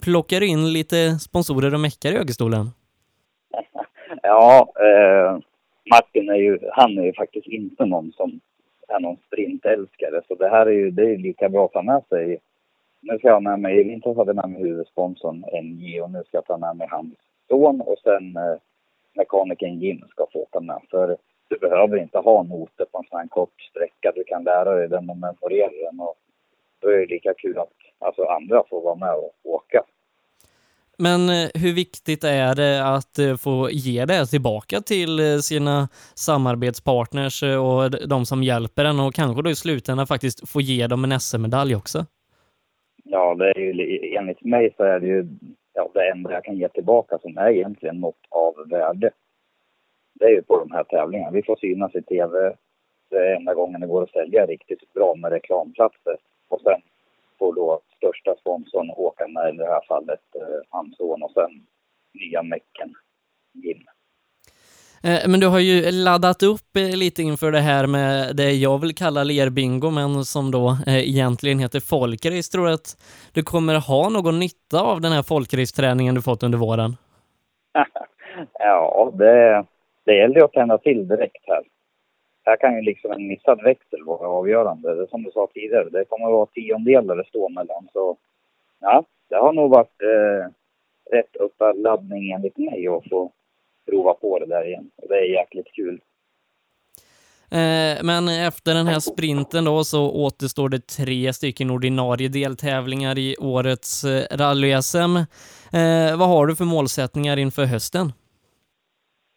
plockar 0.02 0.44
in 0.44 0.74
lite 0.74 1.20
sponsorer 1.20 1.74
och 1.74 1.80
meckar 1.80 2.12
i 2.12 2.18
ögerstolen. 2.18 2.70
ja, 4.24 4.74
eh, 4.80 5.40
Martin 5.90 6.30
är 6.30 6.36
ju, 6.36 6.60
han 6.72 6.98
är 6.98 7.04
ju 7.04 7.14
faktiskt 7.14 7.48
inte 7.48 7.86
någon 7.86 8.12
som 8.12 8.40
är 8.88 9.00
någon 9.00 9.18
sprintälskare, 9.28 10.22
så 10.28 10.36
det 10.36 10.50
här 10.50 10.66
är 10.66 10.72
ju, 10.72 10.92
det 10.92 11.14
är 11.14 11.18
lika 11.18 11.50
bra 11.50 11.66
att 11.66 11.72
ta 11.72 11.82
med 11.82 12.04
sig 12.10 12.40
nu 13.02 13.18
ska 13.18 13.28
jag 13.28 13.34
ha 13.34 13.40
med 13.40 13.60
mig, 13.60 13.80
i 13.80 13.84
vintras 13.84 14.18
hade 14.18 14.30
jag 14.30 14.36
med 14.36 14.50
mig 14.50 14.62
huvudsponsorn 14.62 15.46
NJ 15.64 16.02
och 16.02 16.12
nu 16.12 16.24
ska 16.24 16.38
jag 16.38 16.46
ta 16.46 16.58
med 16.58 16.78
mig 16.78 16.88
hans 16.92 17.14
son 17.48 17.82
och 17.82 18.00
sen 18.04 18.38
eh, 18.38 18.58
mekanikern 19.14 19.80
Jim 19.80 20.04
ska 20.10 20.28
få 20.34 20.40
åka 20.40 20.60
med. 20.60 20.82
För 20.90 21.18
du 21.48 21.58
behöver 21.58 21.98
inte 21.98 22.18
ha 22.18 22.44
noter 22.44 22.86
på 22.86 22.98
en 22.98 23.04
sån 23.10 23.20
här 23.20 23.28
kort 23.28 23.62
sträcka. 23.62 24.12
Du 24.16 24.24
kan 24.24 24.44
lära 24.44 24.76
dig 24.76 24.90
den 24.90 25.10
och 25.10 25.18
memorera 25.18 25.72
den 25.86 26.00
och 26.00 26.16
då 26.80 26.90
är 26.90 26.98
det 26.98 27.06
lika 27.06 27.34
kul 27.34 27.58
att 27.58 27.74
alltså, 28.00 28.24
andra 28.24 28.64
får 28.70 28.82
vara 28.82 28.96
med 28.96 29.14
och 29.14 29.34
åka. 29.44 29.84
Men 31.00 31.30
eh, 31.30 31.62
hur 31.62 31.74
viktigt 31.74 32.24
är 32.24 32.56
det 32.56 32.96
att 32.96 33.20
eh, 33.20 33.36
få 33.36 33.70
ge 33.72 34.06
det 34.06 34.26
tillbaka 34.26 34.82
till 34.82 35.20
eh, 35.20 35.38
sina 35.38 35.88
samarbetspartners 36.16 37.44
och 37.44 38.08
de 38.08 38.26
som 38.26 38.44
hjälper 38.44 38.86
en 38.86 39.00
och 39.00 39.14
kanske 39.14 39.42
då 39.42 39.50
i 39.50 39.56
slutändan 39.56 40.08
faktiskt 40.08 40.50
få 40.50 40.62
ge 40.62 40.88
dem 40.88 41.04
en 41.04 41.20
SM-medalj 41.20 41.76
också? 41.76 42.06
Ja, 43.04 43.36
det 43.36 43.50
är 43.50 43.60
ju, 43.60 44.16
enligt 44.18 44.44
mig 44.44 44.74
så 44.78 44.84
är 44.84 45.00
det 45.00 45.08
ju 45.08 45.28
ja, 45.74 45.90
det 45.94 46.12
enda 46.12 46.34
jag 46.34 46.44
kan 46.44 46.58
ge 46.58 46.70
tillbaka 46.70 47.18
som 47.18 47.38
är 47.38 47.50
egentligen 47.50 48.00
något 48.00 48.26
av 48.30 48.54
värde. 48.70 49.12
det 50.14 50.26
är 50.26 50.30
ju 50.30 50.42
på 50.42 50.60
de 50.60 50.72
här 50.72 50.84
tävlingarna. 50.84 51.32
Vi 51.32 51.44
får 51.44 51.56
synas 51.56 51.96
i 51.96 52.02
tv. 52.02 52.56
Det 53.10 53.18
är 53.18 53.36
enda 53.36 53.54
gången 53.54 53.82
det 53.82 53.88
går 53.88 54.04
att 54.04 54.12
sälja 54.12 54.46
riktigt 54.46 54.94
bra 54.94 55.16
med 55.16 55.32
reklamplatser. 55.32 56.18
Och 56.48 56.62
sen 56.62 56.82
får 57.40 57.56
då 57.56 57.82
största 58.08 58.36
sponsorn 58.42 58.90
åka 58.90 59.28
med, 59.28 59.54
i 59.54 59.58
det 59.58 59.66
här 59.66 59.82
fallet, 59.88 60.20
eh, 60.36 60.62
hans 60.70 60.98
son 60.98 61.24
och 61.24 61.32
sen 61.32 61.52
nya 62.14 62.44
mecken, 62.44 62.94
Jim. 63.54 63.84
Eh, 65.04 65.30
Men 65.30 65.40
du 65.40 65.48
har 65.48 65.60
ju 65.60 65.92
laddat 65.92 66.44
upp 66.44 66.76
eh, 66.78 66.98
lite 66.98 67.22
inför 67.22 67.52
det 67.52 67.60
här 67.60 67.88
med 67.88 68.36
det 68.36 68.52
jag 68.52 68.82
vill 68.82 68.96
kalla 68.96 69.24
lerbingo, 69.24 69.90
men 69.90 70.26
som 70.26 70.52
då 70.52 70.78
eh, 70.88 71.10
egentligen 71.10 71.60
heter 71.60 71.80
folkrace. 71.80 72.52
Tror 72.52 72.66
du 72.68 72.74
att 72.74 72.98
du 73.34 73.44
kommer 73.44 73.76
ha 73.76 74.10
någon 74.10 74.40
nytta 74.40 74.82
av 74.82 75.02
den 75.02 75.12
här 75.12 75.24
folkrace-träningen 75.24 76.16
du 76.16 76.22
fått 76.22 76.44
under 76.44 76.58
våren? 76.58 76.96
Ja, 78.60 79.14
det, 79.18 79.66
det 80.06 80.16
gäller 80.16 80.36
ju 80.36 80.44
att 80.44 80.54
tända 80.54 80.78
till 80.78 81.08
direkt 81.08 81.44
här. 81.48 81.64
Här 82.48 82.58
kan 82.58 82.76
ju 82.76 82.82
liksom 82.82 83.12
en 83.12 83.28
missad 83.28 83.64
växel 83.64 84.04
vara 84.04 84.28
avgörande. 84.28 84.96
Det 84.96 85.08
som 85.10 85.24
du 85.24 85.32
sa 85.32 85.48
tidigare, 85.54 85.90
det 85.90 86.06
kommer 86.06 86.26
att 86.26 86.32
vara 86.32 86.46
tiondelar 86.46 87.16
det 87.16 87.26
står 87.26 87.50
mellan. 87.50 87.88
Så 87.94 88.18
ja, 88.80 89.04
det 89.30 89.36
har 89.36 89.54
nog 89.54 89.70
varit 89.72 90.02
eh, 90.02 90.52
rätt 91.18 91.36
uppladdning 91.36 92.32
enligt 92.32 92.58
mig 92.58 92.88
att 92.88 93.10
få 93.10 93.32
prova 93.90 94.14
på 94.14 94.40
det 94.40 94.46
där 94.46 94.68
igen. 94.68 94.92
Och 94.96 95.08
det 95.08 95.16
är 95.16 95.34
jäkligt 95.34 95.74
kul. 95.74 96.02
Eh, 97.52 98.04
Men 98.04 98.28
efter 98.48 98.74
den 98.74 98.88
här 98.88 99.00
sprinten 99.00 99.66
då 99.66 99.84
så 99.84 100.12
återstår 100.12 100.70
det 100.70 100.88
tre 100.88 101.34
stycken 101.34 101.70
ordinarie 101.70 102.30
deltävlingar 102.30 103.18
i 103.18 103.36
årets 103.40 104.04
eh, 104.04 104.38
rally-SM. 104.38 105.16
Eh, 105.74 106.20
vad 106.20 106.28
har 106.28 106.48
du 106.48 106.56
för 106.56 106.66
målsättningar 106.66 107.38
inför 107.38 107.66
hösten? 107.66 108.12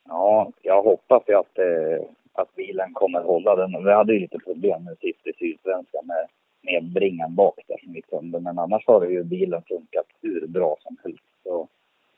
Ja, 0.08 0.50
jag 0.62 0.82
hoppas 0.82 1.22
ju 1.28 1.34
att, 1.34 1.58
eh, 1.58 2.06
att 2.40 2.54
bilen 2.54 2.92
kommer 2.92 3.20
hålla 3.20 3.56
den. 3.56 3.84
Vi 3.84 3.92
hade 3.92 4.12
ju 4.12 4.20
lite 4.20 4.38
problem 4.38 4.84
med 4.84 4.98
sist 4.98 5.26
i 5.26 5.32
Sydsvenskan 5.38 6.06
med, 6.06 6.26
med 6.62 6.92
bringan 6.92 7.34
bak 7.34 7.58
där 7.68 7.78
som 7.84 7.92
vi 7.92 8.02
kunde. 8.02 8.40
Men 8.40 8.58
annars 8.58 8.86
har 8.86 9.06
ju 9.06 9.24
bilen 9.24 9.62
funkat 9.68 10.06
hur 10.22 10.46
bra 10.46 10.76
som 10.82 10.96
helst. 11.04 11.24
Så, 11.42 11.68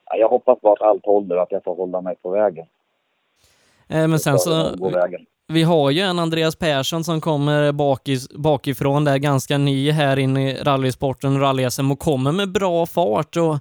ja, 0.07 0.17
jag 0.17 0.29
hoppas 0.29 0.61
bara 0.61 0.73
att 0.73 0.83
allt 0.83 1.07
håller 1.07 1.37
och 1.37 1.43
att 1.43 1.53
jag 1.53 1.65
får 1.65 1.75
hålla 1.75 2.01
mig 2.01 2.17
på 2.23 2.31
vägen. 2.31 2.67
Eh, 3.89 4.09
Men 4.09 4.19
sen 4.19 4.39
så, 4.39 4.77
vägen 4.95 5.27
vi 5.49 5.63
har 5.63 5.91
ju 5.91 6.01
en 6.01 6.19
Andreas 6.19 6.57
Persson 6.57 7.05
som 7.05 7.21
kommer 7.21 7.73
bakis, 7.73 8.29
bakifrån 8.29 9.05
där, 9.05 9.19
ganska 9.19 9.59
ny 9.59 9.91
här 9.91 10.19
in 10.19 10.37
i 10.37 10.55
rallysporten, 10.55 11.41
rally-SM 11.41 11.93
och 11.93 11.99
kommer 11.99 12.33
med 12.33 12.53
bra 12.53 12.87
fart 12.87 13.37
och 13.37 13.57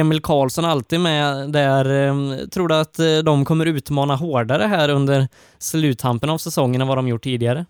Emil 0.00 0.22
Karlsson 0.22 0.64
alltid 0.64 1.00
med 1.00 1.52
där. 1.52 1.84
Ehm, 1.84 2.50
tror 2.50 2.68
du 2.68 2.74
att 2.74 2.98
eh, 2.98 3.24
de 3.24 3.44
kommer 3.44 3.66
utmana 3.66 4.14
hårdare 4.14 4.62
här 4.62 4.90
under 4.90 5.18
sluttampen 5.58 6.30
av 6.30 6.38
säsongen 6.38 6.80
än 6.80 6.88
vad 6.88 6.98
de 6.98 7.08
gjort 7.08 7.24
tidigare? 7.24 7.64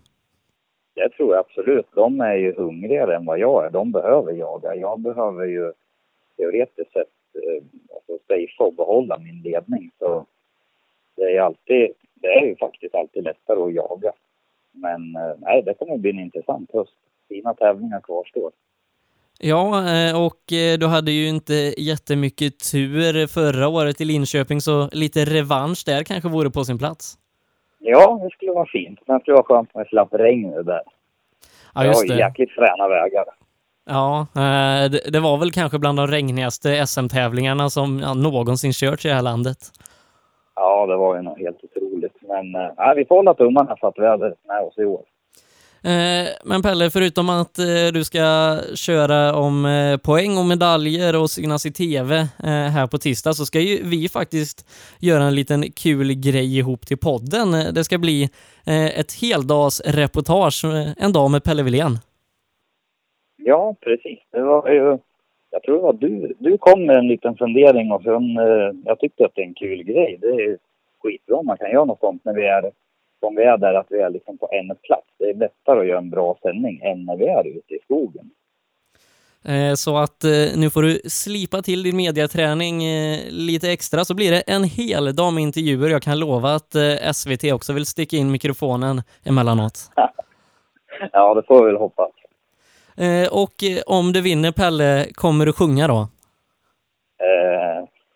Det 0.95 1.09
tror 1.09 1.35
jag 1.35 1.39
absolut. 1.39 1.87
De 1.95 2.21
är 2.21 2.35
ju 2.35 2.55
hungrigare 2.55 3.15
än 3.15 3.25
vad 3.25 3.39
jag 3.39 3.65
är. 3.65 3.69
De 3.69 3.91
behöver 3.91 4.31
jaga. 4.33 4.75
Jag 4.75 4.99
behöver 4.99 5.45
ju 5.45 5.73
teoretiskt 6.37 6.93
sett 6.93 7.07
eh, 7.35 7.63
alltså, 7.95 8.25
safea 8.27 8.67
och 8.67 8.73
behålla 8.73 9.17
min 9.17 9.41
ledning. 9.41 9.91
Så 9.99 10.25
det 11.15 11.37
är 11.37 11.41
alltid, 11.41 11.91
det 12.25 12.39
är 12.39 12.45
ju 12.45 12.55
faktiskt 12.55 12.95
alltid 12.95 13.23
lättare 13.23 13.59
att 13.59 13.73
jaga. 13.73 14.11
Men 14.71 15.15
eh, 15.15 15.35
nej, 15.37 15.61
det 15.61 15.73
kommer 15.73 15.97
bli 15.97 16.09
en 16.09 16.19
intressant 16.19 16.69
höst. 16.73 16.97
Fina 17.29 17.53
tävlingar 17.53 18.01
kvarstår. 18.01 18.51
Ja, 19.39 19.61
eh, 19.93 20.25
och 20.25 20.53
eh, 20.53 20.77
du 20.77 20.87
hade 20.87 21.11
ju 21.11 21.27
inte 21.27 21.53
jättemycket 21.77 22.71
tur 22.71 23.27
förra 23.27 23.67
året 23.67 24.01
i 24.01 24.05
Linköping, 24.05 24.61
så 24.61 24.89
lite 24.91 25.25
revansch 25.25 25.83
där 25.85 26.03
kanske 26.03 26.29
vore 26.29 26.49
på 26.49 26.63
sin 26.63 26.77
plats. 26.77 27.17
Ja, 27.79 28.19
det 28.23 28.29
skulle 28.29 28.51
vara 28.51 28.65
fint. 28.65 28.99
Men 29.05 29.17
det 29.17 29.21
skulle 29.21 29.35
vara 29.35 29.45
skönt 29.45 29.69
om 29.73 29.79
jag 29.81 29.87
slapp 29.87 30.13
regn 30.13 30.51
där. 30.51 30.65
Ja, 30.65 30.81
jag 31.73 31.85
just 31.85 31.99
har 31.99 32.03
ju 32.05 32.13
det. 32.13 32.19
jäkligt 32.19 32.51
fräna 32.51 32.87
vägar. 32.87 33.25
Ja, 33.87 34.27
det, 34.91 35.11
det 35.11 35.19
var 35.19 35.37
väl 35.37 35.51
kanske 35.51 35.79
bland 35.79 35.99
de 35.99 36.07
regnigaste 36.07 36.87
SM-tävlingarna 36.87 37.69
som 37.69 37.97
någonsin 37.97 38.73
körts 38.73 39.05
i 39.05 39.07
det 39.07 39.13
här 39.13 39.21
landet. 39.21 39.57
Ja, 40.55 40.85
det 40.85 40.95
var 40.95 41.15
ju 41.15 41.21
något 41.21 41.39
helt 41.39 41.63
otroligt. 41.63 41.84
Men 42.35 42.51
nej, 42.77 42.95
vi 42.95 43.05
får 43.05 43.15
hålla 43.15 43.33
tummarna 43.33 43.75
för 43.79 43.87
att 43.87 43.97
vi 43.97 44.07
hade 44.07 44.33
med 44.47 44.61
oss 44.61 44.77
i 44.77 44.85
år. 44.85 45.03
Eh, 45.83 46.27
Men 46.43 46.61
Pelle, 46.61 46.89
förutom 46.89 47.29
att 47.29 47.59
eh, 47.59 47.93
du 47.93 48.03
ska 48.03 48.19
köra 48.75 49.35
om 49.35 49.65
eh, 49.65 49.97
poäng 49.97 50.37
och 50.37 50.45
medaljer 50.45 51.21
och 51.21 51.29
synas 51.29 51.65
i 51.65 51.71
TV 51.71 52.27
här 52.77 52.87
på 52.87 52.97
tisdag 52.97 53.33
så 53.33 53.45
ska 53.45 53.59
ju 53.59 53.83
vi 53.83 54.09
faktiskt 54.09 54.67
göra 54.99 55.23
en 55.23 55.35
liten 55.35 55.63
kul 55.71 56.13
grej 56.13 56.57
ihop 56.57 56.81
till 56.81 56.97
podden. 56.97 57.51
Det 57.75 57.83
ska 57.83 57.97
bli 57.97 58.29
ett 58.99 59.21
heldagsreportage 59.21 60.65
en 60.97 61.13
dag 61.13 61.31
med 61.31 61.43
Pelle 61.43 61.63
Wilén. 61.63 61.97
Ja, 63.37 63.75
precis. 63.81 64.19
Det 64.31 64.41
var 64.41 64.69
ju... 64.69 64.97
Jag 65.51 65.63
tror 65.63 65.75
det 65.75 65.81
var 65.81 65.93
du. 65.93 66.35
Du 66.39 66.57
kom 66.57 66.85
med 66.85 66.97
en 66.97 67.07
liten 67.07 67.37
fundering 67.37 67.91
och 67.91 68.03
sen... 68.03 68.37
Eh, 68.37 68.71
jag 68.85 68.99
tyckte 68.99 69.25
att 69.25 69.31
det 69.35 69.41
är 69.41 69.45
en 69.45 69.53
kul 69.53 69.83
grej. 69.83 70.17
Det 70.21 70.27
är 70.27 70.57
skitbra 71.05 71.37
om 71.37 71.45
man 71.45 71.57
kan 71.57 71.71
göra 71.71 71.85
något 71.85 71.99
sånt 71.99 72.25
när 72.25 72.33
vi 72.33 72.47
är... 72.47 72.71
Som 73.19 73.35
vi 73.35 73.43
är 73.43 73.57
där, 73.57 73.73
att 73.73 73.87
vi 73.89 73.99
är 73.99 74.09
liksom 74.09 74.37
på 74.37 74.49
en 74.51 74.75
plats. 74.75 75.07
Det 75.19 75.29
är 75.29 75.33
lättare 75.33 75.79
att 75.79 75.87
göra 75.87 75.97
en 75.97 76.09
bra 76.09 76.37
sändning 76.41 76.81
än 76.83 77.05
när 77.05 77.17
vi 77.17 77.27
är 77.27 77.47
ute 77.47 77.73
i 77.73 77.79
skogen. 77.83 78.31
Eh, 79.45 79.73
Så 79.73 79.97
att 79.97 80.23
eh, 80.23 80.31
nu 80.57 80.69
får 80.69 80.81
du 80.81 81.01
slipa 81.05 81.61
till 81.61 81.83
din 81.83 81.95
mediaträning 81.97 82.83
eh, 82.83 83.19
lite 83.29 83.71
extra 83.71 84.05
så 84.05 84.13
blir 84.13 84.31
det 84.31 84.41
en 84.41 84.63
hel 84.63 85.15
dag 85.15 85.33
med 85.33 85.41
intervjuer. 85.43 85.89
Jag 85.89 86.01
kan 86.01 86.19
lova 86.19 86.53
att 86.55 86.75
SVT 87.15 87.53
också 87.53 87.73
vill 87.73 87.85
sticka 87.85 88.17
in 88.17 88.31
mikrofonen 88.31 89.01
emellanåt. 89.23 89.79
Ja, 91.11 91.33
det 91.33 91.43
får 91.43 91.65
vi 91.65 91.71
väl 91.71 91.79
hoppas. 91.79 92.11
Och 93.31 93.53
om 93.85 94.13
du 94.13 94.21
vinner 94.21 94.51
Pelle, 94.51 95.05
kommer 95.13 95.45
du 95.45 95.53
sjunga 95.53 95.87
då? 95.87 96.07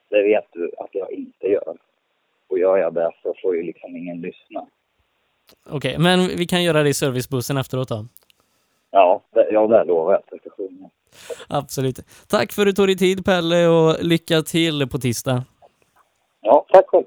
Det 0.10 0.24
vet 0.24 0.46
du 0.54 0.72
att 0.78 0.90
jag 0.92 1.12
inte 1.12 1.48
gör. 1.48 1.78
Och 2.50 2.60
gör 2.60 2.78
jag 2.78 2.94
det 2.94 3.12
så 3.24 3.34
får 3.42 3.56
ju 3.56 3.64
liksom 3.64 3.96
ingen 3.96 4.22
lyssna. 4.22 4.68
Okej, 5.70 5.96
men 6.00 6.28
vi 6.28 6.46
kan 6.46 6.64
göra 6.64 6.84
det 6.84 6.90
i 6.90 6.94
servicebussen 6.94 7.58
efteråt 7.58 7.90
då. 7.90 8.06
Ja, 8.92 9.24
det, 9.34 9.48
ja, 9.52 9.68
det 9.68 9.84
lovar 9.84 10.12
jag 10.12 10.20
att 10.20 10.28
jag 10.32 10.40
ska 10.40 10.50
sjunga. 10.50 10.90
Absolut. 11.48 12.00
Tack 12.28 12.52
för 12.52 12.62
att 12.62 12.66
du 12.66 12.74
tog 12.74 12.88
dig 12.88 12.98
tid 12.98 13.26
Pelle 13.26 13.68
och 13.68 14.04
lycka 14.04 14.42
till 14.42 14.88
på 14.88 14.98
tisdag. 14.98 15.44
Ja, 16.42 16.66
tack 16.70 16.88
själv. 16.88 17.06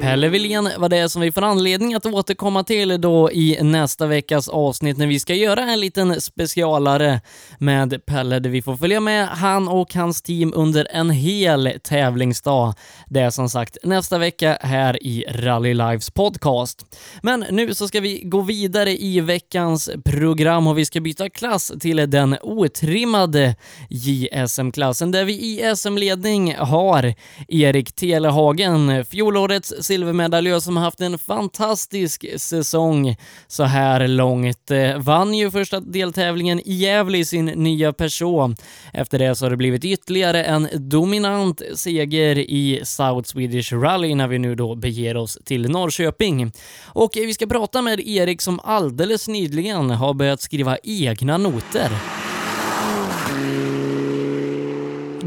Pelle 0.00 0.28
Wilén 0.28 0.68
var 0.78 0.88
det 0.88 1.08
som 1.08 1.22
vi 1.22 1.32
får 1.32 1.42
anledning 1.42 1.94
att 1.94 2.06
återkomma 2.06 2.64
till 2.64 3.00
då 3.00 3.30
i 3.32 3.58
nästa 3.62 4.06
veckas 4.06 4.48
avsnitt 4.48 4.96
när 4.96 5.06
vi 5.06 5.20
ska 5.20 5.34
göra 5.34 5.60
en 5.60 5.80
liten 5.80 6.20
specialare 6.20 7.20
med 7.58 8.06
Pelle 8.06 8.38
där 8.38 8.50
vi 8.50 8.62
får 8.62 8.76
följa 8.76 9.00
med 9.00 9.28
han 9.28 9.68
och 9.68 9.94
hans 9.94 10.22
team 10.22 10.52
under 10.56 10.88
en 10.90 11.10
hel 11.10 11.72
tävlingsdag. 11.82 12.74
Det 13.06 13.20
är 13.20 13.30
som 13.30 13.48
sagt 13.50 13.78
nästa 13.82 14.18
vecka 14.18 14.58
här 14.60 15.02
i 15.02 15.24
Rally 15.28 15.74
Lives 15.74 16.10
podcast. 16.10 16.96
Men 17.22 17.44
nu 17.50 17.74
så 17.74 17.88
ska 17.88 18.00
vi 18.00 18.22
gå 18.24 18.40
vidare 18.40 19.02
i 19.02 19.20
veckans 19.20 19.90
program 20.04 20.66
och 20.66 20.78
vi 20.78 20.84
ska 20.84 21.00
byta 21.00 21.30
klass 21.30 21.72
till 21.80 22.10
den 22.10 22.36
otrimmade 22.42 23.56
JSM-klassen 23.88 25.10
där 25.10 25.24
vi 25.24 25.32
i 25.32 25.76
SM-ledning 25.76 26.54
har 26.58 27.14
Erik 27.48 27.92
Telehagen, 27.92 29.04
fjolårets 29.04 29.74
silvermedaljör 29.90 30.60
som 30.60 30.76
har 30.76 30.84
haft 30.84 31.00
en 31.00 31.18
fantastisk 31.18 32.40
säsong 32.40 33.16
så 33.46 33.64
här 33.64 34.08
långt. 34.08 34.70
Eh, 34.70 34.98
vann 34.98 35.34
ju 35.34 35.50
första 35.50 35.80
deltävlingen 35.80 36.60
i 36.60 36.72
Gävle 36.72 37.18
i 37.18 37.24
sin 37.24 37.46
nya 37.46 37.92
person. 37.92 38.56
Efter 38.92 39.18
det 39.18 39.34
så 39.34 39.44
har 39.44 39.50
det 39.50 39.56
blivit 39.56 39.84
ytterligare 39.84 40.44
en 40.44 40.68
dominant 40.72 41.62
seger 41.74 42.38
i 42.38 42.80
South 42.84 43.28
Swedish 43.28 43.72
Rally 43.72 44.14
när 44.14 44.28
vi 44.28 44.38
nu 44.38 44.54
då 44.54 44.74
beger 44.74 45.16
oss 45.16 45.38
till 45.44 45.70
Norrköping. 45.70 46.52
Och 46.86 47.10
vi 47.14 47.34
ska 47.34 47.46
prata 47.46 47.82
med 47.82 48.00
Erik 48.00 48.42
som 48.42 48.60
alldeles 48.60 49.28
nyligen 49.28 49.90
har 49.90 50.14
börjat 50.14 50.40
skriva 50.40 50.76
egna 50.82 51.38
noter. 51.38 51.90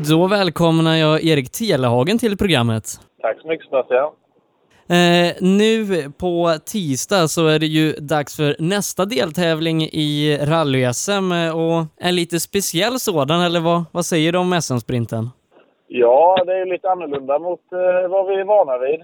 Då 0.10 0.28
välkomnar 0.28 0.96
jag 0.96 1.24
Erik 1.24 1.52
Telehagen 1.52 2.20
till 2.20 2.38
programmet. 2.38 2.84
Tack 3.22 3.42
så 3.42 3.48
mycket 3.48 3.66
Sebastian. 3.66 4.23
Eh, 4.90 5.36
nu 5.42 5.86
på 6.20 6.54
tisdag 6.66 7.28
så 7.28 7.48
är 7.48 7.60
det 7.60 7.66
ju 7.66 7.92
dags 7.92 8.38
för 8.38 8.56
nästa 8.60 9.06
deltävling 9.06 9.82
i 9.82 10.38
rally-SM 10.42 11.32
eh, 11.32 11.52
och 11.62 11.86
en 12.08 12.16
lite 12.16 12.40
speciell 12.40 13.00
sådan, 13.00 13.42
eller 13.42 13.60
vad, 13.60 13.84
vad 13.92 14.06
säger 14.06 14.32
du 14.32 14.38
om 14.38 14.62
SM-sprinten? 14.62 15.30
Ja, 15.88 16.44
det 16.46 16.54
är 16.54 16.66
lite 16.66 16.90
annorlunda 16.90 17.40
mot 17.40 17.72
eh, 17.72 18.10
vad 18.10 18.28
vi 18.28 18.36
är 18.36 18.44
vana 18.44 18.78
vid. 18.78 19.02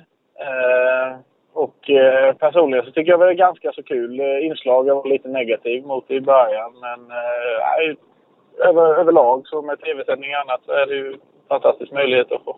Eh, 0.48 1.20
och 1.54 1.90
eh, 1.90 2.34
personligen 2.34 2.86
så 2.86 2.92
tycker 2.92 3.12
jag 3.12 3.20
det 3.20 3.30
är 3.30 3.34
ganska 3.34 3.72
så 3.72 3.84
kul. 3.84 4.20
Eh, 4.20 4.46
inslag 4.46 4.88
jag 4.88 4.96
var 4.96 5.10
lite 5.10 5.28
negativ 5.28 5.86
mot 5.86 6.12
i 6.12 6.22
början, 6.22 6.72
men 6.82 7.00
eh, 7.12 8.68
över, 8.70 9.00
överlag 9.00 9.48
så 9.48 9.62
med 9.62 9.80
tv-sändning 9.80 10.32
och 10.36 10.42
annat 10.42 10.62
så 10.66 10.72
är 10.72 10.86
det 10.86 10.96
ju 10.96 11.14
en 11.14 11.20
fantastisk 11.48 11.92
möjlighet 11.92 12.32
att 12.32 12.44
få 12.44 12.58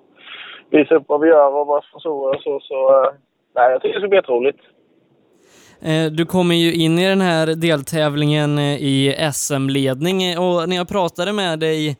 visa 0.72 0.96
upp 0.96 1.04
vad 1.08 1.22
vi 1.22 1.28
gör 1.28 1.56
och 1.56 1.68
våra 1.68 1.82
sponsorer 1.82 2.36
och 2.36 2.42
så. 2.42 2.60
så 2.60 3.04
eh, 3.04 3.12
nej, 3.56 3.72
jag 3.72 3.82
tycker 3.82 3.94
det 3.94 4.00
ska 4.00 4.10
bli 4.10 4.18
jätteroligt. 4.18 4.60
Eh, 5.82 6.12
Du 6.12 6.26
kommer 6.26 6.56
ju 6.56 6.74
in 6.74 7.00
i 7.00 7.08
den 7.08 7.22
här 7.22 7.48
deltävlingen 7.48 8.58
eh, 8.58 8.76
i 8.76 9.16
SM-ledning 9.34 10.40
och 10.40 10.70
när 10.70 10.76
jag 10.76 10.88
pratade 10.90 11.34
med 11.34 11.60
dig 11.60 11.98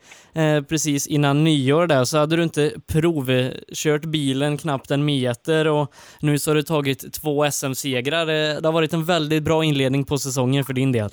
precis 0.70 1.08
innan 1.08 1.44
nyår 1.44 1.88
där 1.88 2.04
så 2.04 2.18
hade 2.18 2.36
du 2.36 2.44
inte 2.44 2.72
provkört 2.94 4.02
bilen 4.02 4.58
knappt 4.58 4.92
en 4.92 5.06
meter 5.06 5.68
och 5.68 5.88
nu 6.22 6.38
så 6.38 6.52
har 6.52 6.56
du 6.56 6.62
tagit 6.62 7.14
två 7.22 7.52
SM-segrar. 7.52 8.26
Det 8.62 8.68
har 8.68 8.74
varit 8.74 8.94
en 8.94 9.06
väldigt 9.06 9.44
bra 9.44 9.64
inledning 9.64 10.06
på 10.06 10.18
säsongen 10.18 10.64
för 10.64 10.74
din 10.74 10.92
del. 10.92 11.10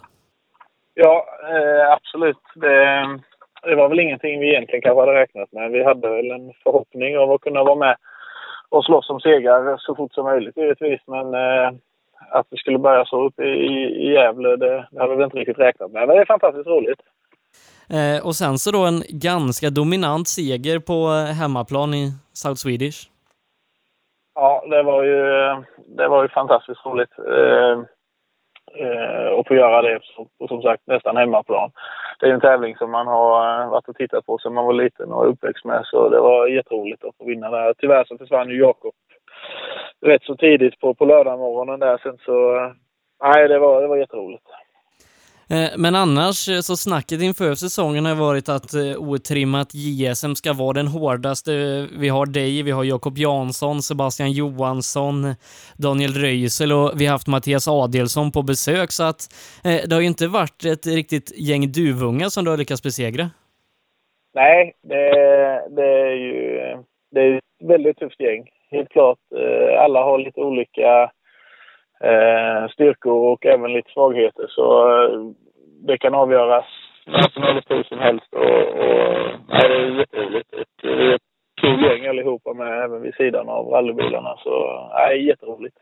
Ja, 0.94 1.26
absolut. 1.96 2.42
Det, 2.54 3.04
det 3.62 3.74
var 3.74 3.88
väl 3.88 4.00
ingenting 4.00 4.40
vi 4.40 4.48
egentligen 4.48 4.82
kanske 4.82 5.00
hade 5.00 5.20
räknat 5.20 5.52
med. 5.52 5.70
Vi 5.70 5.84
hade 5.84 6.08
väl 6.08 6.30
en 6.30 6.52
förhoppning 6.62 7.18
av 7.18 7.32
att 7.32 7.40
kunna 7.40 7.64
vara 7.64 7.74
med 7.74 7.96
och 8.68 8.84
slåss 8.84 9.10
om 9.10 9.20
segrar 9.20 9.76
så 9.78 9.94
fort 9.94 10.14
som 10.14 10.24
möjligt 10.24 10.56
givetvis. 10.56 11.00
Men 11.06 11.34
eh, 11.34 11.72
att 12.30 12.46
vi 12.50 12.56
skulle 12.56 12.78
börja 12.78 13.04
så 13.04 13.26
uppe 13.26 13.42
i, 13.44 13.84
i 14.06 14.12
Gävle, 14.12 14.56
det, 14.56 14.88
det 14.90 15.00
hade 15.00 15.16
vi 15.16 15.24
inte 15.24 15.36
riktigt 15.36 15.58
räknat 15.58 15.90
med. 15.90 16.06
Men 16.06 16.16
det 16.16 16.22
är 16.22 16.26
fantastiskt 16.26 16.66
roligt. 16.66 17.00
Eh, 17.90 18.26
Och 18.26 18.34
sen 18.34 18.58
så 18.58 18.70
då 18.70 18.84
en 18.86 19.02
ganska 19.08 19.70
dominant 19.70 20.28
seger 20.28 20.78
på 20.78 20.94
eh, 20.94 21.34
hemmaplan 21.34 21.94
i 21.94 22.12
South 22.32 22.54
Swedish. 22.54 23.10
Ja, 24.34 24.64
det 24.70 24.82
var 24.82 25.04
ju, 25.04 25.22
det 25.86 26.08
var 26.08 26.22
ju 26.22 26.28
fantastiskt 26.28 26.86
roligt. 26.86 27.18
Eh, 27.18 27.82
Eh, 28.80 29.28
och 29.32 29.40
att 29.40 29.48
få 29.48 29.54
göra 29.54 29.82
det 29.82 30.00
och 30.38 30.48
som 30.48 30.62
sagt 30.62 30.86
nästan 30.86 31.16
hemmaplan. 31.16 31.70
Det 32.20 32.26
är 32.26 32.30
en 32.30 32.40
tävling 32.40 32.76
som 32.76 32.90
man 32.90 33.06
har 33.06 33.62
eh, 33.62 33.70
varit 33.70 33.88
och 33.88 33.96
tittat 33.96 34.26
på 34.26 34.38
sedan 34.38 34.54
man 34.54 34.66
var 34.66 34.72
liten 34.72 35.12
och 35.12 35.28
uppväxt 35.28 35.64
med. 35.64 35.82
Så 35.84 36.08
det 36.08 36.20
var 36.20 36.46
jätteroligt 36.46 37.04
att 37.04 37.16
få 37.16 37.24
vinna 37.24 37.50
där. 37.50 37.74
Tyvärr 37.78 38.04
så 38.04 38.18
försvann 38.18 38.50
ju 38.50 38.58
Jakob 38.58 38.94
rätt 40.06 40.22
så 40.22 40.36
tidigt 40.36 40.80
på, 40.80 40.94
på 40.94 41.04
lördagmorgonen 41.04 41.80
där. 41.80 41.98
Sen 41.98 42.18
så... 42.24 42.56
Eh, 42.56 42.72
nej, 43.22 43.48
det 43.48 43.58
var, 43.58 43.82
det 43.82 43.88
var 43.88 43.96
jätteroligt. 43.96 44.46
Eh, 45.50 45.70
men 45.78 45.94
annars 45.94 46.48
eh, 46.48 46.60
så 46.60 46.76
snacket 46.76 47.22
inför 47.22 47.54
säsongen 47.54 48.06
har 48.06 48.14
varit 48.14 48.48
att 48.48 48.74
eh, 48.74 49.10
otrimmat 49.10 49.68
JSM 49.74 50.34
ska 50.34 50.52
vara 50.52 50.72
den 50.72 50.86
hårdaste. 50.86 51.52
Vi 51.98 52.08
har 52.08 52.26
dig, 52.26 52.62
vi 52.62 52.70
har 52.70 52.84
Jakob 52.84 53.18
Jansson, 53.18 53.82
Sebastian 53.82 54.32
Johansson, 54.32 55.34
Daniel 55.76 56.12
Röisel 56.12 56.72
och 56.72 57.00
vi 57.00 57.06
har 57.06 57.12
haft 57.12 57.26
Mattias 57.26 57.68
Adelsson 57.68 58.32
på 58.32 58.42
besök 58.42 58.92
så 58.92 59.04
att 59.04 59.20
det 59.62 59.92
har 59.92 60.00
ju 60.00 60.06
inte 60.06 60.26
varit 60.26 60.64
ett 60.64 60.86
riktigt 60.86 61.32
gäng 61.36 61.72
duvungar 61.72 62.28
som 62.28 62.44
du 62.44 62.50
har 62.50 62.58
lyckats 62.58 62.82
besegra. 62.82 63.30
Nej, 64.34 64.74
det, 64.82 64.98
det 65.76 65.88
är 66.10 66.14
ju 66.14 66.58
det 67.10 67.20
är 67.20 67.36
ett 67.36 67.68
väldigt 67.68 67.98
tufft 67.98 68.20
gäng. 68.20 68.48
Helt 68.70 68.88
klart. 68.88 69.18
Alla 69.78 70.02
har 70.02 70.18
lite 70.18 70.40
olika 70.40 71.10
eh, 72.00 72.68
styrkor 72.68 73.32
och 73.32 73.46
även 73.46 73.72
lite 73.72 73.90
svagheter. 73.90 74.46
Så 74.48 74.64
eh, 75.02 75.20
det 75.86 75.98
kan 75.98 76.14
avgöras 76.14 76.64
nästan 77.06 77.42
över 77.42 77.62
hur 77.68 77.82
som 77.82 77.98
helst. 77.98 78.32
Och, 78.32 78.60
och, 78.84 79.16
nej, 79.48 79.68
det 79.68 79.74
är 79.74 79.98
jätteroligt. 79.98 80.52
Ett, 80.52 80.68
vi 80.82 81.10
är 81.10 81.14
ett 81.14 81.22
kul 81.60 81.82
gäng 81.82 82.06
allihopa 82.06 82.52
med, 82.54 82.84
även 82.84 83.02
vid 83.02 83.14
sidan 83.14 83.48
av 83.48 83.66
rallybilarna. 83.66 84.36
Så 84.44 84.88
nej, 84.94 85.26
jätteroligt. 85.26 85.76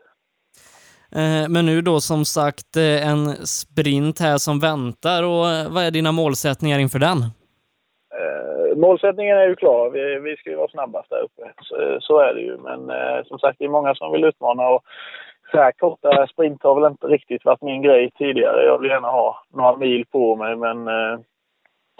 Eh, 1.15 1.49
Men 1.49 1.65
nu 1.65 1.81
då 1.81 1.99
som 1.99 2.25
sagt 2.25 2.75
eh, 2.77 3.09
en 3.11 3.27
sprint 3.29 4.19
här 4.19 4.37
som 4.37 4.59
väntar 4.59 5.23
och 5.23 5.47
eh, 5.49 5.73
vad 5.73 5.83
är 5.83 5.91
dina 5.91 6.11
målsättningar 6.11 6.79
inför 6.79 6.99
den? 6.99 7.17
Eh, 8.19 8.77
målsättningen 8.77 9.37
är 9.37 9.47
ju 9.47 9.55
klar. 9.55 9.89
Vi, 9.89 10.19
vi 10.19 10.37
ska 10.37 10.49
ju 10.49 10.55
vara 10.55 10.67
snabbast 10.67 11.09
där 11.09 11.21
uppe. 11.21 11.43
Så, 11.61 11.97
så 12.01 12.19
är 12.19 12.33
det 12.33 12.41
ju. 12.41 12.57
Men 12.57 12.89
eh, 12.89 13.23
som 13.25 13.39
sagt, 13.39 13.59
det 13.59 13.65
är 13.65 13.69
många 13.69 13.95
som 13.95 14.11
vill 14.11 14.23
utmana. 14.23 14.69
Och 14.69 14.81
så 15.51 15.57
här 15.57 15.71
korta 15.71 16.21
eh, 16.21 16.27
sprint 16.27 16.63
har 16.63 16.81
väl 16.81 16.91
inte 16.91 17.07
riktigt 17.07 17.45
varit 17.45 17.61
min 17.61 17.81
grej 17.81 18.11
tidigare. 18.17 18.65
Jag 18.65 18.79
vill 18.79 18.91
gärna 18.91 19.07
ha 19.07 19.43
några 19.53 19.77
mil 19.77 20.05
på 20.11 20.35
mig. 20.35 20.55
Men 20.55 20.87
eh, 20.87 21.19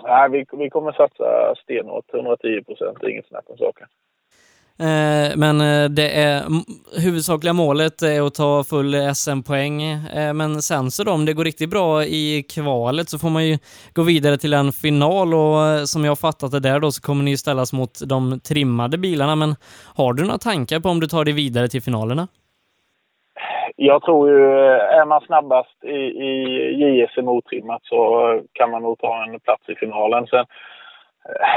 nej, 0.03 0.29
vi, 0.31 0.45
vi 0.51 0.69
kommer 0.69 0.91
satsa 0.91 1.55
stenhårt. 1.63 2.13
110 2.13 2.63
procent. 2.63 3.03
Inget 3.03 3.27
snack 3.27 3.45
om 3.49 3.57
saken. 3.57 3.87
Eh, 4.79 5.35
Men 5.35 5.61
eh, 5.61 5.89
det 5.89 6.09
är 6.09 6.43
huvudsakliga 7.01 7.53
målet 7.53 8.01
är 8.01 8.27
att 8.27 8.33
ta 8.33 8.63
full 8.63 9.15
SM-poäng. 9.15 9.81
Eh, 9.83 10.33
Men 10.33 10.61
sen 10.61 10.91
så 10.91 11.03
då, 11.03 11.11
om 11.11 11.25
det 11.25 11.33
går 11.33 11.43
riktigt 11.43 11.69
bra 11.69 12.05
i 12.05 12.43
kvalet 12.49 13.09
så 13.09 13.19
får 13.19 13.29
man 13.29 13.47
ju 13.47 13.57
gå 13.93 14.03
vidare 14.03 14.37
till 14.37 14.53
en 14.53 14.73
final 14.73 15.33
och 15.33 15.65
eh, 15.65 15.83
som 15.83 16.03
jag 16.03 16.11
har 16.11 16.15
fattat 16.15 16.51
det 16.51 16.59
där 16.59 16.79
då 16.79 16.91
så 16.91 17.01
kommer 17.01 17.23
ni 17.23 17.37
ställas 17.37 17.73
mot 17.73 17.99
de 18.05 18.39
trimmade 18.39 18.97
bilarna. 18.97 19.35
Men 19.35 19.55
har 19.95 20.13
du 20.13 20.23
några 20.23 20.37
tankar 20.37 20.79
på 20.79 20.89
om 20.89 20.99
du 20.99 21.07
tar 21.07 21.25
dig 21.25 21.33
vidare 21.33 21.67
till 21.67 21.81
finalerna? 21.81 22.27
Jag 23.75 24.03
tror 24.03 24.29
ju, 24.29 24.53
är 24.71 25.05
man 25.05 25.21
snabbast 25.21 25.83
i, 25.83 25.97
i 26.27 26.79
JSM 26.79 27.27
otrimmat 27.27 27.81
så 27.83 28.41
kan 28.53 28.71
man 28.71 28.81
nog 28.81 28.99
ta 28.99 29.23
en 29.23 29.39
plats 29.39 29.69
i 29.69 29.75
finalen. 29.75 30.27
Sen, 30.27 30.45
eh, 31.29 31.47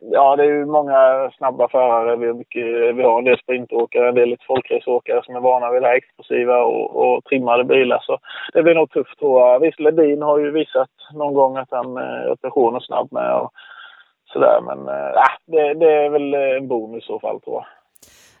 ja, 0.00 0.36
det 0.36 0.42
är 0.42 0.46
ju 0.46 0.66
många 0.66 1.30
snabba 1.36 1.68
förare. 1.68 2.16
Vi 2.16 2.26
har, 2.26 2.34
mycket, 2.34 2.96
vi 2.96 3.02
har 3.02 3.18
en 3.18 3.24
del 3.24 3.38
sprintåkare, 3.38 4.08
en 4.08 4.14
del 4.14 4.28
lite 4.28 4.44
folkraceåkare 4.44 5.22
som 5.24 5.36
är 5.36 5.40
vana 5.40 5.70
vid 5.70 5.82
det 5.82 5.88
här 5.88 5.96
explosiva 5.96 6.62
och, 6.62 6.96
och 6.96 7.24
trimmade 7.24 7.64
bilar. 7.64 7.98
Så 8.02 8.18
det 8.52 8.62
blir 8.62 8.74
nog 8.74 8.90
tufft 8.90 9.18
tror 9.18 9.40
jag. 9.40 9.60
Visst, 9.60 9.80
Ledin 9.80 10.22
har 10.22 10.38
ju 10.38 10.50
visat 10.50 10.90
någon 11.14 11.34
gång 11.34 11.56
att 11.56 11.70
han 11.70 11.96
eh, 11.96 12.02
är 12.02 12.80
snabb 12.80 13.12
med 13.12 13.34
och 13.34 13.52
sådär. 14.32 14.60
Men 14.60 14.88
eh, 14.88 15.06
äh, 15.06 15.34
det, 15.46 15.74
det 15.74 15.92
är 15.92 16.08
väl 16.08 16.34
en 16.34 16.68
bonus 16.68 17.04
i 17.04 17.06
så 17.06 17.20
fall 17.20 17.40
tror 17.40 17.56
jag. 17.56 17.79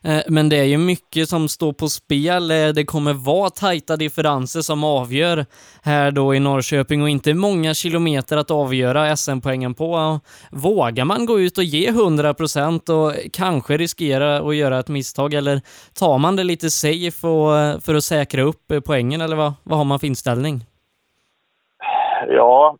Eh, 0.04 0.22
men 0.28 0.48
det 0.48 0.56
är 0.56 0.64
ju 0.64 0.78
mycket 0.78 1.28
som 1.28 1.48
står 1.48 1.72
på 1.72 1.88
spel. 1.88 2.50
Eh, 2.50 2.68
det 2.68 2.84
kommer 2.84 3.12
vara 3.12 3.50
tajta 3.50 3.96
differenser 3.96 4.60
som 4.60 4.84
avgör 4.84 5.46
här 5.82 6.10
då 6.10 6.34
i 6.34 6.40
Norrköping 6.40 7.02
och 7.02 7.08
inte 7.08 7.34
många 7.34 7.74
kilometer 7.74 8.36
att 8.36 8.50
avgöra 8.50 9.16
SM-poängen 9.16 9.74
på. 9.74 10.20
Vågar 10.50 11.04
man 11.04 11.26
gå 11.26 11.40
ut 11.40 11.58
och 11.58 11.64
ge 11.64 11.90
100% 11.90 12.90
och 12.90 13.32
kanske 13.32 13.76
riskera 13.76 14.38
att 14.38 14.56
göra 14.56 14.78
ett 14.78 14.88
misstag 14.88 15.34
eller 15.34 15.60
tar 15.98 16.18
man 16.18 16.36
det 16.36 16.44
lite 16.44 16.70
safe 16.70 17.26
och, 17.26 17.58
eh, 17.58 17.78
för 17.80 17.94
att 17.94 18.04
säkra 18.04 18.42
upp 18.42 18.72
poängen 18.86 19.20
eller 19.20 19.36
vad, 19.36 19.52
vad 19.62 19.78
har 19.78 19.84
man 19.84 19.98
för 19.98 20.06
inställning? 20.06 20.60
Ja, 22.28 22.76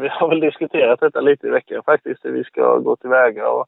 vi 0.00 0.08
har 0.08 0.28
väl 0.28 0.40
diskuterat 0.40 1.00
detta 1.00 1.20
lite 1.20 1.46
i 1.46 1.50
veckan 1.50 1.82
faktiskt, 1.86 2.24
hur 2.24 2.32
vi 2.32 2.44
ska 2.44 2.78
gå 2.78 2.96
tillväga. 2.96 3.48
Och, 3.48 3.66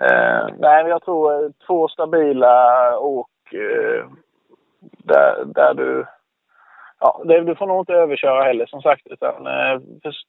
eh, 0.00 0.46
nej, 0.58 0.82
men 0.82 0.86
jag 0.86 1.02
tror 1.02 1.44
eh, 1.44 1.50
två 1.66 1.88
stabila 1.88 2.98
åk 2.98 3.30
eh, 3.52 4.06
där, 4.80 5.44
där 5.44 5.74
du... 5.74 6.06
Ja, 7.00 7.22
det, 7.24 7.40
du 7.40 7.54
får 7.56 7.66
nog 7.66 7.80
inte 7.80 7.92
överköra 7.92 8.44
heller 8.44 8.66
som 8.66 8.82
sagt. 8.82 9.06
Utan, 9.06 9.46
eh, 9.46 9.80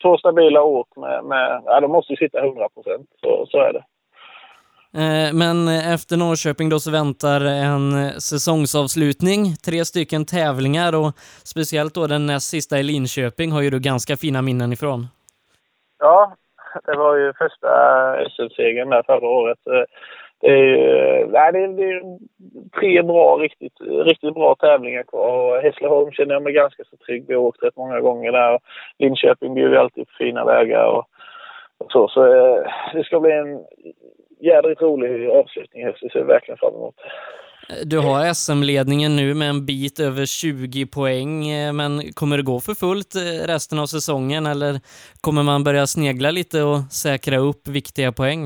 två 0.02 0.18
stabila 0.18 0.62
åk 0.62 0.96
med... 0.96 1.24
med 1.24 1.62
ja, 1.66 1.80
de 1.80 1.92
måste 1.92 2.14
ju 2.14 2.18
sitta 2.18 2.40
100 2.46 2.70
procent. 2.70 3.10
Så, 3.22 3.46
så 3.50 3.58
är 3.58 3.74
det. 3.74 3.84
Eh, 4.94 5.34
Men 5.34 5.68
efter 5.68 6.18
Norrköping 6.18 6.70
då 6.70 6.80
så 6.80 6.92
väntar 6.92 7.42
en 7.42 8.22
säsongsavslutning, 8.22 9.56
tre 9.66 9.86
stycken 9.86 10.26
tävlingar 10.26 10.96
och 10.96 11.12
speciellt 11.44 11.94
då 11.94 12.08
den 12.08 12.26
näst 12.26 12.50
sista 12.50 12.80
i 12.80 12.84
Linköping 12.84 13.52
har 13.52 13.62
ju 13.62 13.70
du 13.70 13.80
ganska 13.80 14.18
fina 14.18 14.42
minnen 14.42 14.74
ifrån. 14.74 15.08
Ja, 16.00 16.36
det 16.86 16.98
var 16.98 17.16
ju 17.16 17.34
första 17.34 17.70
SM-segern 18.30 18.90
där 18.90 19.04
förra 19.04 19.28
året. 19.30 19.58
Eh, 19.68 19.84
det 20.42 20.48
är, 20.48 20.58
ju- 20.58 21.22
eh, 21.22 21.28
nej, 21.28 21.52
det 21.52 21.60
är, 21.60 21.68
det 21.68 21.84
är 21.84 22.02
tre 22.80 23.02
bra, 23.02 23.38
riktigt, 23.42 23.74
riktigt 23.82 24.34
bra 24.34 24.56
tävlingar 24.56 25.04
kvar. 25.04 25.56
Och 25.58 25.62
Hässleholm 25.62 26.12
känner 26.12 26.34
jag 26.34 26.44
mig 26.44 26.54
ganska 26.54 26.84
så 26.84 26.98
trygg. 26.98 27.26
Vi 27.28 27.34
har 27.34 27.42
åkt 27.42 27.64
rätt 27.64 27.76
många 27.78 28.00
gånger 28.00 28.32
där. 28.32 28.60
Linköping 29.00 29.54
bjuder 29.54 29.72
ju 29.76 29.78
alltid 29.78 30.08
på 30.08 30.14
fina 30.18 30.46
vägar 30.46 30.86
och, 30.86 31.06
och 31.78 31.92
så. 31.92 32.08
Så 32.08 32.26
eh, 32.36 32.64
det 32.94 33.04
ska 33.04 33.20
bli 33.20 33.32
en 33.32 33.60
jädrigt 34.40 34.82
rolig 34.82 35.30
avslutning. 35.30 35.86
Det 35.86 35.94
ser 36.12 36.20
jag 36.20 36.26
verkligen 36.26 36.58
fram 36.58 36.74
emot. 36.74 36.96
Du 37.86 38.00
har 38.00 38.34
SM-ledningen 38.34 39.16
nu 39.16 39.34
med 39.34 39.50
en 39.50 39.66
bit 39.66 40.00
över 40.00 40.26
20 40.26 40.86
poäng, 40.86 41.50
eh, 41.50 41.74
men 41.74 42.14
kommer 42.14 42.38
det 42.38 42.44
gå 42.44 42.60
för 42.60 42.74
fullt 42.74 43.16
eh, 43.16 43.48
resten 43.48 43.80
av 43.80 43.86
säsongen 43.86 44.46
eller 44.46 44.74
kommer 45.22 45.44
man 45.44 45.64
börja 45.64 45.88
snegla 45.88 46.32
lite 46.32 46.64
och 46.64 46.80
säkra 46.92 47.38
upp 47.38 47.68
viktiga 47.68 48.12
poäng? 48.12 48.44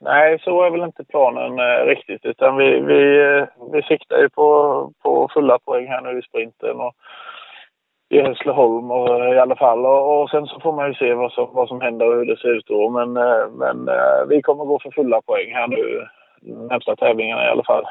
Nej, 0.00 0.38
så 0.44 0.62
är 0.62 0.70
väl 0.70 0.88
inte 0.90 1.04
planen 1.04 1.58
eh, 1.58 1.86
riktigt. 1.86 2.24
Utan 2.24 2.56
vi, 2.56 2.80
vi, 2.80 3.00
eh, 3.22 3.44
vi 3.72 3.82
siktar 3.82 4.18
ju 4.18 4.28
på, 4.28 4.48
på 5.02 5.28
fulla 5.34 5.58
poäng 5.58 5.86
här 5.86 6.00
nu 6.00 6.18
i 6.18 6.22
sprinten. 6.22 6.76
Och 6.76 6.94
i 8.08 8.20
Hässleholm 8.22 8.90
och, 8.90 9.08
eh, 9.20 9.34
i 9.34 9.38
alla 9.38 9.56
fall. 9.56 9.86
Och, 9.86 10.22
och 10.22 10.30
sen 10.30 10.46
så 10.46 10.60
får 10.60 10.72
man 10.72 10.88
ju 10.88 10.94
se 10.94 11.14
vad 11.14 11.32
som, 11.32 11.48
vad 11.52 11.68
som 11.68 11.80
händer 11.80 12.08
och 12.08 12.16
hur 12.16 12.26
det 12.26 12.36
ser 12.36 12.56
ut 12.56 12.66
då. 12.66 12.90
Men, 12.90 13.16
eh, 13.16 13.46
men 13.52 13.88
eh, 13.88 14.26
vi 14.28 14.42
kommer 14.42 14.64
gå 14.64 14.78
för 14.78 14.90
fulla 14.90 15.20
poäng 15.22 15.52
här 15.54 15.68
nu 15.68 16.08
närmsta 16.44 16.96
tävlingarna 16.96 17.44
i 17.46 17.48
alla 17.48 17.64
fall. 17.64 17.84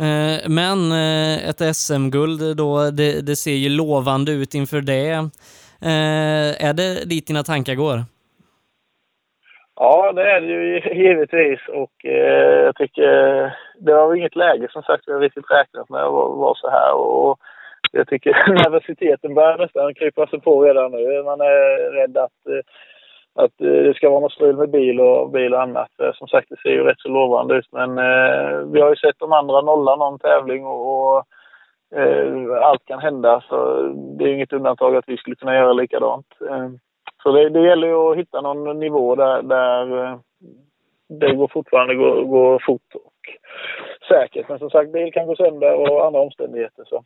Eh, 0.00 0.48
Men 0.48 0.92
eh, 0.92 1.48
ett 1.48 1.76
SM-guld 1.76 2.56
då, 2.56 2.90
det, 2.90 3.26
det 3.26 3.36
ser 3.36 3.54
ju 3.54 3.68
lovande 3.68 4.32
ut 4.32 4.54
inför 4.54 4.80
det. 4.80 5.10
Eh, 5.82 6.66
Är 6.68 6.72
det 6.74 7.08
dit 7.10 7.26
dina 7.26 7.42
tankar 7.42 7.74
går? 7.74 7.98
Ja, 9.76 10.12
det 10.12 10.22
är 10.30 10.40
det 10.40 10.46
ju 10.46 10.80
givetvis. 11.04 11.60
Och 11.68 12.04
eh, 12.04 12.64
jag 12.64 12.76
tycker 12.76 13.08
det 13.78 13.94
var 13.94 14.14
inget 14.14 14.36
läge 14.36 14.68
som 14.70 14.82
sagt 14.82 15.06
har 15.06 15.20
riktigt 15.20 15.50
räknat 15.50 15.88
med 15.88 16.02
att 16.02 16.12
vara 16.12 16.54
så 16.54 16.70
här. 16.70 16.94
Och 16.94 17.38
jag 17.92 18.08
tycker 18.08 18.30
nervositeten 18.64 19.34
börjar 19.34 19.58
nästan 19.58 19.94
krypa 19.94 20.26
sig 20.26 20.40
på 20.40 20.62
redan 20.64 20.90
nu. 20.92 21.22
Man 21.22 21.40
är 21.40 21.92
rädd 21.92 22.16
att, 22.16 22.46
eh, 22.48 22.62
att 23.34 23.60
eh, 23.60 23.66
det 23.66 23.94
ska 23.94 24.10
vara 24.10 24.20
något 24.20 24.32
strul 24.32 24.56
med 24.56 24.70
bil 24.70 25.00
och, 25.00 25.30
bil 25.30 25.54
och 25.54 25.62
annat. 25.62 25.90
Eh, 26.02 26.12
som 26.12 26.28
sagt, 26.28 26.48
det 26.50 26.56
ser 26.56 26.70
ju 26.70 26.84
rätt 26.84 27.00
så 27.00 27.08
lovande 27.08 27.54
ut. 27.54 27.68
Men 27.72 27.98
eh, 27.98 28.58
vi 28.72 28.80
har 28.80 28.90
ju 28.90 28.96
sett 28.96 29.18
de 29.18 29.32
andra 29.32 29.60
nolla 29.60 29.96
någon 29.96 30.18
tävling 30.18 30.66
och, 30.66 31.16
och 31.16 31.24
eh, 31.98 32.62
allt 32.62 32.84
kan 32.84 32.98
hända. 32.98 33.42
Så 33.48 33.82
det 34.18 34.24
är 34.24 34.34
inget 34.34 34.52
undantag 34.52 34.96
att 34.96 35.08
vi 35.08 35.16
skulle 35.16 35.36
kunna 35.36 35.54
göra 35.54 35.72
likadant. 35.72 36.26
Eh, 36.50 36.68
så 37.22 37.32
det, 37.32 37.48
det 37.48 37.60
gäller 37.60 37.86
ju 37.86 37.94
att 37.94 38.18
hitta 38.18 38.40
någon 38.40 38.78
nivå 38.78 39.14
där, 39.14 39.42
där 39.42 40.04
eh, 40.04 40.18
det 41.08 41.34
går 41.34 41.48
fortfarande 41.48 41.94
går, 41.94 42.22
går 42.24 42.62
fort 42.66 42.94
och 42.94 43.12
säkert. 44.08 44.48
Men 44.48 44.58
som 44.58 44.70
sagt, 44.70 44.92
bil 44.92 45.12
kan 45.12 45.26
gå 45.26 45.36
sönder 45.36 45.74
och 45.74 46.06
andra 46.06 46.20
omständigheter. 46.20 46.84
Så. 46.86 47.04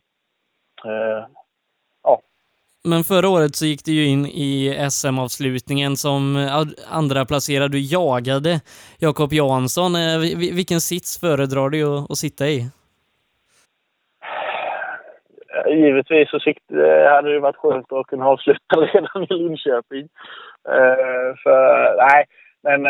Men 2.89 3.03
förra 3.03 3.29
året 3.29 3.55
så 3.55 3.65
gick 3.65 3.85
du 3.85 3.91
ju 3.91 4.05
in 4.05 4.25
i 4.25 4.51
SM-avslutningen 4.91 5.95
som 5.95 6.35
eh, 6.37 6.95
andra 6.99 7.25
placerad. 7.25 7.71
Du 7.71 7.79
jagade 7.79 8.53
Jakob 8.99 9.33
Jansson. 9.33 9.95
Eh, 9.95 10.19
vilken 10.55 10.81
sits 10.81 11.19
föredrar 11.19 11.69
du 11.69 11.83
att 12.09 12.17
sitta 12.17 12.47
i? 12.47 12.69
givetvis 15.67 16.29
så 16.29 16.37
eh, 16.37 17.11
hade 17.11 17.33
det 17.33 17.39
varit 17.39 17.55
skönt 17.55 17.91
att 17.91 18.07
kunna 18.07 18.25
avsluta 18.25 18.75
redan 18.75 19.23
i 19.23 19.33
Linköping. 19.33 20.07
För, 21.43 21.95
nej, 21.97 22.25
men 22.63 22.83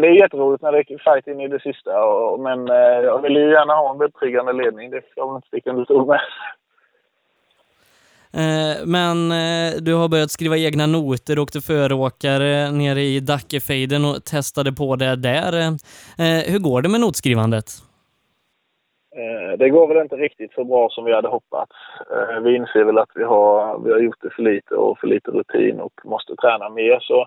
det 0.00 0.08
är 0.08 0.22
jätteroligt 0.22 0.62
när 0.62 0.72
det 0.72 0.78
är 0.78 1.14
fight 1.14 1.26
in 1.26 1.40
i 1.40 1.48
det 1.48 1.60
sista. 1.60 2.04
Och, 2.04 2.40
men 2.40 2.66
jag 3.04 3.22
vill 3.22 3.36
ju 3.36 3.50
gärna 3.50 3.74
ha 3.74 3.90
en 3.90 3.98
betryggande 3.98 4.52
ledning. 4.52 4.90
Det 4.90 5.02
ska 5.10 5.26
man 5.26 5.36
inte 5.36 5.48
sticka 5.48 5.70
under 5.70 5.84
stol 5.84 6.06
med. 6.06 6.20
Eh, 8.34 8.86
men 8.86 9.32
eh, 9.32 9.72
du 9.80 9.94
har 9.94 10.08
börjat 10.08 10.30
skriva 10.30 10.56
egna 10.56 10.86
noter, 10.86 11.38
åkte 11.38 11.60
föråkare 11.60 12.70
nere 12.70 13.00
i 13.00 13.20
Dackefejden 13.20 14.04
och 14.04 14.24
testade 14.24 14.72
på 14.72 14.96
det 14.96 15.16
där. 15.16 15.52
Eh, 16.18 16.52
hur 16.52 16.58
går 16.58 16.82
det 16.82 16.88
med 16.88 17.00
notskrivandet? 17.00 17.66
Eh, 19.16 19.58
det 19.58 19.68
går 19.68 19.88
väl 19.88 20.02
inte 20.02 20.16
riktigt 20.16 20.52
så 20.52 20.64
bra 20.64 20.88
som 20.90 21.04
vi 21.04 21.14
hade 21.14 21.28
hoppats. 21.28 21.76
Eh, 22.10 22.40
vi 22.40 22.56
inser 22.56 22.84
väl 22.84 22.98
att 22.98 23.10
vi 23.14 23.24
har, 23.24 23.78
vi 23.84 23.92
har 23.92 23.98
gjort 23.98 24.22
det 24.22 24.30
för 24.30 24.42
lite 24.42 24.74
och 24.74 24.98
för 24.98 25.06
lite 25.06 25.30
rutin 25.30 25.80
och 25.80 25.92
måste 26.04 26.36
träna 26.36 26.68
mer. 26.68 26.98
Så 27.00 27.26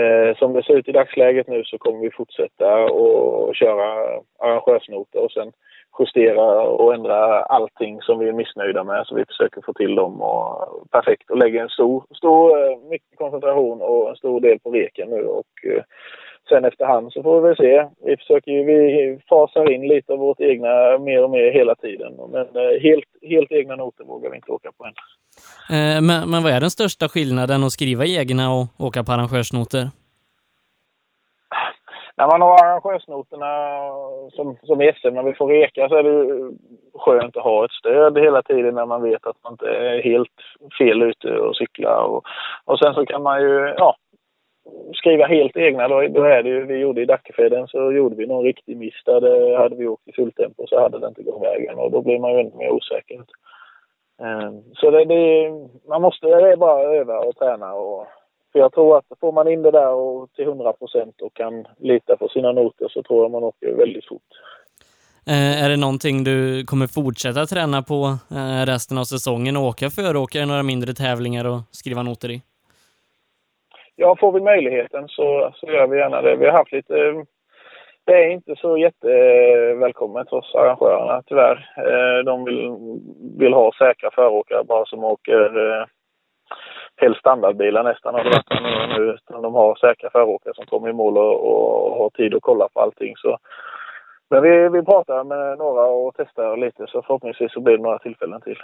eh, 0.00 0.36
som 0.36 0.52
det 0.52 0.62
ser 0.62 0.76
ut 0.76 0.88
i 0.88 0.92
dagsläget 0.92 1.48
nu 1.48 1.64
så 1.64 1.78
kommer 1.78 2.00
vi 2.00 2.10
fortsätta 2.10 2.74
och 2.76 3.56
köra 3.56 4.20
arrangörsnoter 4.38 5.24
och 5.24 5.32
sen 5.32 5.52
justera 5.98 6.62
och 6.62 6.94
ändra 6.94 7.42
allting 7.42 8.02
som 8.02 8.18
vi 8.18 8.28
är 8.28 8.32
missnöjda 8.32 8.84
med. 8.84 9.06
Så 9.06 9.14
vi 9.14 9.24
försöker 9.24 9.62
få 9.66 9.72
till 9.72 9.94
dem 9.94 10.22
och 10.22 10.90
perfekt 10.90 11.30
och 11.30 11.38
lägger 11.38 11.62
en 11.62 11.68
stor, 11.68 12.04
stor 12.16 12.64
eh, 12.64 12.78
mycket 12.90 13.18
koncentration 13.18 13.82
och 13.82 14.10
en 14.10 14.16
stor 14.16 14.40
del 14.40 14.58
på 14.58 14.70
reken 14.70 15.10
nu. 15.10 15.22
Och, 15.24 15.52
eh, 15.66 15.82
sen 16.48 16.64
efterhand 16.64 17.12
så 17.12 17.22
får 17.22 17.40
vi 17.40 17.48
väl 17.48 17.56
se. 17.56 17.86
Vi 18.04 18.16
försöker 18.16 18.50
ju, 18.50 18.64
vi 18.64 19.18
fasar 19.28 19.70
in 19.70 19.88
lite 19.88 20.12
av 20.12 20.18
vårt 20.18 20.40
egna 20.40 20.98
mer 20.98 21.24
och 21.24 21.30
mer 21.30 21.52
hela 21.52 21.74
tiden. 21.74 22.12
Men 22.32 22.46
eh, 22.46 22.80
helt, 22.82 23.04
helt 23.22 23.52
egna 23.52 23.76
noter 23.76 24.04
vågar 24.04 24.30
vi 24.30 24.36
inte 24.36 24.52
åka 24.52 24.70
på 24.78 24.84
än. 24.84 24.94
Men, 26.06 26.30
men 26.30 26.42
vad 26.42 26.52
är 26.52 26.60
den 26.60 26.70
största 26.70 27.08
skillnaden 27.08 27.64
att 27.64 27.72
skriva 27.72 28.06
egna 28.06 28.54
och 28.54 28.66
åka 28.78 29.04
på 29.04 29.12
arrangörsnoter? 29.12 29.99
När 32.20 32.26
man 32.26 32.42
har 32.42 32.64
arrangörsnoterna 32.64 33.52
som, 34.30 34.56
som 34.62 34.92
SM, 34.94 35.14
när 35.14 35.22
vi 35.22 35.34
får 35.34 35.48
reka, 35.48 35.88
så 35.88 35.94
är 35.94 36.02
det 36.02 36.50
skönt 36.94 37.36
att 37.36 37.42
ha 37.42 37.64
ett 37.64 37.70
stöd 37.70 38.18
hela 38.18 38.42
tiden 38.42 38.74
när 38.74 38.86
man 38.86 39.02
vet 39.02 39.26
att 39.26 39.36
man 39.44 39.52
inte 39.52 39.66
är 39.66 40.02
helt 40.02 40.38
fel 40.78 41.02
ute 41.02 41.38
och 41.38 41.56
cyklar. 41.56 42.02
Och, 42.04 42.24
och 42.64 42.78
sen 42.78 42.94
så 42.94 43.06
kan 43.06 43.22
man 43.22 43.40
ju, 43.42 43.74
ja, 43.76 43.96
skriva 44.94 45.26
helt 45.26 45.56
egna 45.56 45.88
då, 45.88 46.08
då 46.08 46.22
är 46.24 46.42
det 46.42 46.48
ju, 46.48 46.66
vi 46.66 46.76
gjorde 46.76 47.02
i 47.02 47.04
Dackefeden 47.04 47.68
så 47.68 47.92
gjorde 47.92 48.16
vi 48.16 48.26
någon 48.26 48.44
riktig 48.44 48.76
miss 48.76 49.04
där 49.04 49.20
det, 49.20 49.56
hade 49.56 49.76
vi 49.76 49.88
åkt 49.88 50.08
i 50.08 50.12
fulltempo 50.12 50.66
så 50.66 50.80
hade 50.80 50.98
det 50.98 51.08
inte 51.08 51.22
gått 51.22 51.42
vägen 51.42 51.78
och 51.78 51.90
då 51.90 52.02
blir 52.02 52.18
man 52.18 52.32
ju 52.32 52.40
ännu 52.40 52.56
mer 52.56 52.70
osäker. 52.70 53.20
Ehm, 54.22 54.62
så 54.74 54.90
det, 54.90 55.04
det, 55.04 55.50
man 55.88 56.02
måste, 56.02 56.26
det 56.26 56.52
är 56.52 56.56
bara 56.56 56.82
öva 56.82 57.18
och 57.18 57.36
träna 57.36 57.72
och 57.74 58.06
för 58.52 58.58
jag 58.58 58.72
tror 58.72 58.98
att 58.98 59.04
får 59.20 59.32
man 59.32 59.48
in 59.48 59.62
det 59.62 59.70
där 59.70 59.92
och 59.92 60.32
till 60.32 60.44
100 60.44 60.72
procent 60.72 61.20
och 61.20 61.34
kan 61.34 61.66
lita 61.78 62.16
på 62.16 62.28
sina 62.28 62.52
noter 62.52 62.88
så 62.88 63.02
tror 63.02 63.24
jag 63.24 63.30
man 63.30 63.44
åker 63.44 63.72
väldigt 63.72 64.08
fort. 64.08 64.30
Eh, 65.26 65.64
är 65.64 65.68
det 65.68 65.76
någonting 65.76 66.24
du 66.24 66.64
kommer 66.64 66.86
fortsätta 66.86 67.46
träna 67.46 67.82
på 67.82 68.18
eh, 68.30 68.66
resten 68.66 68.98
av 68.98 69.04
säsongen 69.04 69.56
åka 69.56 69.90
föråkare 69.90 70.46
några 70.46 70.62
mindre 70.62 70.92
tävlingar 70.92 71.44
och 71.44 71.60
skriva 71.70 72.02
noter 72.02 72.30
i? 72.30 72.42
ja, 74.00 74.16
får 74.20 74.32
vi 74.32 74.40
möjligheten 74.40 75.08
så, 75.08 75.52
så 75.54 75.66
gör 75.66 75.86
vi 75.86 75.98
gärna 75.98 76.22
det. 76.22 76.36
Vi 76.36 76.46
har 76.46 76.52
haft 76.52 76.72
lite... 76.72 77.24
Det 78.04 78.24
är 78.24 78.30
inte 78.30 78.56
så 78.56 78.76
jättevälkommet 78.78 80.30
hos 80.30 80.54
arrangörerna 80.54 81.22
tyvärr. 81.26 81.72
Eh, 81.76 82.24
de 82.24 82.44
vill, 82.44 82.70
vill 83.38 83.52
ha 83.52 83.72
säkra 83.78 84.10
föråkare 84.10 84.64
bara 84.64 84.84
som 84.84 85.04
åker 85.04 85.40
helst 87.00 87.20
standardbilar 87.20 87.84
nästan 87.84 88.14
har 88.14 88.24
det 88.24 88.30
varit 88.30 88.98
nu. 88.98 89.02
Utan 89.12 89.42
de 89.42 89.54
har 89.54 89.74
säkra 89.74 90.10
föråkare 90.10 90.54
som 90.54 90.66
kommer 90.66 90.88
i 90.88 90.92
mål 90.92 91.18
och, 91.18 91.36
och 91.50 91.96
har 91.98 92.10
tid 92.10 92.34
att 92.34 92.42
kolla 92.42 92.68
på 92.68 92.80
allting. 92.80 93.16
Så. 93.16 93.38
Men 94.30 94.42
vi, 94.42 94.68
vi 94.68 94.82
pratar 94.82 95.24
med 95.24 95.58
några 95.58 95.82
och 95.82 96.14
testar 96.16 96.56
lite 96.56 96.86
så 96.88 97.02
förhoppningsvis 97.02 97.52
så 97.52 97.60
blir 97.60 97.76
det 97.76 97.82
några 97.82 97.98
tillfällen 97.98 98.40
till. 98.40 98.58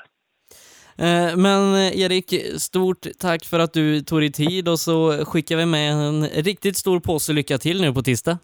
Eh, 0.99 1.37
men 1.37 1.75
eh, 1.75 2.01
Erik, 2.01 2.29
stort 2.59 3.07
tack 3.21 3.45
för 3.45 3.59
att 3.59 3.73
du 3.73 4.01
tog 4.01 4.21
dig 4.21 4.33
tid 4.33 4.69
och 4.69 4.79
så 4.79 5.25
skickar 5.27 5.57
vi 5.57 5.67
med 5.67 5.93
en 5.93 6.23
riktigt 6.25 6.77
stor 6.77 7.01
påse 7.01 7.33
lycka 7.33 7.59
till 7.59 7.81
nu 7.81 7.93
på 7.93 8.03
tisdag. 8.03 8.39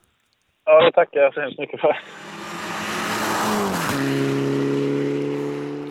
Ja, 0.65 0.85
det 0.85 0.93
tackar 0.93 1.21
jag 1.21 1.35
så 1.35 1.41
hemskt 1.41 1.59
mycket 1.59 1.81
för. 1.81 1.97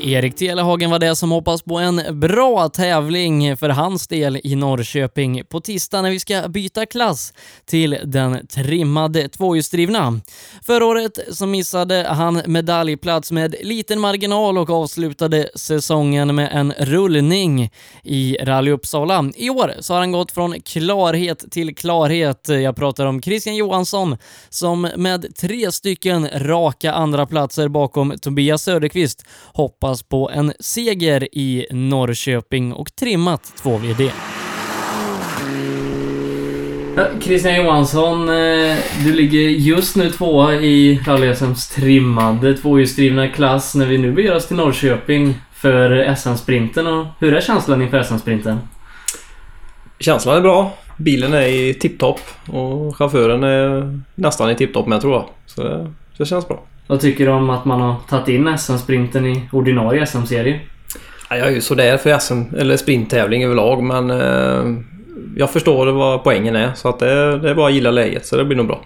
Erik 0.03 0.35
Telehagen 0.35 0.91
var 0.91 0.99
det 0.99 1.15
som 1.15 1.31
hoppas 1.31 1.61
på 1.61 1.77
en 1.77 2.19
bra 2.19 2.69
tävling 2.69 3.57
för 3.57 3.69
hans 3.69 4.07
del 4.07 4.39
i 4.43 4.55
Norrköping 4.55 5.43
på 5.49 5.59
tisdag 5.59 6.01
när 6.01 6.11
vi 6.11 6.19
ska 6.19 6.47
byta 6.47 6.85
klass 6.85 7.33
till 7.65 7.97
den 8.03 8.47
trimmade 8.47 9.29
tvåhjulsdrivna. 9.29 10.19
Förra 10.65 10.85
året 10.85 11.19
så 11.31 11.45
missade 11.45 12.05
han 12.09 12.41
medaljplats 12.45 13.31
med 13.31 13.55
liten 13.61 13.99
marginal 13.99 14.57
och 14.57 14.69
avslutade 14.69 15.49
säsongen 15.55 16.35
med 16.35 16.49
en 16.53 16.73
rullning 16.77 17.71
i 18.03 18.37
Rally 18.41 18.71
Uppsala. 18.71 19.31
I 19.35 19.49
år 19.49 19.73
så 19.79 19.93
har 19.93 19.99
han 19.99 20.11
gått 20.11 20.31
från 20.31 20.61
klarhet 20.61 21.51
till 21.51 21.75
klarhet. 21.75 22.49
Jag 22.49 22.75
pratar 22.75 23.05
om 23.05 23.21
Christian 23.21 23.55
Johansson 23.55 24.17
som 24.49 24.81
med 24.95 25.35
tre 25.35 25.71
stycken 25.71 26.27
raka 26.35 26.93
andra 26.93 27.25
platser 27.25 27.67
bakom 27.67 28.13
Tobias 28.21 28.63
Söderqvist 28.63 29.25
hoppas 29.53 29.90
hoppas 29.91 30.03
på 30.03 30.29
en 30.33 30.53
seger 30.59 31.27
i 31.31 31.65
Norrköping 31.71 32.73
och 32.73 32.95
trimmat 32.95 33.53
2VD. 33.63 34.11
Christian 37.21 37.55
Johansson, 37.55 38.29
eh, 38.29 38.77
du 39.05 39.13
ligger 39.13 39.39
just 39.39 39.95
nu 39.95 40.09
tvåa 40.09 40.53
i 40.53 41.01
rally 41.07 41.35
trimmade 41.75 42.57
tvåhjulsdrivna 42.57 43.27
klass 43.27 43.75
när 43.75 43.85
vi 43.85 43.97
nu 43.97 44.11
beger 44.11 44.35
oss 44.35 44.47
till 44.47 44.57
Norrköping 44.57 45.35
för 45.53 46.15
SM-sprinten. 46.15 47.05
Hur 47.19 47.33
är 47.33 47.41
känslan 47.41 47.81
inför 47.81 48.03
SM-sprinten? 48.03 48.59
Känslan 49.99 50.37
är 50.37 50.41
bra. 50.41 50.73
Bilen 50.97 51.33
är 51.33 51.47
i 51.47 51.73
tipptopp 51.73 52.21
och 52.47 52.95
chauffören 52.95 53.43
är 53.43 53.99
nästan 54.15 54.49
i 54.49 54.55
tipptopp 54.55 54.87
med 54.87 55.01
tror 55.01 55.13
jag. 55.13 55.25
Så 55.45 55.63
det, 55.63 55.93
det 56.17 56.25
känns 56.25 56.47
bra. 56.47 56.63
Vad 56.91 57.01
tycker 57.01 57.25
du 57.25 57.31
om 57.31 57.49
att 57.49 57.65
man 57.65 57.81
har 57.81 57.95
tagit 58.09 58.27
in 58.27 58.57
SM-sprinten 58.57 59.25
i 59.25 59.49
ordinarie 59.51 60.05
SM-serie? 60.05 60.59
Ja, 61.29 61.37
jag 61.37 61.47
är 61.47 61.51
ju 61.51 61.61
sådär 61.61 61.97
för 61.97 62.19
SM, 62.19 62.55
eller 62.57 62.77
sprinttävling 62.77 63.43
överlag 63.43 63.83
men 63.83 64.11
eh, 64.11 64.83
jag 65.35 65.51
förstår 65.51 65.91
vad 65.91 66.23
poängen 66.23 66.55
är 66.55 66.71
så 66.73 66.89
att 66.89 66.99
det, 66.99 67.37
det 67.37 67.49
är 67.49 67.55
bara 67.55 67.67
att 67.67 67.73
gilla 67.73 67.91
läget 67.91 68.25
så 68.25 68.37
det 68.37 68.45
blir 68.45 68.57
nog 68.57 68.67
bra. 68.67 68.81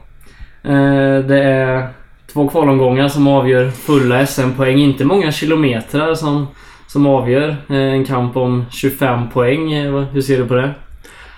Eh, 0.63 1.19
det 1.19 1.43
är 1.43 1.87
två 2.33 2.47
kvalomgångar 2.49 3.07
som 3.07 3.27
avgör 3.27 3.69
fulla 3.69 4.25
SM-poäng. 4.25 4.77
Inte 4.77 5.05
många 5.05 5.31
kilometrar 5.31 6.15
som, 6.15 6.47
som 6.87 7.07
avgör 7.07 7.49
eh, 7.69 7.75
en 7.75 8.05
kamp 8.05 8.37
om 8.37 8.65
25 8.71 9.29
poäng. 9.29 9.73
Eh, 9.73 9.99
hur 9.99 10.21
ser 10.21 10.37
du 10.37 10.47
på 10.47 10.53
det? 10.53 10.71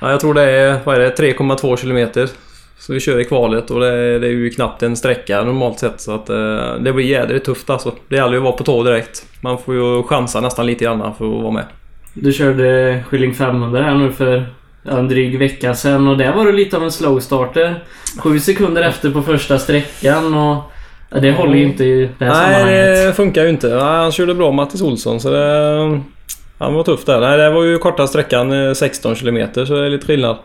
Ja, 0.01 0.11
jag 0.11 0.19
tror 0.19 0.33
det 0.33 0.51
är, 0.51 0.79
vad 0.83 0.95
är 0.95 0.99
det, 0.99 1.15
3,2 1.15 1.77
kilometer 1.77 2.29
så 2.79 2.93
vi 2.93 2.99
kör 2.99 3.19
i 3.19 3.25
kvalet 3.25 3.71
och 3.71 3.79
det 3.79 3.87
är, 3.87 4.19
det 4.19 4.27
är 4.27 4.31
ju 4.31 4.49
knappt 4.49 4.83
en 4.83 4.95
sträcka 4.95 5.43
normalt 5.43 5.79
sett 5.79 6.01
så 6.01 6.15
att 6.15 6.29
eh, 6.29 6.75
det 6.79 6.93
blir 6.93 7.05
jädrigt 7.05 7.45
tufft 7.45 7.69
alltså. 7.69 7.91
Det 8.09 8.15
gäller 8.15 8.31
ju 8.31 8.37
att 8.37 8.43
vara 8.43 8.53
på 8.53 8.63
tå 8.63 8.83
direkt. 8.83 9.25
Man 9.41 9.57
får 9.57 9.75
ju 9.75 10.03
chansa 10.03 10.41
nästan 10.41 10.65
lite 10.65 10.83
grann 10.85 10.99
för 10.99 11.25
att 11.25 11.41
vara 11.41 11.51
med. 11.51 11.65
Du 12.13 12.33
körde 12.33 13.03
Skilling 13.07 13.33
500 13.33 13.83
här 13.83 13.95
nu 13.95 14.11
för 14.11 14.45
en 14.83 15.07
dryg 15.07 15.39
vecka 15.39 15.73
sedan 15.75 16.07
och 16.07 16.17
där 16.17 16.33
var 16.33 16.45
det 16.45 16.51
lite 16.51 16.77
av 16.77 16.83
en 16.83 16.91
slowstarter. 16.91 17.83
Sju 18.19 18.39
sekunder 18.39 18.81
efter 18.81 19.11
på 19.11 19.21
första 19.21 19.59
sträckan 19.59 20.33
och 20.33 20.63
ja, 21.09 21.19
det 21.19 21.31
håller 21.31 21.55
ju 21.55 21.63
inte 21.63 21.83
i 21.85 22.09
det 22.19 22.25
här 22.25 22.33
Nej, 22.33 22.53
sammanhanget. 22.53 23.07
det 23.07 23.13
funkar 23.13 23.43
ju 23.43 23.49
inte. 23.49 23.67
Nej, 23.67 23.79
han 23.79 24.11
körde 24.11 24.33
bra 24.33 24.51
Mattis 24.51 24.81
Olsson 24.81 25.19
så 25.19 25.29
det... 25.29 26.01
Han 26.59 26.73
var 26.73 26.83
tuff 26.83 27.05
där. 27.05 27.19
Nej, 27.19 27.37
det 27.37 27.49
var 27.49 27.63
ju 27.63 27.77
korta 27.77 28.07
sträckan 28.07 28.67
eh, 28.67 28.73
16 28.73 29.15
km 29.15 29.47
så 29.53 29.63
det 29.63 29.85
är 29.85 29.89
lite 29.89 30.05
skillnad. 30.07 30.37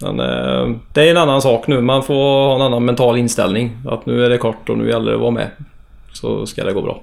Men 0.00 0.20
eh, 0.20 0.76
det 0.92 1.06
är 1.06 1.10
en 1.10 1.16
annan 1.16 1.42
sak 1.42 1.66
nu. 1.66 1.80
Man 1.80 2.02
får 2.02 2.14
ha 2.14 2.54
en 2.54 2.62
annan 2.62 2.84
mental 2.84 3.18
inställning. 3.18 3.76
Att 3.86 4.06
nu 4.06 4.24
är 4.24 4.30
det 4.30 4.38
kort 4.38 4.68
och 4.68 4.78
nu 4.78 4.88
gäller 4.88 5.10
det 5.10 5.14
att 5.14 5.20
vara 5.20 5.30
med. 5.30 5.50
Så 6.12 6.46
ska 6.46 6.64
det 6.64 6.72
gå 6.72 6.82
bra. 6.82 7.02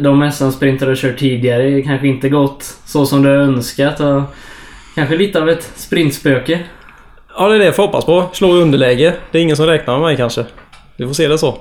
De 0.00 0.32
SM-sprinter 0.32 0.86
du 0.86 0.96
kört 0.96 1.18
tidigare 1.18 1.82
kanske 1.82 2.08
inte 2.08 2.28
gått 2.28 2.62
så 2.86 3.06
som 3.06 3.22
du 3.22 3.28
har 3.28 3.36
önskat 3.36 4.00
och 4.00 4.22
kanske 4.94 5.16
lite 5.16 5.42
av 5.42 5.48
ett 5.48 5.72
sprintspöke. 5.76 6.60
Ja, 7.36 7.48
det 7.48 7.54
är 7.54 7.58
det 7.58 7.64
jag 7.64 7.76
får 7.76 7.82
hoppas 7.82 8.04
på. 8.04 8.24
Slå 8.32 8.58
i 8.58 8.62
underläge. 8.62 9.14
Det 9.30 9.38
är 9.38 9.42
ingen 9.42 9.56
som 9.56 9.66
räknar 9.66 9.94
med 9.94 10.02
mig 10.02 10.16
kanske. 10.16 10.44
Vi 10.96 11.06
får 11.06 11.14
se 11.14 11.28
det 11.28 11.38
så. 11.38 11.58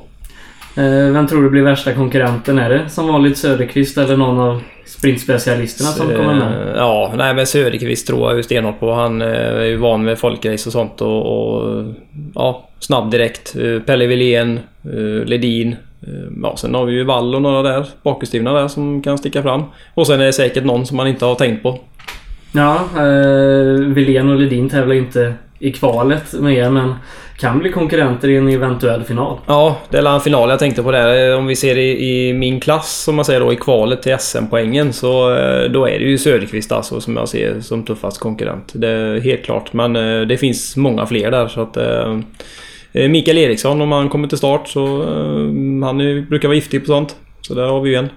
Eh, 0.77 1.13
Vem 1.13 1.27
tror 1.27 1.43
du 1.43 1.49
blir 1.49 1.61
värsta 1.61 1.93
konkurrenten? 1.93 2.59
Är 2.59 2.69
det 2.69 2.89
som 2.89 3.07
vanligt 3.07 3.37
Söderqvist 3.37 3.97
eller 3.97 4.17
någon 4.17 4.39
av 4.39 4.61
sprintspecialisterna 4.85 5.89
som 5.89 6.07
kommer 6.07 6.33
med? 6.33 6.67
Eh, 6.67 6.73
Ja, 6.75 7.13
nej 7.17 7.33
men 7.33 7.47
Söderqvist 7.47 8.07
tror 8.07 8.29
jag 8.29 8.37
ju 8.37 8.43
stenhårt 8.43 8.79
på. 8.79 8.93
Han 8.93 9.21
eh, 9.21 9.27
är 9.27 9.63
ju 9.65 9.75
van 9.77 10.03
med 10.03 10.19
folkrace 10.19 10.69
och 10.69 10.73
sånt 10.73 11.01
och, 11.01 11.21
och 11.21 11.83
ja, 12.35 12.69
snabb 12.79 13.11
direkt. 13.11 13.55
Eh, 13.55 13.79
Pelle 13.79 14.07
Wilén, 14.07 14.59
eh, 14.83 15.25
Ledin. 15.25 15.75
eh, 16.01 16.09
Ja, 16.43 16.55
sen 16.57 16.75
har 16.75 16.85
vi 16.85 16.93
ju 16.93 17.03
Wall 17.03 17.35
och 17.35 17.41
några 17.41 17.61
där, 17.61 17.85
bakhjulsdrivna 18.03 18.53
där 18.53 18.67
som 18.67 19.01
kan 19.01 19.17
sticka 19.17 19.41
fram. 19.43 19.63
Och 19.93 20.07
sen 20.07 20.21
är 20.21 20.25
det 20.25 20.33
säkert 20.33 20.63
någon 20.63 20.85
som 20.85 20.97
man 20.97 21.07
inte 21.07 21.25
har 21.25 21.35
tänkt 21.35 21.63
på. 21.63 21.79
Ja, 22.53 22.75
eh, 22.97 23.79
Wilén 23.87 24.29
och 24.29 24.39
Ledin 24.39 24.69
tävlar 24.69 24.95
inte 24.95 25.33
i 25.59 25.71
kvalet 25.71 26.33
med 26.33 26.53
er 26.53 26.69
men 26.69 26.93
kan 27.41 27.59
bli 27.59 27.71
konkurrenter 27.71 28.29
i 28.29 28.37
en 28.37 28.47
eventuell 28.47 29.03
final. 29.03 29.37
Ja, 29.45 29.77
det 29.89 29.97
är 29.97 30.13
en 30.15 30.21
final 30.21 30.49
jag 30.49 30.59
tänkte 30.59 30.83
på 30.83 30.91
där. 30.91 31.37
Om 31.37 31.47
vi 31.47 31.55
ser 31.55 31.77
i, 31.77 32.09
i 32.29 32.33
min 32.33 32.59
klass, 32.59 33.03
som 33.03 33.15
man 33.15 33.25
säger 33.25 33.39
då, 33.39 33.53
i 33.53 33.55
kvalet 33.55 34.01
till 34.01 34.17
SM-poängen 34.19 34.93
så 34.93 35.35
eh, 35.35 35.71
då 35.71 35.85
är 35.85 35.99
det 35.99 36.05
ju 36.05 36.17
Söderqvist 36.17 36.71
alltså 36.71 37.01
som 37.01 37.17
jag 37.17 37.29
ser 37.29 37.59
som 37.59 37.83
tuffast 37.83 38.19
konkurrent. 38.19 38.71
Det 38.75 38.87
är 38.87 39.19
helt 39.19 39.45
klart. 39.45 39.73
Men 39.73 39.95
eh, 39.95 40.21
det 40.21 40.37
finns 40.37 40.77
många 40.77 41.05
fler 41.05 41.31
där 41.31 41.47
så 41.47 41.61
att... 41.61 41.77
eh, 41.77 42.17
Mikael 43.09 43.37
Eriksson 43.37 43.81
om 43.81 43.91
han 43.91 44.09
kommer 44.09 44.27
till 44.27 44.37
start 44.37 44.67
så... 44.67 45.03
Han 45.83 46.01
är, 46.01 46.21
brukar 46.29 46.47
vara 46.47 46.55
giftig 46.55 46.81
på 46.81 46.87
sånt. 46.87 47.15
Så 47.41 47.53
där 47.53 47.67
har 47.67 47.81
vi 47.81 47.89
ju 47.89 47.95
en. 47.95 48.09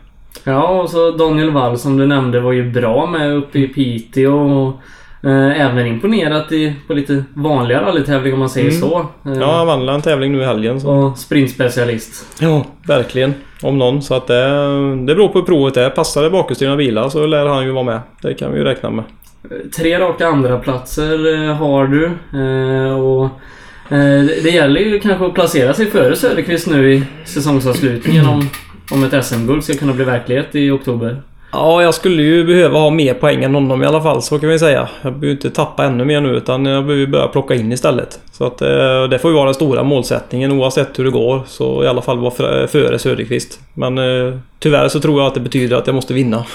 Ja, 0.45 0.69
och 0.83 0.91
så 0.91 1.11
Daniel 1.11 1.51
Wall 1.51 1.79
som 1.79 1.97
du 1.97 2.07
nämnde 2.07 2.41
var 2.41 2.53
ju 2.53 2.71
bra 2.71 3.07
med 3.07 3.37
uppe 3.37 3.59
i 3.59 3.69
Piteå 3.69 4.37
och 4.37 4.73
även 5.31 5.87
imponerat 5.87 6.53
i, 6.53 6.75
på 6.87 6.95
lite 6.95 7.25
vanliga 7.35 7.83
rallytävlingar 7.83 8.35
om 8.35 8.39
man 8.41 8.49
säger 8.51 8.69
Mm. 8.71 8.81
så. 8.81 8.99
Eh, 9.27 9.33
Ja, 9.41 9.57
han 9.57 9.67
vann 9.67 9.89
en 9.89 10.03
tävling 10.03 10.33
nu 10.33 10.41
i 10.41 10.45
helgen. 10.45 10.81
Så. 10.81 10.91
Och 10.91 11.19
sprintspecialist. 11.19 12.27
Ja, 12.41 12.65
verkligen. 12.87 13.35
Om 13.63 13.79
någon. 13.79 14.03
Så 14.03 14.15
att 14.15 14.27
det, 14.27 14.45
det 14.97 15.15
beror 15.15 15.29
på 15.29 15.39
hur 15.39 15.47
provet 15.47 15.77
är. 15.77 15.91
Passar 15.91 16.23
det 16.23 16.31
bakhjulsdrivna 16.31 16.77
bilar 16.77 17.09
så 17.09 17.27
lär 17.27 17.47
han 17.47 17.65
ju 17.65 17.71
vara 17.73 17.85
med. 17.85 18.01
Det 18.23 18.35
kan 18.35 18.53
vi 18.53 18.59
ju 18.59 18.65
räkna 18.65 18.91
med. 18.91 19.05
Tre 19.77 19.99
raka 19.99 20.27
andra 20.27 20.59
platser 20.59 21.35
eh, 21.49 21.55
har 21.57 21.87
du. 21.87 22.05
Eh, 22.39 23.01
och 23.01 23.25
eh, 23.89 23.99
det- 24.25 24.43
det 24.43 24.51
gäller 24.51 24.81
ju 24.81 25.01
kanske 25.01 25.27
att 25.27 25.35
placera 25.35 25.75
sig 25.75 25.87
före 25.87 26.17
Söderqvist 26.17 26.67
nu 26.71 26.93
i 26.95 27.03
säsongsavslutningen 27.25 28.27
om, 28.27 28.49
om 28.93 29.05
ett 29.05 29.25
SM-guld 29.25 29.65
ska 29.65 29.75
kunna 29.75 29.93
bli 29.93 30.05
verklighet 30.05 30.55
i 30.55 30.71
oktober. 30.71 31.23
Ja, 31.55 31.83
jag 31.83 31.95
skulle 31.95 32.23
ju 32.23 32.45
behöva 32.45 32.79
ha 32.79 32.91
mer 32.91 33.15
poäng 33.15 33.45
än 33.45 33.55
honom 33.55 33.83
i 33.83 33.87
alla 33.87 34.03
fall, 34.03 34.23
så 34.23 34.39
kan 34.39 34.49
vi 34.49 34.59
säga. 34.59 34.89
Jag 35.03 35.13
behöver 35.13 35.37
inte 35.37 35.51
tappa 35.51 35.85
ännu 35.85 36.05
mer 36.05 36.21
nu, 36.21 36.37
utan 36.37 36.67
jag 36.67 36.87
behöver 36.87 37.07
börja 37.07 37.29
plocka 37.29 37.55
in 37.55 37.73
istället. 37.73 38.21
Så 38.33 38.47
att 38.47 38.63
eh, 38.63 39.05
det 39.11 39.19
får 39.19 39.31
ju 39.31 39.35
vara 39.35 39.45
den 39.45 39.55
stora 39.55 39.83
målsättningen 39.83 40.53
oavsett 40.53 40.99
hur 40.99 41.05
det 41.05 41.11
går. 41.11 41.43
Så 41.47 41.85
i 41.85 41.87
alla 41.87 42.03
fall 42.03 42.19
vara 42.19 42.67
före 42.67 42.99
Söderqvist. 42.99 43.61
Men 43.75 43.99
eh, 43.99 44.35
tyvärr 44.59 44.89
så 44.89 45.01
tror 45.01 45.21
jag 45.21 45.27
att 45.27 45.35
det 45.35 45.41
betyder 45.41 45.77
att 45.77 45.87
jag 45.87 45.95
måste 45.95 46.15
vinna. 46.15 46.45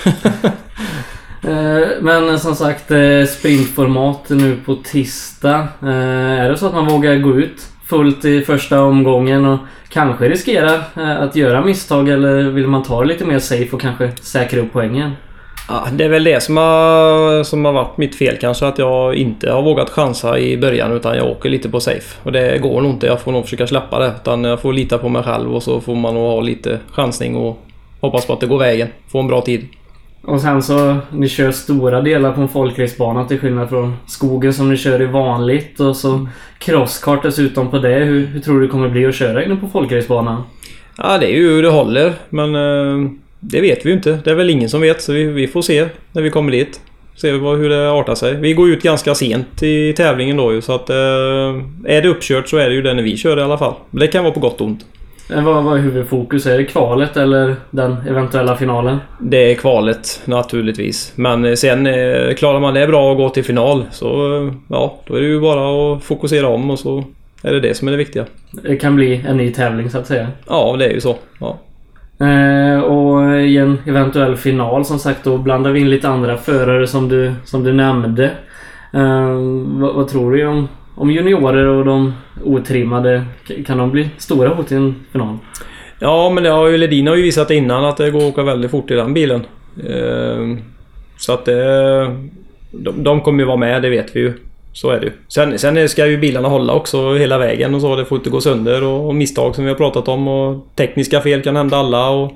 Eh, 1.43 1.87
men 2.01 2.39
som 2.39 2.55
sagt, 2.55 2.91
eh, 2.91 3.25
sprintformat 3.29 4.29
nu 4.29 4.57
på 4.65 4.75
tisdag. 4.75 5.67
Eh, 5.81 6.41
är 6.41 6.49
det 6.49 6.57
så 6.57 6.67
att 6.67 6.73
man 6.73 6.87
vågar 6.87 7.15
gå 7.15 7.39
ut 7.39 7.67
fullt 7.89 8.25
i 8.25 8.41
första 8.41 8.81
omgången 8.81 9.45
och 9.45 9.59
kanske 9.89 10.29
riskera 10.29 10.73
eh, 10.73 11.21
att 11.21 11.35
göra 11.35 11.65
misstag 11.65 12.09
eller 12.09 12.43
vill 12.43 12.67
man 12.67 12.83
ta 12.83 13.01
det 13.01 13.07
lite 13.07 13.25
mer 13.25 13.39
safe 13.39 13.69
och 13.71 13.81
kanske 13.81 14.11
säkra 14.21 14.59
upp 14.59 14.69
poängen? 14.73 15.11
Ja, 15.67 15.87
det 15.91 16.03
är 16.03 16.09
väl 16.09 16.23
det 16.23 16.43
som 16.43 16.57
har, 16.57 17.43
som 17.43 17.65
har 17.65 17.73
varit 17.73 17.97
mitt 17.97 18.15
fel 18.15 18.37
kanske, 18.41 18.67
att 18.67 18.77
jag 18.77 19.15
inte 19.15 19.51
har 19.51 19.61
vågat 19.61 19.89
chansa 19.89 20.39
i 20.39 20.57
början 20.57 20.91
utan 20.91 21.17
jag 21.17 21.27
åker 21.27 21.49
lite 21.49 21.69
på 21.69 21.79
safe. 21.79 22.17
Och 22.23 22.31
det 22.31 22.57
går 22.57 22.81
nog 22.81 22.91
inte, 22.91 23.07
jag 23.07 23.21
får 23.21 23.31
nog 23.31 23.43
försöka 23.43 23.67
släppa 23.67 23.99
det. 23.99 24.13
Utan 24.21 24.43
jag 24.43 24.61
får 24.61 24.73
lita 24.73 24.97
på 24.97 25.09
mig 25.09 25.23
själv 25.23 25.55
och 25.55 25.63
så 25.63 25.81
får 25.81 25.95
man 25.95 26.13
nog 26.13 26.23
ha 26.23 26.41
lite 26.41 26.79
chansning 26.91 27.35
och 27.35 27.65
hoppas 28.01 28.25
på 28.25 28.33
att 28.33 28.39
det 28.39 28.47
går 28.47 28.59
vägen. 28.59 28.87
Få 29.07 29.19
en 29.19 29.27
bra 29.27 29.41
tid. 29.41 29.67
Och 30.21 30.41
sen 30.41 30.63
så, 30.63 30.97
ni 31.11 31.29
kör 31.29 31.51
stora 31.51 32.01
delar 32.01 32.31
på 32.31 32.41
en 32.41 32.47
folkracebana 32.47 33.25
till 33.25 33.39
skillnad 33.39 33.69
från 33.69 33.95
skogen 34.07 34.53
som 34.53 34.69
ni 34.69 34.77
kör 34.77 35.01
i 35.01 35.05
vanligt. 35.05 35.79
Och 35.79 35.95
så 35.95 36.27
crosskart 36.57 37.23
dessutom 37.23 37.71
på 37.71 37.77
det. 37.77 37.99
Hur, 37.99 38.25
hur 38.25 38.39
tror 38.39 38.59
du 38.59 38.65
det 38.65 38.71
kommer 38.71 38.89
bli 38.89 39.05
att 39.05 39.15
köra 39.15 39.45
inne 39.45 39.55
på 39.55 39.67
folkracebanan? 39.67 40.43
Ja, 40.97 41.17
det 41.17 41.25
är 41.25 41.37
ju 41.37 41.47
hur 41.47 41.63
det 41.63 41.69
håller, 41.69 42.13
men 42.29 42.55
eh, 42.55 43.11
det 43.39 43.61
vet 43.61 43.85
vi 43.85 43.89
ju 43.89 43.95
inte. 43.95 44.19
Det 44.23 44.31
är 44.31 44.35
väl 44.35 44.49
ingen 44.49 44.69
som 44.69 44.81
vet, 44.81 45.01
så 45.01 45.13
vi, 45.13 45.23
vi 45.23 45.47
får 45.47 45.61
se 45.61 45.85
när 46.11 46.21
vi 46.21 46.29
kommer 46.29 46.51
dit. 46.51 46.81
Se 47.15 47.31
vad, 47.31 47.57
hur 47.57 47.69
det 47.69 47.91
artar 47.91 48.15
sig. 48.15 48.35
Vi 48.35 48.53
går 48.53 48.69
ut 48.69 48.83
ganska 48.83 49.15
sent 49.15 49.63
i 49.63 49.93
tävlingen 49.93 50.37
då 50.37 50.53
ju, 50.53 50.61
så 50.61 50.75
att... 50.75 50.89
Eh, 50.89 50.95
är 51.85 52.01
det 52.01 52.07
uppkört 52.07 52.49
så 52.49 52.57
är 52.57 52.69
det 52.69 52.75
ju 52.75 52.81
det 52.81 52.93
när 52.93 53.03
vi 53.03 53.17
kör 53.17 53.37
i 53.37 53.41
alla 53.41 53.57
fall. 53.57 53.73
Men 53.89 53.99
det 53.99 54.07
kan 54.07 54.23
vara 54.23 54.33
på 54.33 54.39
gott 54.39 54.61
och 54.61 54.67
ont. 54.67 54.85
Vad, 55.35 55.63
vad 55.63 55.77
är 55.77 55.81
huvudfokus? 55.81 56.45
Är 56.45 56.57
det 56.57 56.63
kvalet 56.63 57.17
eller 57.17 57.55
den 57.69 57.95
eventuella 58.07 58.55
finalen? 58.55 58.97
Det 59.19 59.51
är 59.51 59.55
kvalet 59.55 60.21
naturligtvis. 60.25 61.13
Men 61.15 61.45
eh, 61.45 61.53
sen 61.53 61.87
eh, 61.87 62.33
klarar 62.33 62.59
man 62.59 62.73
det 62.73 62.87
bra 62.87 63.11
och 63.11 63.17
går 63.17 63.29
till 63.29 63.43
final 63.43 63.85
så 63.91 64.07
eh, 64.07 64.53
ja, 64.67 64.99
då 65.07 65.15
är 65.15 65.21
det 65.21 65.27
ju 65.27 65.41
bara 65.41 65.93
att 65.93 66.03
fokusera 66.03 66.47
om 66.47 66.69
och 66.69 66.79
så 66.79 67.03
är 67.43 67.53
det 67.53 67.59
det 67.59 67.73
som 67.73 67.87
är 67.87 67.91
det 67.91 67.97
viktiga. 67.97 68.25
Det 68.51 68.75
kan 68.75 68.95
bli 68.95 69.23
en 69.27 69.37
ny 69.37 69.53
tävling 69.53 69.89
så 69.89 69.97
att 69.97 70.07
säga. 70.07 70.27
Ja, 70.47 70.75
det 70.79 70.85
är 70.85 70.93
ju 70.93 71.01
så. 71.01 71.15
Ja. 71.39 71.57
Eh, 72.25 72.79
och 72.79 73.41
i 73.41 73.57
en 73.57 73.77
eventuell 73.87 74.35
final 74.35 74.85
som 74.85 74.99
sagt 74.99 75.23
då 75.23 75.37
blandar 75.37 75.71
vi 75.71 75.79
in 75.79 75.89
lite 75.89 76.09
andra 76.09 76.37
förare 76.37 76.87
som 76.87 77.09
du, 77.09 77.33
som 77.45 77.63
du 77.63 77.73
nämnde. 77.73 78.25
Eh, 78.93 79.33
vad, 79.79 79.95
vad 79.95 80.07
tror 80.07 80.31
du 80.31 80.47
om, 80.47 80.67
om 80.99 81.11
juniorer 81.11 81.65
och 81.65 81.85
de 81.85 82.13
otrimmade? 82.43 83.25
Kan 83.65 83.77
de 83.77 83.91
bli 83.91 84.09
stora 84.17 84.49
hot 84.49 84.71
i 84.71 84.75
en 84.75 84.95
final? 85.11 85.37
Ja, 85.99 86.29
men 86.29 86.43
det 86.43 86.49
har 86.49 86.67
ju 86.67 86.77
Ledin 86.77 87.07
har 87.07 87.15
ju 87.15 87.21
visat 87.21 87.51
innan 87.51 87.85
att 87.85 87.97
det 87.97 88.11
går 88.11 88.19
att 88.19 88.33
åka 88.33 88.43
väldigt 88.43 88.71
fort 88.71 88.91
i 88.91 88.93
den 88.93 89.13
bilen. 89.13 89.45
Ehm, 89.89 90.59
så 91.17 91.33
att 91.33 91.45
det... 91.45 92.17
De, 92.71 93.03
de 93.03 93.21
kommer 93.21 93.39
ju 93.39 93.45
vara 93.45 93.57
med, 93.57 93.81
det 93.81 93.89
vet 93.89 94.15
vi 94.15 94.19
ju. 94.19 94.33
Så 94.73 94.89
är 94.89 94.99
det 94.99 95.05
ju. 95.05 95.11
Sen, 95.27 95.59
sen 95.59 95.89
ska 95.89 96.07
ju 96.07 96.17
bilarna 96.17 96.47
hålla 96.47 96.73
också 96.73 97.13
hela 97.13 97.37
vägen 97.37 97.75
och 97.75 97.81
så. 97.81 97.95
Det 97.95 98.05
får 98.05 98.17
inte 98.17 98.29
gå 98.29 98.41
sönder 98.41 98.83
och, 98.83 99.07
och 99.07 99.15
misstag 99.15 99.55
som 99.55 99.63
vi 99.63 99.69
har 99.69 99.77
pratat 99.77 100.07
om 100.07 100.27
och 100.27 100.67
tekniska 100.75 101.21
fel 101.21 101.41
kan 101.41 101.55
hända 101.55 101.77
alla 101.77 102.09
och... 102.09 102.31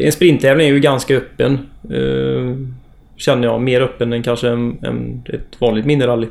En 0.00 0.12
sprinttävling 0.12 0.68
är 0.68 0.72
ju 0.72 0.80
ganska 0.80 1.16
öppen. 1.16 1.58
Ehm, 1.94 2.74
känner 3.16 3.48
jag. 3.48 3.60
Mer 3.60 3.80
öppen 3.80 4.12
än 4.12 4.22
kanske 4.22 4.48
en, 4.48 4.78
en, 4.82 5.24
ett 5.26 5.60
vanligt 5.60 5.86
minirally. 5.86 6.26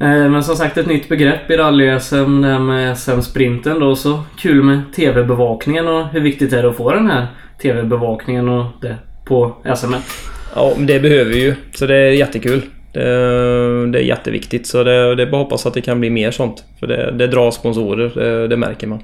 Eh, 0.00 0.30
men 0.30 0.44
som 0.44 0.56
sagt 0.56 0.78
ett 0.78 0.86
nytt 0.86 1.08
begrepp 1.08 1.50
i 1.50 1.56
rally-SM, 1.56 2.42
det 2.42 2.48
här 2.48 2.58
med 2.58 2.98
SM-sprinten 2.98 3.80
då. 3.80 3.96
Så 3.96 4.22
kul 4.38 4.62
med 4.62 4.80
TV-bevakningen 4.96 5.88
och 5.88 6.08
hur 6.08 6.20
viktigt 6.20 6.52
är 6.52 6.62
det 6.62 6.68
att 6.68 6.76
få 6.76 6.92
den 6.92 7.10
här 7.10 7.26
TV-bevakningen 7.62 8.48
och 8.48 8.66
det 8.80 8.96
på 9.24 9.56
SM? 9.76 9.94
Ja, 10.54 10.72
det 10.78 11.00
behöver 11.00 11.30
vi 11.30 11.42
ju. 11.42 11.54
Så 11.74 11.86
det 11.86 11.96
är 11.96 12.10
jättekul. 12.10 12.62
Det, 12.92 13.02
det 13.86 13.98
är 13.98 14.02
jätteviktigt. 14.02 14.66
Så 14.66 14.84
det, 14.84 15.14
det 15.14 15.22
är 15.22 15.26
bara 15.26 15.40
att 15.40 15.44
hoppas 15.44 15.66
att 15.66 15.74
det 15.74 15.80
kan 15.80 16.00
bli 16.00 16.10
mer 16.10 16.30
sånt. 16.30 16.64
För 16.80 16.86
det, 16.86 17.10
det 17.10 17.26
drar 17.26 17.50
sponsorer, 17.50 18.12
det, 18.14 18.48
det 18.48 18.56
märker 18.56 18.86
man. 18.86 19.00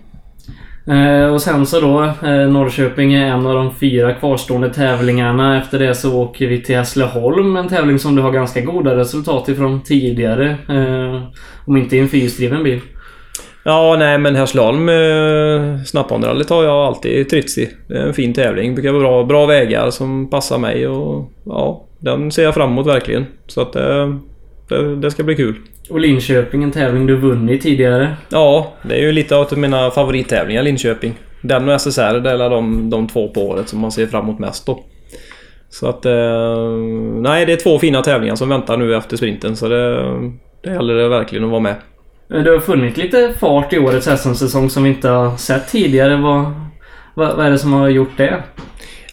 Eh, 0.87 1.32
och 1.32 1.43
sen 1.43 1.66
så 1.66 1.80
då, 1.80 2.03
eh, 2.03 2.49
Norrköping 2.49 3.14
är 3.14 3.26
en 3.26 3.47
av 3.47 3.55
de 3.55 3.74
fyra 3.74 4.14
kvarstående 4.14 4.74
tävlingarna. 4.74 5.59
Efter 5.59 5.78
det 5.78 5.95
så 5.95 6.22
åker 6.22 6.47
vi 6.47 6.62
till 6.62 6.76
Hässleholm, 6.76 7.57
en 7.57 7.68
tävling 7.68 7.99
som 7.99 8.16
du 8.16 8.22
har 8.22 8.32
ganska 8.32 8.61
goda 8.61 8.97
resultat 8.97 9.49
ifrån 9.49 9.82
tidigare. 9.82 10.57
Eh, 10.68 11.22
om 11.66 11.76
inte 11.76 11.97
i 11.97 12.01
en 12.01 12.09
fyrhjulsdriven 12.09 12.62
bil. 12.62 12.80
Ja, 13.64 13.97
nej 13.99 14.18
men 14.18 14.37
Hässleholm 14.37 14.89
eh, 14.89 14.95
har 16.49 16.64
jag 16.64 16.87
alltid 16.87 17.28
trivts 17.28 17.59
i. 17.59 17.70
Det 17.89 17.95
är 17.95 18.07
en 18.07 18.14
fin 18.14 18.35
tävling. 18.35 18.74
Det 18.74 18.74
brukar 18.74 18.93
vara 18.93 19.03
bra, 19.03 19.24
bra 19.24 19.47
vägar 19.47 19.91
som 19.91 20.30
passar 20.30 20.59
mig 20.59 20.89
och 20.89 21.30
ja, 21.45 21.85
den 21.99 22.30
ser 22.30 22.43
jag 22.43 22.55
fram 22.55 22.70
emot 22.70 22.87
verkligen. 22.87 23.26
Så 23.47 23.61
att 23.61 23.76
eh, 23.76 24.14
det, 24.69 24.97
det 24.97 25.11
ska 25.11 25.23
bli 25.23 25.37
kul. 25.37 25.55
Och 25.91 26.01
Linköping, 26.01 26.62
en 26.62 26.73
tävling 26.73 27.07
du 27.07 27.17
vunnit 27.17 27.62
tidigare. 27.62 28.17
Ja, 28.29 28.73
det 28.83 28.95
är 28.95 29.01
ju 29.01 29.12
lite 29.12 29.37
av 29.37 29.59
mina 29.59 29.91
favorittävlingar 29.91 30.62
Linköping. 30.62 31.15
Den 31.41 31.69
och 31.69 31.81
SSR, 31.81 32.21
det 32.21 32.31
är 32.31 32.51
de, 32.51 32.91
de 32.91 33.07
två 33.07 33.29
på 33.29 33.49
året 33.49 33.69
som 33.69 33.81
man 33.81 33.93
ser 33.93 34.07
fram 34.07 34.25
emot 34.25 34.39
mest 34.39 34.67
då. 34.67 34.85
Så 35.71 35.89
att... 35.89 36.07
Eh, 36.07 36.69
nej, 37.21 37.47
det 37.47 37.53
är 37.53 37.57
två 37.57 37.79
fina 37.79 38.03
tävlingar 38.03 38.35
som 38.35 38.49
väntar 38.49 38.77
nu 38.77 38.97
efter 38.97 39.17
sprinten 39.17 39.57
så 39.57 39.69
det... 39.69 39.95
det 40.62 40.71
gäller 40.71 40.95
det 40.95 41.09
verkligen 41.09 41.45
att 41.45 41.51
vara 41.51 41.61
med. 41.61 41.75
Det 42.29 42.51
har 42.51 42.61
funnits 42.61 42.97
lite 42.97 43.33
fart 43.39 43.73
i 43.73 43.79
årets 43.79 44.23
SM-säsong 44.23 44.71
som 44.71 44.83
vi 44.83 44.89
inte 44.89 45.09
har 45.09 45.37
sett 45.37 45.69
tidigare. 45.69 46.17
Vad, 46.17 46.45
vad, 47.15 47.37
vad 47.37 47.47
är 47.47 47.51
det 47.51 47.59
som 47.59 47.73
har 47.73 47.89
gjort 47.89 48.17
det? 48.17 48.43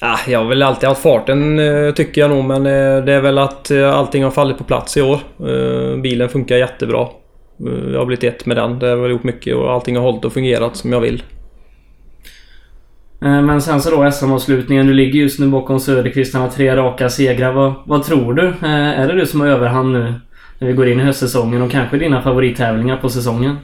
Ah, 0.04 0.20
jag 0.28 0.39
har 0.39 0.45
väl 0.45 0.64
alltid 0.64 0.89
haft 0.89 1.02
farten 1.02 1.60
eh, 1.60 1.93
tycker 1.93 2.22
jag 2.22 2.30
nog 2.30 2.45
men 2.45 2.66
eh, 2.66 3.06
det 3.06 3.14
är 3.14 3.22
väl 3.22 3.38
att 3.38 3.72
eh, 3.72 3.97
allting 3.97 4.24
har 4.24 4.32
fallit 4.32 4.58
på 4.58 4.64
plats 4.64 4.97
i 4.97 5.02
år. 5.02 5.20
Bilen 6.02 6.30
funkar 6.30 6.56
jättebra. 6.56 7.08
Jag 7.91 7.99
har 7.99 8.06
blivit 8.06 8.24
ett 8.24 8.45
med 8.45 8.58
den. 8.58 8.80
Det 8.80 8.88
har 8.88 8.95
väl 8.95 9.12
gjort 9.12 9.24
mycket 9.24 9.56
och 9.56 9.72
allting 9.72 9.95
har 9.95 10.04
hållit 10.04 10.26
och 10.26 10.34
fungerat 10.34 10.76
som 10.76 10.93
jag 10.93 10.99
vill. 10.99 11.24
Men 13.20 13.62
sen 13.62 13.82
så 13.82 13.89
då 13.89 14.12
SM-avslutningen. 14.12 14.88
Du 14.88 14.93
ligger 14.93 15.20
just 15.20 15.39
nu 15.39 15.47
bakom 15.47 15.80
Söderqvist. 15.80 16.34
Han 16.34 16.43
har 16.43 16.49
tre 16.49 16.76
raka 16.76 17.10
segrar. 17.10 17.52
Vad, 17.54 17.74
vad 17.86 18.04
tror 18.04 18.34
du? 18.34 18.54
Är 18.68 19.08
det 19.08 19.14
du 19.14 19.26
som 19.26 19.41
har 19.41 19.47
överhand 19.47 19.93
nu? 19.93 20.14
När 20.60 20.68
vi 20.68 20.74
går 20.74 20.88
in 20.88 20.99
i 20.99 21.04
höstsäsongen 21.04 21.62
och 21.62 21.72
kanske 21.72 21.97
dina 21.97 22.22
favorittävlingar 22.22 22.97
på 22.97 23.10
säsongen? 23.10 23.58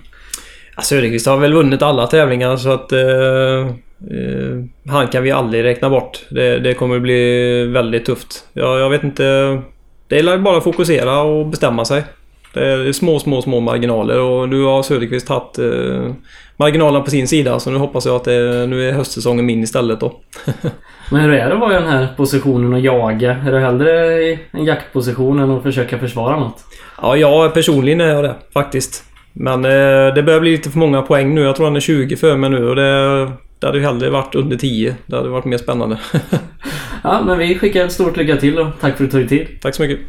Ja, 0.76 0.82
Söderqvist 0.82 1.28
har 1.28 1.38
väl 1.38 1.54
vunnit 1.54 1.82
alla 1.82 2.08
tävlingar 2.08 2.58
så 2.58 2.70
att... 2.70 2.92
Eh, 2.92 3.00
eh, 3.00 3.68
han 4.90 5.08
kan 5.08 5.24
vi 5.24 5.32
aldrig 5.32 5.64
räkna 5.64 5.90
bort. 5.90 6.26
Det, 6.30 6.60
det 6.60 6.74
kommer 6.74 7.00
bli 7.00 7.66
väldigt 7.66 8.06
tufft. 8.06 8.48
Ja, 8.54 8.80
jag 8.80 8.90
vet 8.90 9.04
inte... 9.04 9.62
Det 10.08 10.20
är 10.20 10.38
bara 10.38 10.58
att 10.58 10.64
fokusera 10.64 11.22
och 11.22 11.48
bestämma 11.48 11.86
sig. 11.86 12.04
Det 12.54 12.66
är 12.66 12.92
små, 12.92 13.20
små, 13.20 13.42
små 13.42 13.60
marginaler 13.60 14.20
och 14.20 14.50
nu 14.50 14.64
har 14.64 14.84
Söderqvist 14.84 15.28
tagit 15.28 15.60
eh, 15.60 16.12
marginalerna 16.58 17.04
på 17.04 17.12
sin 17.12 17.28
sida 17.28 17.60
så 17.60 17.72
nu 17.72 17.78
hoppas 17.78 18.06
jag 18.06 18.16
att 18.16 18.24
det, 18.24 18.68
nu 18.68 18.90
är 18.90 18.94
höstsäsongen 18.94 19.46
min 19.46 19.64
istället 19.64 20.00
då. 20.00 20.14
Men 21.12 21.22
hur 21.22 21.34
är 21.34 21.48
det 21.48 21.54
att 21.54 21.60
vara 21.60 21.72
i 21.72 21.82
den 21.82 21.92
här 21.92 22.08
positionen 22.18 22.74
och 22.74 22.80
jaga? 22.80 23.32
Är 23.32 23.52
du 23.52 23.60
hellre 23.60 24.22
i 24.24 24.40
en 24.52 24.66
jaktposition 24.66 25.40
än 25.40 25.52
att 25.52 25.64
försöka 25.64 26.00
försvara 26.00 26.40
något? 26.40 26.64
Ja, 27.02 27.18
jag 27.18 27.54
personligen 27.54 28.02
är 28.02 28.08
jag 28.08 28.24
det 28.24 28.36
faktiskt. 28.54 29.04
Men 29.34 29.66
eh, 29.66 30.14
det 30.16 30.24
börjar 30.24 30.40
bli 30.40 30.52
lite 30.52 30.70
för 30.70 30.80
många 30.80 31.02
poäng 31.02 31.36
nu. 31.36 31.42
Jag 31.42 31.56
tror 31.56 31.66
han 31.66 31.76
är 31.76 31.80
20 31.80 32.16
för 32.16 32.38
mig 32.38 32.50
nu 32.50 32.70
och 32.70 32.76
det, 32.76 33.32
det 33.60 33.66
hade 33.68 33.78
ju 33.78 33.84
hellre 33.84 34.10
varit 34.10 34.36
under 34.36 34.58
10. 34.58 34.96
Det 35.06 35.16
hade 35.16 35.30
varit 35.30 35.46
mer 35.46 35.58
spännande. 35.58 36.00
ja, 37.04 37.24
men 37.26 37.38
vi 37.38 37.60
skickar 37.60 37.86
ett 37.86 37.92
stort 37.92 38.18
lycka 38.18 38.38
till 38.38 38.60
och 38.60 38.68
tack 38.80 38.98
för 38.98 39.04
att 39.04 39.12
du 39.12 39.20
tog 39.20 39.30
tid. 39.30 39.48
Tack 39.62 39.76
så 39.76 39.82
mycket. 39.82 40.00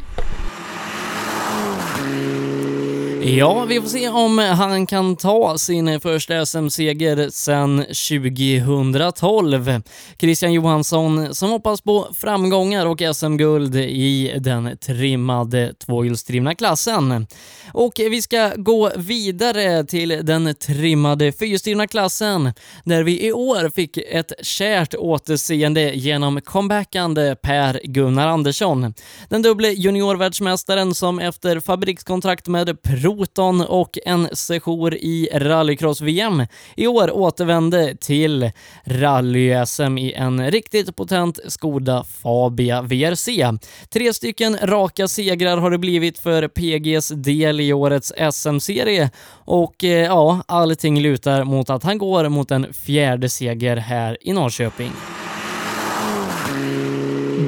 Ja, 3.37 3.65
vi 3.65 3.81
får 3.81 3.87
se 3.87 4.09
om 4.09 4.37
han 4.37 4.85
kan 4.85 5.15
ta 5.15 5.57
sin 5.57 5.99
första 5.99 6.45
SM-seger 6.45 7.29
sedan 7.29 7.77
2012. 7.77 9.81
Christian 10.19 10.53
Johansson 10.53 11.35
som 11.35 11.49
hoppas 11.49 11.81
på 11.81 12.07
framgångar 12.13 12.85
och 12.85 13.01
SM-guld 13.15 13.75
i 13.75 14.33
den 14.39 14.77
trimmade 14.77 15.73
tvåhjulsdrivna 15.73 16.55
klassen. 16.55 17.27
Och 17.73 17.93
vi 17.97 18.21
ska 18.21 18.51
gå 18.55 18.91
vidare 18.95 19.83
till 19.83 20.19
den 20.21 20.55
trimmade 20.55 21.31
fyrhjulsdrivna 21.31 21.87
klassen 21.87 22.53
där 22.83 23.03
vi 23.03 23.27
i 23.27 23.31
år 23.31 23.69
fick 23.69 23.97
ett 23.97 24.31
kärt 24.41 24.95
återseende 24.95 25.81
genom 25.81 26.41
comebackande 26.41 27.35
Per-Gunnar 27.35 28.27
Andersson. 28.27 28.93
Den 29.29 29.41
dubble 29.41 29.69
juniorvärldsmästaren 29.69 30.95
som 30.95 31.19
efter 31.19 31.59
fabrikskontrakt 31.59 32.47
med 32.47 32.81
Proton 33.19 33.61
och 33.61 33.97
en 34.05 34.29
session 34.31 34.93
i 34.93 35.29
rallycross-VM 35.33 36.45
i 36.75 36.87
år 36.87 37.11
återvände 37.11 37.95
till 37.95 38.51
rally-SM 38.83 39.97
i 39.97 40.13
en 40.13 40.51
riktigt 40.51 40.95
potent 40.95 41.39
Skoda 41.47 42.03
Fabia 42.03 42.81
VRC. 42.81 43.51
Tre 43.89 44.13
stycken 44.13 44.57
raka 44.63 45.07
segrar 45.07 45.57
har 45.57 45.71
det 45.71 45.77
blivit 45.77 46.19
för 46.19 46.47
PGs 46.47 47.07
del 47.09 47.59
i 47.59 47.73
årets 47.73 48.13
SM-serie 48.31 49.11
och 49.45 49.83
eh, 49.83 49.89
ja, 49.89 50.43
allting 50.45 51.01
lutar 51.01 51.43
mot 51.43 51.69
att 51.69 51.83
han 51.83 51.97
går 51.97 52.29
mot 52.29 52.51
en 52.51 52.73
fjärde 52.73 53.29
seger 53.29 53.77
här 53.77 54.17
i 54.21 54.33
Norrköping. 54.33 54.91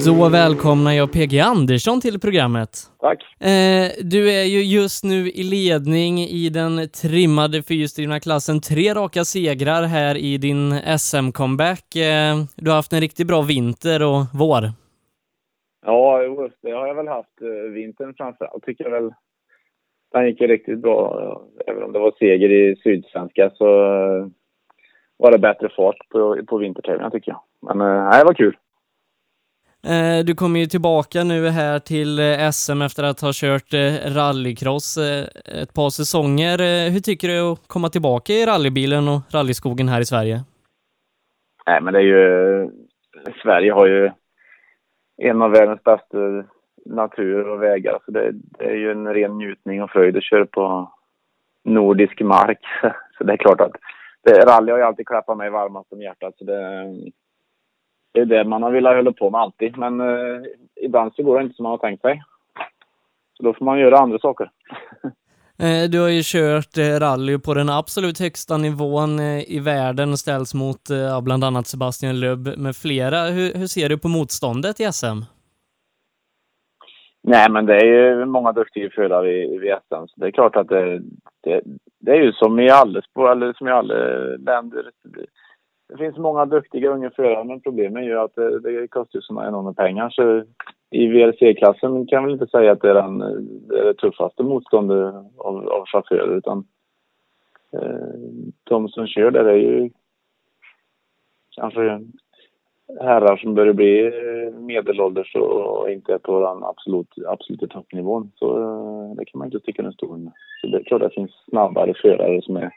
Då 0.06 0.28
välkomnar 0.28 0.92
jag 0.92 1.12
PG 1.12 1.40
Andersson 1.40 2.00
till 2.00 2.20
programmet. 2.20 2.70
Tack. 3.00 3.20
Eh, 3.40 3.86
du 4.12 4.30
är 4.30 4.44
ju 4.44 4.62
just 4.78 5.04
nu 5.04 5.28
i 5.28 5.42
ledning 5.42 6.18
i 6.18 6.48
den 6.48 6.88
trimmade 7.02 7.62
fyrhjulsdrivna 7.62 8.20
klassen. 8.20 8.60
Tre 8.60 8.94
raka 8.94 9.24
segrar 9.24 9.82
här 9.82 10.16
i 10.16 10.38
din 10.38 10.72
SM-comeback. 10.98 11.96
Eh, 11.96 12.34
du 12.56 12.70
har 12.70 12.76
haft 12.76 12.92
en 12.92 13.00
riktigt 13.00 13.26
bra 13.26 13.42
vinter 13.42 14.02
och 14.02 14.22
vår. 14.34 14.62
Ja, 15.86 16.18
det 16.62 16.70
har 16.70 16.86
jag 16.86 16.94
väl 16.94 17.08
haft. 17.08 17.42
Eh, 17.42 17.72
vintern 17.72 18.14
framför 18.16 18.44
allt 18.44 18.64
tycker 18.64 18.84
jag 18.84 18.90
väl. 18.90 19.10
Den 20.12 20.26
gick 20.26 20.40
ju 20.40 20.46
riktigt 20.46 20.78
bra. 20.78 21.42
Även 21.66 21.82
om 21.82 21.92
det 21.92 21.98
var 21.98 22.12
seger 22.18 22.52
i 22.52 22.76
Sydsvenska 22.76 23.50
så 23.54 23.66
eh, 23.66 24.26
var 25.16 25.30
det 25.30 25.38
bättre 25.38 25.68
fart 25.76 26.08
på, 26.08 26.38
på 26.48 26.58
vintertävlingarna 26.58 27.10
tycker 27.10 27.30
jag. 27.30 27.40
Men 27.60 27.80
eh, 27.80 28.18
det 28.18 28.24
var 28.24 28.34
kul. 28.34 28.56
Eh, 29.86 30.24
du 30.24 30.34
kommer 30.34 30.60
ju 30.60 30.66
tillbaka 30.66 31.24
nu 31.24 31.48
här 31.48 31.78
till 31.78 32.18
eh, 32.18 32.50
SM 32.50 32.82
efter 32.82 33.02
att 33.02 33.20
ha 33.20 33.30
kört 33.32 33.74
eh, 33.74 34.14
rallycross 34.16 34.98
ett 35.62 35.74
par 35.74 35.90
säsonger. 35.90 36.58
Hur 36.90 37.00
tycker 37.00 37.28
du 37.28 37.40
att 37.40 37.68
komma 37.68 37.88
tillbaka 37.88 38.32
i 38.32 38.46
rallybilen 38.46 39.08
och 39.08 39.20
rallyskogen 39.34 39.88
här 39.88 40.00
i 40.00 40.04
Sverige? 40.04 40.40
Nej, 41.66 41.80
men 41.80 41.92
det 41.92 41.98
är 41.98 42.02
ju... 42.02 42.70
Sverige 43.42 43.72
har 43.72 43.86
ju 43.86 44.10
en 45.22 45.42
av 45.42 45.50
världens 45.50 45.82
bästa 45.82 46.18
natur 46.86 47.48
och 47.48 47.62
vägar. 47.62 47.98
Så 48.04 48.10
det, 48.10 48.32
det 48.32 48.64
är 48.64 48.76
ju 48.76 48.90
en 48.90 49.14
ren 49.14 49.38
njutning 49.38 49.82
och 49.82 49.90
fröjd 49.90 50.16
att 50.16 50.24
köra 50.24 50.46
på 50.46 50.92
nordisk 51.64 52.20
mark. 52.20 52.60
Så 53.18 53.24
det 53.24 53.32
är 53.32 53.36
klart 53.36 53.60
att 53.60 53.72
det, 54.24 54.46
rally 54.46 54.70
har 54.72 54.78
ju 54.78 54.84
alltid 54.84 55.06
klappat 55.06 55.36
mig 55.36 55.50
varmast 55.50 55.92
om 55.92 56.02
hjärtat. 56.02 56.34
Så 56.38 56.44
det, 56.44 56.84
det 58.12 58.20
är 58.20 58.24
det 58.24 58.44
man 58.44 58.62
har 58.62 58.70
velat 58.70 58.96
hålla 58.96 59.12
på 59.12 59.30
med 59.30 59.40
alltid. 59.40 59.78
Men 59.78 60.00
eh, 60.00 60.42
ibland 60.82 61.14
så 61.14 61.22
går 61.22 61.38
det 61.38 61.44
inte 61.44 61.56
som 61.56 61.62
man 61.62 61.70
har 61.70 61.78
tänkt 61.78 62.00
sig. 62.00 62.22
Så 63.36 63.42
då 63.42 63.54
får 63.54 63.64
man 63.64 63.78
göra 63.78 63.98
andra 63.98 64.18
saker. 64.18 64.50
Eh, 65.58 65.90
du 65.90 66.00
har 66.00 66.08
ju 66.08 66.22
kört 66.24 66.78
eh, 66.78 67.00
rally 67.00 67.38
på 67.38 67.54
den 67.54 67.68
absolut 67.68 68.20
högsta 68.20 68.56
nivån 68.56 69.18
eh, 69.18 69.52
i 69.56 69.60
världen 69.60 70.10
och 70.12 70.18
ställs 70.18 70.54
mot 70.54 70.80
bland 71.22 71.44
annat 71.44 71.66
Sebastian 71.66 72.20
Löb 72.20 72.58
med 72.58 72.76
flera. 72.76 73.20
Hur, 73.22 73.58
hur, 73.58 73.66
ser 73.66 73.88
du 73.88 73.98
på 73.98 74.08
motståndet 74.08 74.80
i 74.80 74.84
SM? 74.92 75.20
Nej, 77.22 77.50
men 77.50 77.66
det 77.66 77.76
är 77.76 77.84
ju 77.84 78.24
många 78.24 78.52
duktiga 78.52 78.90
förare 78.90 79.32
i, 79.32 79.42
i 79.42 79.76
SM. 79.88 80.06
Så 80.06 80.20
det 80.20 80.26
är 80.26 80.30
klart 80.30 80.56
att 80.56 80.68
det, 80.68 81.02
det, 81.44 81.60
det 82.00 82.10
är 82.10 82.22
ju 82.22 82.32
som 82.32 82.60
i 82.60 82.70
alla, 82.70 83.02
eller 83.32 83.52
som 83.52 83.68
i 83.68 83.70
alla 83.70 83.94
länder 84.36 84.90
det 85.92 85.98
finns 85.98 86.18
många 86.18 86.46
duktiga 86.46 86.90
unga 86.90 87.10
förare 87.10 87.44
men 87.44 87.60
problemet 87.60 88.02
är 88.02 88.06
ju 88.06 88.18
att 88.18 88.34
det, 88.34 88.60
det 88.60 88.88
kostar 88.88 89.18
ju 89.18 89.22
sådana 89.22 89.48
enorma 89.48 89.74
pengar 89.74 90.10
så 90.10 90.44
i 90.90 91.06
VRC-klassen 91.06 92.06
kan 92.06 92.16
jag 92.16 92.22
väl 92.22 92.32
inte 92.32 92.46
säga 92.46 92.72
att 92.72 92.80
det 92.80 92.90
är, 92.90 92.94
den, 92.94 93.18
det, 93.68 93.78
är 93.78 93.84
det 93.84 93.94
tuffaste 93.94 94.42
motståndet 94.42 95.14
av, 95.38 95.68
av 95.68 95.86
chaufförer 95.86 96.36
utan 96.36 96.64
eh, 97.72 98.14
de 98.64 98.88
som 98.88 99.06
kör 99.06 99.30
där 99.30 99.44
är 99.44 99.56
ju 99.56 99.90
kanske 101.50 102.00
herrar 103.00 103.36
som 103.36 103.54
börjar 103.54 103.72
bli 103.72 104.06
eh, 104.06 104.60
medelålders 104.60 105.34
och 105.34 105.90
inte 105.90 106.14
är 106.14 106.18
på 106.18 106.40
den 106.40 106.64
absolut, 106.64 107.14
absoluta 107.26 107.66
toppnivån. 107.66 108.32
Så 108.34 108.58
eh, 108.58 109.16
det 109.16 109.24
kan 109.24 109.38
man 109.38 109.46
inte 109.46 109.60
sticka 109.60 109.82
under 109.82 109.92
stol 109.92 110.18
med. 110.18 110.32
Så 110.60 110.66
det 110.66 110.78
är 110.78 110.84
klart 110.84 111.02
att 111.02 111.08
det 111.08 111.14
finns 111.14 111.44
snabbare 111.50 111.94
förare 112.02 112.42
som 112.42 112.56
är 112.56 112.70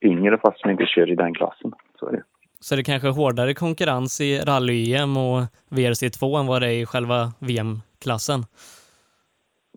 yngre 0.00 0.38
fast 0.38 0.60
som 0.60 0.70
inte 0.70 0.86
kör 0.86 1.10
i 1.10 1.14
den 1.14 1.34
klassen. 1.34 1.72
Så 1.98 2.06
är 2.06 2.12
det. 2.12 2.22
Så 2.62 2.76
det 2.76 2.84
kanske 2.84 3.08
är 3.08 3.12
hårdare 3.12 3.54
konkurrens 3.54 4.20
i 4.20 4.40
rally-EM 4.40 5.16
och 5.16 5.42
VRC2 5.68 6.40
än 6.40 6.46
vad 6.46 6.62
det 6.62 6.66
är 6.66 6.82
i 6.82 6.86
själva 6.86 7.32
VM-klassen? 7.38 8.44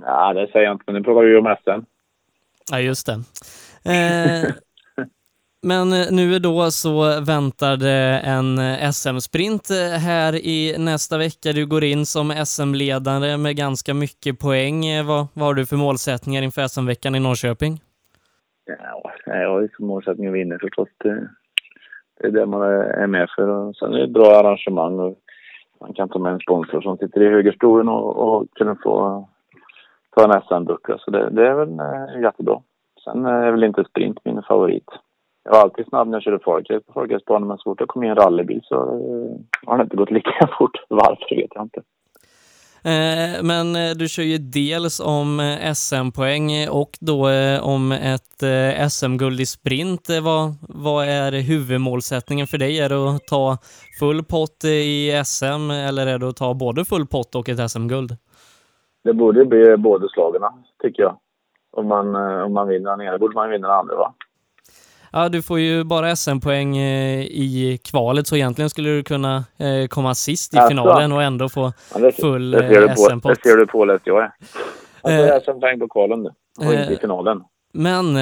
Ja, 0.02 0.34
det 0.34 0.48
säger 0.52 0.66
jag 0.66 0.76
inte, 0.76 0.84
men 0.88 0.96
nu 0.96 1.04
pratar 1.04 1.22
vi 1.22 1.30
ju 1.30 1.38
om 1.38 1.56
SM. 1.64 1.86
Ja, 2.72 2.80
just 2.80 3.06
det. 3.06 3.14
Eh, 3.92 4.52
men 5.62 5.90
nu 5.90 6.40
då 6.40 6.72
så 6.72 7.22
väntar 7.22 7.78
det 7.78 8.22
en 8.26 8.58
SM-sprint 8.94 9.70
här 10.00 10.36
i 10.36 10.76
nästa 10.78 11.18
vecka. 11.18 11.54
Du 11.54 11.66
går 11.66 11.84
in 11.84 12.06
som 12.06 12.46
SM-ledare 12.46 13.38
med 13.38 13.56
ganska 13.56 13.94
mycket 13.94 14.40
poäng. 14.40 15.06
Vad, 15.06 15.28
vad 15.34 15.46
har 15.46 15.54
du 15.54 15.66
för 15.66 15.76
målsättningar 15.76 16.42
inför 16.42 16.68
SM-veckan 16.68 17.16
i 17.16 17.20
Norrköping? 17.20 17.82
Ja, 18.66 19.12
jag 19.26 19.50
har 19.50 19.62
ju 19.62 19.70
som 19.76 19.88
målsättning 19.88 20.28
att 20.28 20.34
vinna 20.34 20.60
förstås 20.60 20.90
det 22.20 22.28
är 22.28 22.32
det 22.32 22.46
man 22.46 22.62
är 22.62 23.08
med 23.08 23.30
för. 23.36 23.48
Och 23.48 23.76
sen 23.76 23.94
är 23.94 23.98
det 23.98 24.04
ett 24.04 24.10
bra 24.10 24.40
arrangemang 24.40 25.00
och 25.00 25.18
man 25.82 25.94
kan 25.94 26.10
ta 26.10 26.20
med 26.20 26.34
en 26.34 26.40
sponsor 26.40 26.82
som 26.82 26.98
sitter 26.98 27.22
i 27.22 27.30
högerstolen 27.30 27.90
och, 27.90 28.16
och 28.18 28.48
kunna 28.56 28.76
få 28.84 29.26
ta 30.16 30.24
en 30.24 30.42
SM-buckla. 30.42 30.98
Så 30.98 31.12
det, 31.12 31.30
det, 31.30 31.48
är 31.48 31.54
väl 31.54 31.80
eh, 31.80 32.22
jättebra. 32.22 32.62
Sen 33.04 33.26
eh, 33.26 33.32
är 33.32 33.52
väl 33.52 33.64
inte 33.64 33.84
sprint 33.84 34.20
min 34.24 34.42
favorit. 34.42 34.90
Jag 35.44 35.52
var 35.52 35.62
alltid 35.62 35.86
snabb 35.88 36.08
när 36.08 36.16
jag 36.16 36.24
körde 36.24 36.40
folkrace 36.40 36.86
på 36.86 36.94
folkracebanan 36.94 37.48
men 37.48 37.58
så 37.58 37.64
fort 37.64 37.80
jag 37.80 37.90
kom 37.90 38.04
i 38.04 38.08
en 38.08 38.16
rallybil 38.16 38.62
så 38.64 38.76
eh, 38.76 39.68
har 39.70 39.78
det 39.78 39.84
inte 39.84 39.98
gått 39.98 40.12
lika 40.12 40.48
fort. 40.58 40.78
Varför 40.90 41.36
vet 41.36 41.52
jag 41.56 41.64
inte. 41.64 41.82
Eh, 42.86 43.44
men 43.44 43.76
eh, 43.76 43.92
du 43.96 44.08
kör 44.08 44.24
ju 44.24 44.38
dels 44.38 45.00
om 45.00 45.40
eh, 45.40 45.74
SM-poäng 45.74 46.70
och 46.70 46.90
då 47.00 47.30
om 47.62 47.92
ett 47.92 48.44
SM-guld 48.92 49.40
i 49.40 49.46
sprint. 49.46 50.10
Vad, 50.24 50.56
vad 50.62 51.08
är 51.08 51.32
huvudmålsättningen 51.32 52.48
för 52.48 52.58
dig? 52.58 52.80
Är 52.80 52.90
det 52.90 53.10
att 53.10 53.28
ta 53.28 53.58
full 54.00 54.24
pott 54.24 54.64
i 54.64 55.24
SM 55.26 55.72
eller 55.72 56.08
är 56.08 56.18
det 56.18 56.30
att 56.30 56.36
ta 56.36 56.54
både 56.54 56.86
full 56.86 57.08
pott 57.08 57.36
och 57.36 57.50
ett 57.50 57.72
SM-guld? 57.72 58.18
Det 59.04 59.14
borde 59.14 59.46
bli 59.46 59.78
båda 59.78 60.08
slagen, 60.08 60.42
tycker 60.82 61.04
jag. 61.04 61.18
Om 61.72 61.88
man, 61.88 62.16
om 62.16 62.54
man 62.54 62.68
vinner 62.68 62.92
den 62.92 63.02
ena 63.02 63.18
borde 63.18 63.36
man 63.36 63.50
vinna 63.50 63.68
den 63.68 63.78
andra, 63.78 63.96
va? 63.96 64.14
Ja, 65.18 65.30
du 65.30 65.42
får 65.42 65.60
ju 65.60 65.84
bara 65.84 66.16
SM-poäng 66.16 66.78
eh, 66.78 67.22
i 67.22 67.80
kvalet, 67.84 68.28
så 68.28 68.36
egentligen 68.36 68.70
skulle 68.70 68.90
du 68.90 69.04
kunna 69.04 69.44
eh, 69.58 69.88
komma 69.88 70.16
sist 70.16 70.54
i 70.54 70.58
Alltså. 70.58 70.70
finalen 70.70 71.12
och 71.12 71.24
ändå 71.24 71.50
få 71.50 71.74
Ja, 71.94 72.00
det, 72.00 72.12
full 72.12 72.54
eh, 72.54 72.60
på, 72.62 72.68
det 72.68 72.96
SM-pott. 72.98 73.44
ser 73.44 73.58
du 73.58 73.68
på 73.68 73.86
läst 73.86 74.08
jag 74.08 74.24
är. 74.24 74.32
Jag 75.04 75.14
är 75.14 75.40
som 75.40 75.60
poäng 75.60 75.80
på 75.80 75.88
kvalen 75.88 76.24
nu. 76.24 76.30
Och 76.68 76.74
inte 76.74 76.94
i 76.94 76.98
finalen. 76.98 77.44
Men 77.74 78.16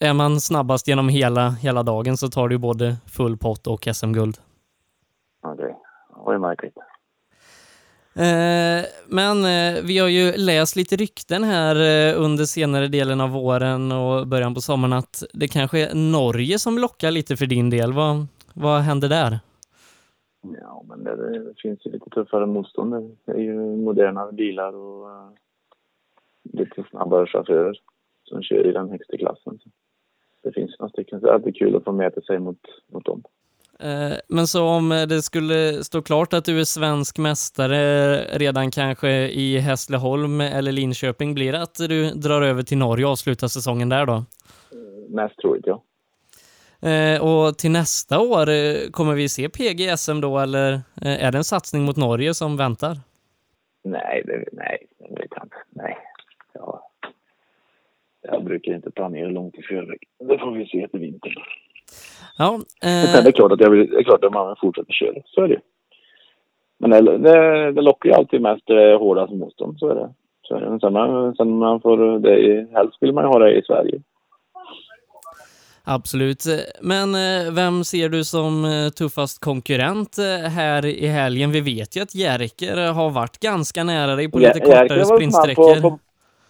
är 0.00 0.12
man 0.12 0.40
snabbast 0.40 0.88
genom 0.88 1.08
hela, 1.08 1.48
hela 1.50 1.82
dagen 1.82 2.16
så 2.16 2.28
tar 2.28 2.48
du 2.48 2.58
både 2.58 2.96
full 3.06 3.36
pott 3.36 3.66
och 3.66 3.88
SM-guld. 3.92 4.38
Okej. 5.46 5.64
Det 6.16 6.22
var 6.24 6.32
ju 6.32 6.38
märkligt. 6.38 6.74
Eh, 8.18 8.84
men 9.08 9.36
eh, 9.44 9.84
vi 9.84 9.98
har 9.98 10.08
ju 10.08 10.32
läst 10.36 10.76
lite 10.76 10.96
rykten 10.96 11.44
här 11.44 11.76
eh, 11.76 12.22
under 12.24 12.44
senare 12.44 12.88
delen 12.88 13.20
av 13.20 13.30
våren 13.30 13.92
och 13.92 14.26
början 14.26 14.54
på 14.54 14.60
sommaren 14.60 14.92
att 14.92 15.24
det 15.32 15.48
kanske 15.48 15.78
är 15.78 15.94
Norge 15.94 16.58
som 16.58 16.78
lockar 16.78 17.10
lite 17.10 17.36
för 17.36 17.46
din 17.46 17.70
del. 17.70 17.92
Vad, 17.92 18.26
vad 18.54 18.80
händer 18.80 19.08
där? 19.08 19.38
Ja, 20.60 20.84
men 20.88 21.04
det, 21.04 21.16
det 21.16 21.54
finns 21.62 21.86
ju 21.86 21.90
lite 21.90 22.10
tuffare 22.10 22.46
motstånd. 22.46 23.16
Det 23.24 23.32
är 23.32 23.38
ju 23.38 23.76
modernare 23.76 24.32
bilar 24.32 24.72
och 24.72 25.06
uh, 25.06 25.30
lite 26.52 26.84
snabbare 26.90 27.26
chaufförer 27.26 27.80
som 28.24 28.42
kör 28.42 28.66
i 28.66 28.72
den 28.72 28.90
högsta 28.90 29.16
klassen. 29.16 29.58
Så 29.58 29.68
det 30.42 30.52
finns 30.52 30.76
några 30.78 30.90
stycken, 30.90 31.20
så 31.20 31.26
det 31.26 31.32
är 31.32 31.34
alltid 31.34 31.56
kul 31.56 31.76
att 31.76 31.84
få 31.84 31.92
mäta 31.92 32.20
sig 32.20 32.38
mot, 32.38 32.60
mot 32.92 33.04
dem. 33.04 33.22
Eh, 33.80 34.12
Men 34.28 34.46
så 34.46 34.64
om 34.68 34.88
det 34.88 35.22
skulle 35.22 35.84
stå 35.84 36.02
klart 36.02 36.32
att 36.32 36.44
du 36.44 36.60
är 36.60 36.64
svensk 36.64 37.18
mästare 37.18 38.16
redan 38.38 38.70
kanske 38.70 39.10
i 39.28 39.58
Hässleholm 39.58 40.40
eller 40.40 40.72
Linköping, 40.72 41.34
blir 41.34 41.52
det 41.52 41.62
att 41.62 41.74
du 41.74 42.10
drar 42.10 42.42
över 42.42 42.62
till 42.62 42.78
Norge 42.78 43.04
och 43.04 43.10
avslutar 43.12 43.48
säsongen 43.48 43.88
där 43.88 44.06
då? 44.06 44.24
Mest 45.08 45.36
troligt, 45.38 45.66
ja. 45.66 45.82
Eh, 46.88 47.22
Och 47.22 47.58
till 47.58 47.70
nästa 47.70 48.20
år, 48.20 48.48
eh, 48.48 48.90
kommer 48.90 49.14
vi 49.14 49.28
se 49.28 49.48
PG 49.48 49.96
SM 49.98 50.20
då 50.20 50.38
eller 50.38 50.72
eh, 51.02 51.24
är 51.24 51.32
det 51.32 51.38
en 51.38 51.44
satsning 51.44 51.84
mot 51.84 51.96
Norge 51.96 52.34
som 52.34 52.56
väntar? 52.56 52.96
Nej, 53.84 54.22
det, 54.26 54.44
nej. 54.52 54.86
Nej. 55.70 55.96
Ja. 56.52 56.90
Jag 58.22 58.44
brukar 58.44 58.74
inte 58.74 58.90
planera 58.90 59.28
långt 59.28 59.54
i 59.54 59.62
förväg. 59.62 59.98
Det 60.18 60.38
får 60.38 60.52
vi 60.52 60.66
se 60.66 60.88
till 60.88 61.00
vintern. 61.00 61.32
Ja, 62.38 62.60
Men 62.82 63.04
eh, 63.04 63.10
sen 63.10 63.20
är 63.20 63.24
det 63.24 63.32
klart 63.32 63.52
att 63.52 63.60
jag 63.60 63.70
vill, 63.70 63.90
det 63.90 63.96
är 63.96 64.02
klart 64.02 64.24
att 64.24 64.32
man 64.32 64.56
fortsätter 64.60 64.92
köra. 64.92 65.22
Så 65.24 65.42
är 65.42 65.48
det. 65.48 65.60
Men 66.78 66.90
det, 66.90 67.18
det, 67.18 67.72
det 67.72 67.82
lockar 67.82 68.08
ju 68.08 68.14
alltid 68.14 68.40
mest 68.40 68.66
det 68.66 68.94
hårdaste 68.94 69.36
motstånd. 69.36 69.78
Så 69.78 69.88
är 69.88 69.94
det. 69.94 70.10
Så 70.42 70.54
är 70.54 70.60
det. 70.60 70.70
Men 70.70 70.80
sen, 70.80 70.92
man, 70.92 71.34
sen 71.34 71.58
man 71.58 71.80
får 71.80 72.18
det 72.18 72.38
i, 72.38 72.66
helst 72.72 72.96
vill 73.00 73.12
man 73.12 73.24
ju 73.24 73.28
ha 73.28 73.38
det 73.38 73.58
i 73.58 73.62
Sverige. 73.62 74.00
absolut. 75.84 76.44
Men 76.80 77.14
eh, 77.14 77.52
vem 77.52 77.84
ser 77.84 78.08
du 78.08 78.24
som 78.24 78.64
eh, 78.64 78.88
tuffast 78.88 79.44
konkurrent 79.44 80.18
eh, 80.18 80.50
här 80.50 80.86
i 80.86 81.06
helgen? 81.06 81.50
Vi 81.50 81.60
vet 81.60 81.96
ju 81.96 82.02
att 82.02 82.14
Jerker 82.14 82.92
har 82.92 83.10
varit 83.10 83.38
ganska 83.38 83.84
nära 83.84 84.16
dig 84.16 84.30
på 84.30 84.38
lite 84.38 84.58
Jerker 84.58 84.82
kortare 84.82 85.04
sprintsträckor. 85.04 85.80
På, 85.80 85.90
på, 85.90 85.98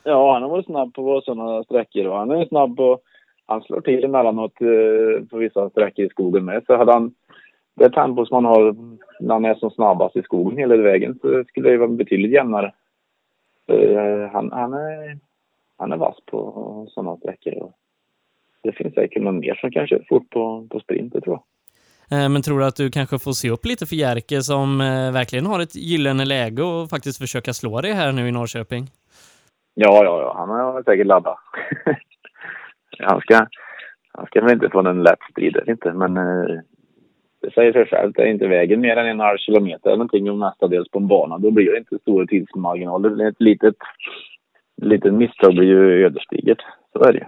ja, 0.05 0.33
han 0.33 0.43
har 0.43 0.49
varit 0.49 0.67
snabb 0.67 0.95
på 0.95 1.23
sådana 1.25 1.65
sträckor 1.65 2.07
och 2.07 2.17
han 2.19 2.31
är 2.31 2.47
snabb 2.47 2.77
på... 2.77 2.99
Han 3.47 3.63
slår 3.63 3.81
till 3.81 4.05
emellanåt 4.05 4.61
eh, 4.61 5.25
på 5.31 5.37
vissa 5.37 5.71
sträckor 5.71 6.05
i 6.05 6.09
skogen 6.09 6.45
med. 6.45 6.63
Så 6.67 6.77
hade 6.77 6.93
han 6.93 7.15
det 7.77 7.91
tempo 7.91 8.27
som 8.27 8.35
han 8.35 8.45
har 8.45 8.77
när 9.21 9.35
han 9.35 9.45
är 9.45 9.55
som 9.55 9.71
snabbast 9.71 10.17
i 10.17 10.23
skogen 10.23 10.59
hela 10.59 10.77
vägen 10.77 11.19
så 11.23 11.45
skulle 11.49 11.71
det 11.71 11.77
vara 11.77 11.89
betydligt 11.89 12.33
jämnare. 12.33 12.73
Eh, 13.69 14.31
han, 14.33 14.53
han, 14.53 14.75
är, 14.75 15.19
han 15.79 15.93
är 15.93 15.97
vass 15.97 16.17
på 16.27 16.87
sådana 16.91 17.17
sträckor. 17.17 17.73
Det 18.63 18.73
finns 18.73 18.95
säkert 18.95 19.23
någon 19.23 19.39
mer 19.39 19.55
som 19.55 19.71
kan 19.71 19.87
köra 19.87 20.03
fort 20.09 20.31
på, 20.31 20.67
på 20.71 20.81
sprint, 20.81 21.13
det 21.13 21.21
tror 21.21 21.39
jag. 22.09 22.23
Eh, 22.23 22.29
Men 22.29 22.43
tror 22.43 22.59
du 22.59 22.67
att 22.67 22.77
du 22.77 22.91
kanske 22.91 23.19
får 23.19 23.33
se 23.33 23.51
upp 23.51 23.65
lite 23.65 23.87
för 23.87 23.97
Jerker 23.97 24.41
som 24.41 24.79
verkligen 25.13 25.47
har 25.47 25.61
ett 25.61 25.75
gyllene 25.75 26.25
läge 26.25 26.63
och 26.63 26.91
faktiskt 26.91 27.19
försöka 27.19 27.53
slå 27.53 27.81
dig 27.81 27.93
här 27.93 28.13
nu 28.13 28.29
i 28.29 28.33
Norrköping? 28.33 28.87
Ja, 29.75 30.05
ja, 30.05 30.21
ja. 30.21 30.35
Han 30.37 30.49
har 30.49 30.83
säkert 30.83 31.07
laddat. 31.07 31.39
han, 32.99 33.21
ska, 33.21 33.47
han 34.13 34.27
ska 34.27 34.41
väl 34.41 34.53
inte 34.53 34.71
få 34.71 34.89
en 34.89 35.03
lätt 35.03 35.23
strid, 35.31 35.59
inte. 35.67 35.93
Men 35.93 36.17
eh, 36.17 36.61
det 37.41 37.51
säger 37.55 37.73
sig 37.73 37.87
självt. 37.87 38.19
Är 38.19 38.27
inte 38.27 38.47
vägen 38.47 38.81
mer 38.81 38.97
än 38.97 39.07
en 39.07 39.21
halv 39.21 39.39
kilometer 39.39 39.87
eller 39.87 39.97
någonting 39.97 40.31
och 40.31 40.39
mestadels 40.39 40.89
på 40.89 40.99
en 40.99 41.09
bana. 41.09 41.39
Då 41.39 41.51
blir 41.51 41.73
det 41.73 41.79
inte 41.79 41.99
stora 41.99 42.27
tidsmarginaler. 42.27 43.29
Ett 43.29 43.41
litet, 43.41 43.77
litet 44.83 45.15
misstag 45.15 45.55
blir 45.55 45.67
ju 45.67 46.05
ödesdigert. 46.07 46.63
Så 46.93 47.05
är 47.05 47.13
det 47.13 47.19
ju. 47.19 47.27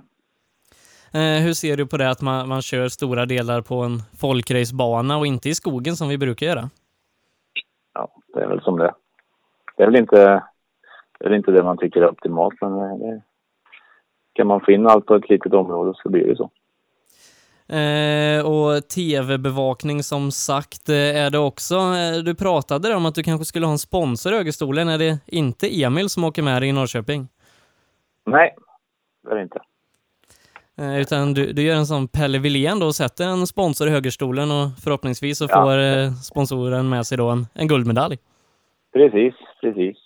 Eh, 1.14 1.42
Hur 1.44 1.52
ser 1.52 1.76
du 1.76 1.86
på 1.86 1.96
det 1.96 2.10
att 2.10 2.22
man, 2.22 2.48
man 2.48 2.62
kör 2.62 2.88
stora 2.88 3.26
delar 3.26 3.62
på 3.62 3.74
en 3.74 3.98
folkracebana 4.20 5.18
och 5.18 5.26
inte 5.26 5.48
i 5.48 5.54
skogen 5.54 5.96
som 5.96 6.08
vi 6.08 6.18
brukar 6.18 6.46
göra? 6.46 6.70
Ja, 7.94 8.08
det 8.34 8.40
är 8.40 8.48
väl 8.48 8.60
som 8.60 8.78
det 8.78 8.94
Det 9.76 9.82
är 9.82 9.86
väl 9.86 9.96
inte 9.96 10.16
det, 11.18 11.24
är 11.24 11.28
väl 11.28 11.38
inte 11.38 11.50
det 11.50 11.62
man 11.62 11.78
tycker 11.78 12.00
är 12.00 12.10
optimalt. 12.10 12.54
Men 12.60 12.72
det, 12.98 13.22
kan 14.38 14.46
man 14.46 14.60
få 14.60 14.72
in 14.72 14.86
allt 14.86 15.06
på 15.06 15.14
ett 15.14 15.28
litet 15.30 15.52
område 15.54 15.92
så 16.02 16.08
blir 16.08 16.24
det 16.26 16.36
så. 16.36 16.50
Eh, 17.74 18.46
och 18.46 18.88
tv-bevakning 18.88 20.02
som 20.02 20.30
sagt 20.30 20.88
eh, 20.88 20.94
är 21.24 21.30
det 21.30 21.38
också. 21.38 21.74
Eh, 21.74 22.22
Du 22.24 22.34
pratade 22.34 22.94
om 22.94 23.06
att 23.06 23.14
du 23.14 23.22
kanske 23.22 23.44
skulle 23.44 23.66
ha 23.66 23.72
en 23.72 23.78
sponsor 23.78 24.32
i 24.32 24.36
högerstolen. 24.36 24.88
Är 24.88 24.98
det 24.98 25.18
inte 25.26 25.82
Emil 25.82 26.08
som 26.08 26.24
åker 26.24 26.42
med 26.42 26.62
dig 26.62 26.68
i 26.68 26.72
Norrköping? 26.72 27.28
Nej, 28.26 28.54
det 29.24 29.30
är 29.30 29.36
det 29.36 29.42
inte. 29.42 29.60
Eh, 30.78 31.00
utan 31.00 31.34
du, 31.34 31.52
du 31.52 31.62
gör 31.62 31.76
en 31.76 31.86
sån 31.86 32.08
Pelle 32.08 32.38
Wilén 32.38 32.78
då 32.78 32.86
och 32.86 32.94
sätter 32.94 33.24
en 33.24 33.46
sponsor 33.46 33.88
i 33.88 33.90
högerstolen 33.90 34.50
och 34.50 34.68
förhoppningsvis 34.84 35.38
så 35.38 35.46
Ja. 35.48 35.62
får 35.62 35.78
eh, 35.78 36.12
sponsoren 36.12 36.88
med 36.88 37.06
sig 37.06 37.18
då 37.18 37.28
en, 37.28 37.46
en 37.54 37.68
guldmedalj. 37.68 38.18
Precis, 38.92 39.34
precis. 39.60 39.96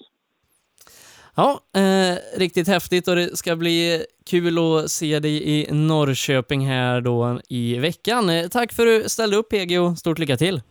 Ja, 1.36 1.60
eh, 1.76 2.38
riktigt 2.38 2.68
häftigt 2.68 3.08
och 3.08 3.16
det 3.16 3.36
ska 3.38 3.56
bli 3.56 4.04
kul 4.26 4.58
att 4.58 4.90
se 4.90 5.18
dig 5.18 5.48
i 5.50 5.72
Norrköping 5.72 6.66
här 6.66 7.00
då 7.00 7.40
i 7.48 7.78
veckan. 7.78 8.30
Eh, 8.30 8.48
tack 8.48 8.72
för 8.72 8.86
att 8.86 9.02
du 9.02 9.08
ställde 9.08 9.36
upp 9.36 9.48
PG 9.50 9.80
och 9.80 9.98
stort 9.98 10.18
lycka 10.18 10.36
till! 10.36 10.62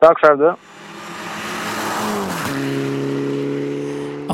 Tack 0.00 0.18
själv 0.18 0.38
du. 0.38 0.54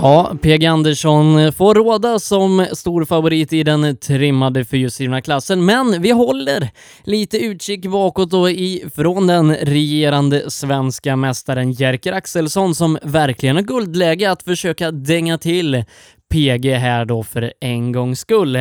Ja, 0.05 0.37
PG 0.43 0.67
Andersson 0.67 1.39
eh, 1.39 1.53
får 1.53 1.75
råda 1.75 2.19
som 2.19 2.67
stor 2.73 3.05
favorit 3.05 3.53
i 3.53 3.63
den 3.63 3.97
trimmade 3.97 4.65
fyrhjulsdrivna 4.65 5.21
klassen, 5.21 5.65
men 5.65 6.03
vi 6.03 6.11
håller 6.11 6.71
lite 7.05 7.39
utkik 7.39 7.87
bakåt 7.87 8.31
då 8.31 8.51
ifrån 8.51 9.27
den 9.27 9.55
regerande 9.55 10.51
svenska 10.51 11.17
mästaren 11.17 11.73
Jerker 11.73 12.13
Axelsson 12.13 12.75
som 12.75 12.99
verkligen 13.03 13.57
har 13.57 13.63
guldläge 13.63 14.31
att 14.31 14.43
försöka 14.43 14.91
dänga 14.91 15.39
till 15.39 15.85
PG 16.33 16.75
här 16.75 17.05
då 17.05 17.23
för 17.23 17.53
en 17.61 17.93
gångs 17.93 18.21
skull. 18.21 18.59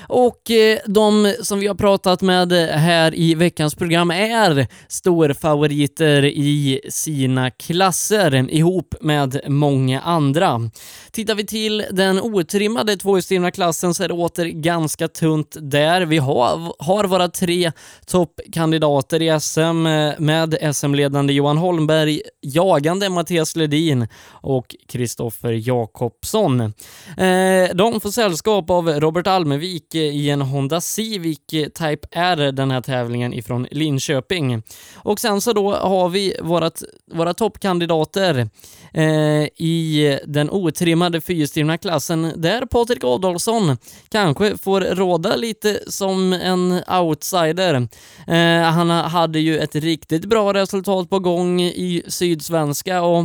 Och 0.00 0.50
eh, 0.50 0.78
de 0.86 1.34
som 1.42 1.60
vi 1.60 1.66
har 1.66 1.74
pratat 1.74 2.22
med 2.22 2.52
här 2.72 3.14
i 3.14 3.34
veckans 3.34 3.74
program 3.74 4.10
är 4.10 4.66
storfavoriter 4.88 6.24
i 6.24 6.80
sina 6.88 7.50
klasser 7.50 8.50
ihop 8.50 8.94
med 9.00 9.40
många 9.46 10.00
andra. 10.00 10.70
Tittar 11.10 11.34
vi 11.34 11.46
till 11.46 11.84
den 11.90 12.20
otrimmade 12.20 12.96
tvåhjulsdrivna 12.96 13.50
klassen 13.50 13.94
så 13.94 14.04
är 14.04 14.08
det 14.08 14.14
åter 14.14 14.44
ganska 14.44 15.08
tunt 15.08 15.56
där. 15.60 16.00
Vi 16.00 16.18
har, 16.18 16.72
har 16.84 17.04
våra 17.04 17.28
tre 17.28 17.72
toppkandidater 18.06 19.22
i 19.22 19.40
SM 19.40 19.86
eh, 19.86 20.12
med 20.18 20.74
SM-ledande 20.74 21.32
Johan 21.32 21.58
Holmberg, 21.58 22.20
jagande 22.42 23.08
Mattias 23.08 23.56
Ledin 23.56 24.08
och 24.30 24.76
Kristoffer 24.88 25.52
Jakobsson. 25.52 26.72
Eh, 27.16 27.74
de 27.74 28.00
får 28.00 28.10
sällskap 28.10 28.70
av 28.70 28.88
Robert 28.88 29.26
Almevik 29.26 29.94
i 29.94 30.30
en 30.30 30.42
Honda 30.42 30.80
Civic 30.80 31.38
Type 31.48 32.08
R 32.10 32.52
den 32.52 32.70
här 32.70 32.80
tävlingen 32.80 33.34
ifrån 33.34 33.66
Linköping. 33.70 34.62
Och 34.94 35.20
sen 35.20 35.40
så 35.40 35.52
då 35.52 35.74
har 35.74 36.08
vi 36.08 36.36
vårat, 36.42 36.82
våra 37.12 37.34
toppkandidater 37.34 38.48
eh, 38.92 39.44
i 39.56 40.18
den 40.26 40.50
otrimmade 40.50 41.20
fyrhjulsdrivna 41.20 41.78
klassen 41.78 42.32
där 42.36 42.66
Patrik 42.66 43.04
Adolfsson 43.04 43.76
kanske 44.08 44.58
får 44.58 44.80
råda 44.80 45.36
lite 45.36 45.80
som 45.86 46.32
en 46.32 46.80
outsider. 47.00 47.88
Eh, 48.26 48.70
han 48.72 48.90
hade 48.90 49.40
ju 49.40 49.58
ett 49.58 49.74
riktigt 49.74 50.24
bra 50.24 50.52
resultat 50.54 51.10
på 51.10 51.18
gång 51.18 51.60
i 51.60 52.02
Sydsvenska 52.06 53.02
och 53.02 53.24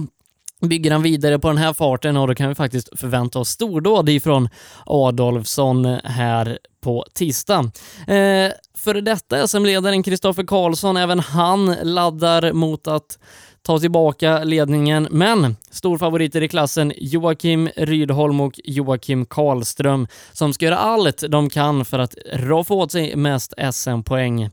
bygger 0.70 0.91
han 0.91 1.03
vidare 1.03 1.39
på 1.39 1.47
den 1.47 1.57
här 1.57 1.74
farten 1.74 2.18
och 2.18 2.28
då 2.28 2.36
kan 2.36 2.49
vi 2.49 2.55
faktiskt 2.55 2.99
förvänta 2.99 3.39
oss 3.39 3.49
stordåd 3.49 4.09
ifrån 4.09 4.49
Adolfsson 4.86 5.86
här 6.03 6.57
på 6.82 7.05
tisdag. 7.14 7.72
Eh, 8.07 8.51
för 8.78 9.01
detta 9.01 9.47
SM-ledaren 9.47 10.03
Kristoffer 10.03 10.43
Karlsson, 10.43 10.97
även 10.97 11.20
han 11.20 11.76
laddar 11.84 12.53
mot 12.53 12.88
att 12.88 13.18
ta 13.61 13.80
tillbaka 13.80 14.43
ledningen, 14.43 15.07
men 15.11 15.55
storfavoriter 15.72 16.43
i 16.43 16.47
klassen 16.47 16.93
Joakim 16.97 17.70
Rydholm 17.76 18.41
och 18.41 18.59
Joakim 18.64 19.26
Karlström 19.26 20.07
som 20.34 20.53
ska 20.53 20.66
göra 20.66 20.78
allt 20.78 21.24
de 21.30 21.49
kan 21.49 21.86
för 21.86 21.99
att 21.99 22.16
roffa 22.34 22.74
åt 22.74 22.91
sig 22.91 23.16
mest 23.16 23.53
SM-poäng. 23.74 24.49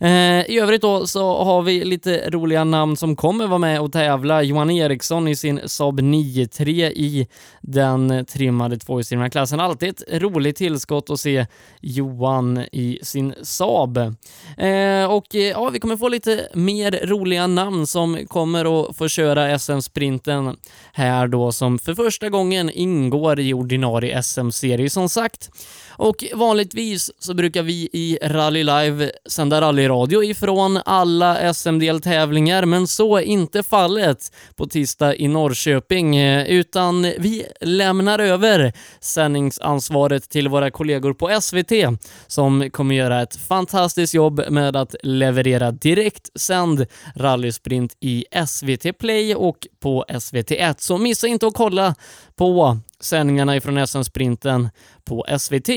Eh, 0.00 0.50
I 0.50 0.58
övrigt 0.58 0.82
då 0.82 1.06
så 1.06 1.44
har 1.44 1.62
vi 1.62 1.84
lite 1.84 2.30
roliga 2.30 2.64
namn 2.64 2.96
som 2.96 3.16
kommer 3.16 3.46
vara 3.46 3.58
med 3.58 3.80
och 3.80 3.92
tävla. 3.92 4.42
Johan 4.42 4.70
Eriksson 4.70 5.28
i 5.28 5.36
sin 5.36 5.60
Saab 5.66 6.00
9-3 6.00 6.90
i 6.90 7.28
den 7.60 8.26
trimmade 8.26 8.78
tvåhjulsdrivna 8.78 9.30
klassen. 9.30 9.60
Alltid 9.60 9.88
ett 9.88 10.22
roligt 10.22 10.56
tillskott 10.56 11.10
att 11.10 11.20
se 11.20 11.46
Johan 11.80 12.64
i 12.72 12.98
sin 13.02 13.34
Saab. 13.42 13.96
Eh, 13.96 15.04
och 15.10 15.34
eh, 15.34 15.40
ja, 15.40 15.70
vi 15.72 15.80
kommer 15.80 15.96
få 15.96 16.08
lite 16.08 16.48
mer 16.54 17.06
roliga 17.06 17.46
namn 17.46 17.86
som 17.86 18.26
kommer 18.26 18.80
att 18.80 18.96
få 18.96 19.08
köra 19.08 19.58
SM-sprinten 19.58 20.56
här 20.92 21.28
då 21.28 21.52
som 21.52 21.78
för 21.78 21.94
första 21.94 22.28
gången 22.28 22.70
ingår 22.70 23.40
i 23.40 23.54
ordinarie 23.54 24.22
SM-serie 24.22 24.90
som 24.90 25.08
sagt. 25.08 25.50
Och 25.90 26.24
vanligtvis 26.34 27.10
så 27.18 27.34
brukar 27.34 27.62
vi 27.62 27.88
i 27.92 28.18
Rally 28.22 28.64
Live 28.64 29.10
sända 29.28 29.60
rally 29.60 29.87
radio 29.88 30.24
ifrån 30.24 30.80
alla 30.84 31.54
SM-deltävlingar, 31.54 32.64
men 32.64 32.86
så 32.86 33.16
är 33.16 33.22
inte 33.22 33.62
fallet 33.62 34.32
på 34.56 34.66
tisdag 34.66 35.16
i 35.16 35.28
Norrköping, 35.28 36.16
eh, 36.16 36.46
utan 36.46 37.02
vi 37.02 37.46
lämnar 37.60 38.18
över 38.18 38.72
sändningsansvaret 39.00 40.30
till 40.30 40.48
våra 40.48 40.70
kollegor 40.70 41.14
på 41.14 41.40
SVT 41.40 41.98
som 42.26 42.70
kommer 42.70 42.94
göra 42.94 43.22
ett 43.22 43.36
fantastiskt 43.36 44.14
jobb 44.14 44.42
med 44.50 44.76
att 44.76 44.94
leverera 45.02 45.70
direkt 45.70 46.40
sänd 46.40 46.86
rallysprint 47.16 47.96
i 48.00 48.24
SVT 48.46 48.98
Play 48.98 49.34
och 49.34 49.66
på 49.80 50.04
SVT1. 50.08 50.74
Så 50.78 50.98
missa 50.98 51.26
inte 51.26 51.46
att 51.46 51.54
kolla 51.54 51.94
på 52.36 52.78
sändningarna 53.00 53.56
ifrån 53.56 53.86
SM-sprinten 53.86 54.68
på 55.04 55.26
SVT. 55.38 55.68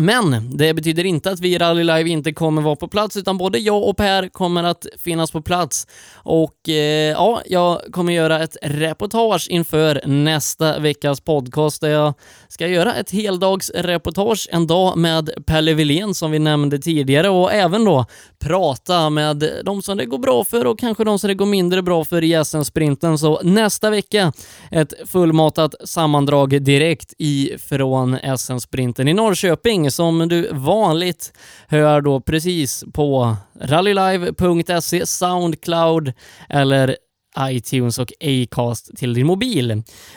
Men 0.00 0.56
det 0.56 0.74
betyder 0.74 1.06
inte 1.06 1.30
att 1.30 1.40
vi 1.40 1.54
i 1.54 1.58
Rally 1.58 1.84
Live 1.84 2.10
inte 2.10 2.32
kommer 2.32 2.62
vara 2.62 2.76
på 2.76 2.88
plats, 2.88 3.16
utan 3.16 3.38
både 3.38 3.58
jag 3.58 3.88
och 3.88 3.96
Per 3.96 4.28
kommer 4.28 4.64
att 4.64 4.86
finnas 4.98 5.30
på 5.30 5.42
plats. 5.42 5.86
Och 6.14 6.68
eh, 6.68 7.12
ja, 7.12 7.42
jag 7.46 7.80
kommer 7.92 8.12
göra 8.12 8.42
ett 8.42 8.56
reportage 8.62 9.46
inför 9.50 10.02
nästa 10.06 10.78
veckas 10.78 11.20
podcast 11.20 11.80
där 11.80 11.88
jag 11.88 12.14
ska 12.48 12.66
göra 12.66 12.94
ett 12.94 13.10
heldagsreportage 13.10 14.48
en 14.52 14.66
dag 14.66 14.98
med 14.98 15.30
Pelle 15.46 15.74
Wilén 15.74 16.14
som 16.14 16.30
vi 16.30 16.38
nämnde 16.38 16.78
tidigare 16.78 17.28
och 17.28 17.52
även 17.52 17.84
då 17.84 18.06
prata 18.38 19.10
med 19.10 19.50
de 19.64 19.82
som 19.82 19.96
det 19.96 20.04
går 20.04 20.18
bra 20.18 20.44
för 20.44 20.66
och 20.66 20.78
kanske 20.78 21.04
de 21.04 21.18
som 21.18 21.28
det 21.28 21.34
går 21.34 21.46
mindre 21.46 21.82
bra 21.82 22.04
för 22.04 22.24
i 22.24 22.44
SM-sprinten. 22.44 23.18
Så 23.18 23.40
nästa 23.42 23.90
vecka 23.90 24.32
ett 24.70 24.92
fullmatat 25.06 25.74
sammandrag 25.84 26.62
direkt 26.62 27.14
ifrån 27.18 28.18
SM-sprinten 28.38 29.08
i 29.08 29.14
Norrköping 29.14 29.89
som 29.90 30.28
du 30.28 30.48
vanligt 30.52 31.32
hör 31.68 32.00
då 32.00 32.20
precis 32.20 32.84
på 32.92 33.36
rallylive.se, 33.60 35.06
Soundcloud 35.06 36.12
eller 36.48 36.96
iTunes 37.38 37.98
och 37.98 38.12
Acast 38.20 38.96
till 38.96 39.14
din 39.14 39.26
mobil. 39.26 39.70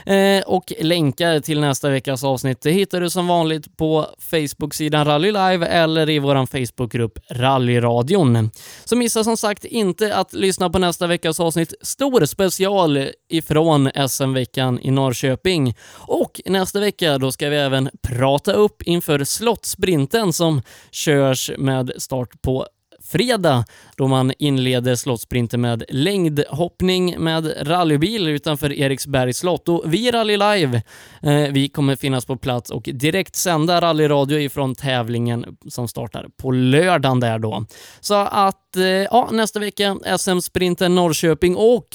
Eh, 0.05 0.43
och 0.45 0.73
länkar 0.79 1.39
till 1.39 1.59
nästa 1.59 1.89
veckas 1.89 2.23
avsnitt 2.23 2.61
det 2.61 2.71
hittar 2.71 3.01
du 3.01 3.09
som 3.09 3.27
vanligt 3.27 3.77
på 3.77 4.07
Facebook-sidan 4.19 5.05
Rally 5.05 5.31
Live 5.31 5.67
eller 5.67 6.09
i 6.09 6.19
vår 6.19 6.45
Facebookgrupp 6.45 7.19
Rallyradion. 7.29 8.49
Så 8.85 8.95
missa 8.95 9.23
som 9.23 9.37
sagt 9.37 9.65
inte 9.65 10.15
att 10.15 10.33
lyssna 10.33 10.69
på 10.69 10.79
nästa 10.79 11.07
veckas 11.07 11.39
avsnitt. 11.39 11.73
Stor 11.81 12.25
special 12.25 13.09
ifrån 13.29 13.89
SM-veckan 14.09 14.79
i 14.79 14.91
Norrköping. 14.91 15.75
Och 15.95 16.41
nästa 16.45 16.79
vecka 16.79 17.17
då 17.17 17.31
ska 17.31 17.49
vi 17.49 17.55
även 17.55 17.89
prata 18.07 18.53
upp 18.53 18.81
inför 18.81 19.23
Slottsprinten 19.23 20.33
som 20.33 20.61
körs 20.91 21.51
med 21.57 21.91
start 21.97 22.41
på 22.41 22.67
fredag 23.13 23.65
då 23.97 24.07
man 24.07 24.33
inleder 24.39 24.95
slottsprinten 24.95 25.61
med 25.61 25.83
längdhoppning 25.89 27.15
med 27.19 27.67
rallybil 27.67 28.27
utanför 28.27 28.73
Eriksbergs 28.73 29.37
slott. 29.37 29.69
Och 29.69 29.83
vi 29.85 30.11
Rally 30.11 30.37
Live, 30.37 30.81
eh, 31.21 31.51
vi 31.51 31.69
kommer 31.69 31.95
finnas 31.95 32.25
på 32.25 32.37
plats 32.37 32.71
och 32.71 32.89
direkt 32.93 33.35
sända 33.35 33.81
rallyradio 33.81 34.39
ifrån 34.39 34.75
tävlingen 34.75 35.45
som 35.69 35.87
startar 35.87 36.27
på 36.37 36.51
lördagen 36.51 37.19
där 37.19 37.39
då. 37.39 37.65
Så 37.99 38.15
att, 38.15 38.75
eh, 38.75 38.83
ja, 38.85 39.29
nästa 39.31 39.59
vecka 39.59 39.97
SM-sprinten 40.17 40.95
Norrköping 40.95 41.55
och 41.55 41.87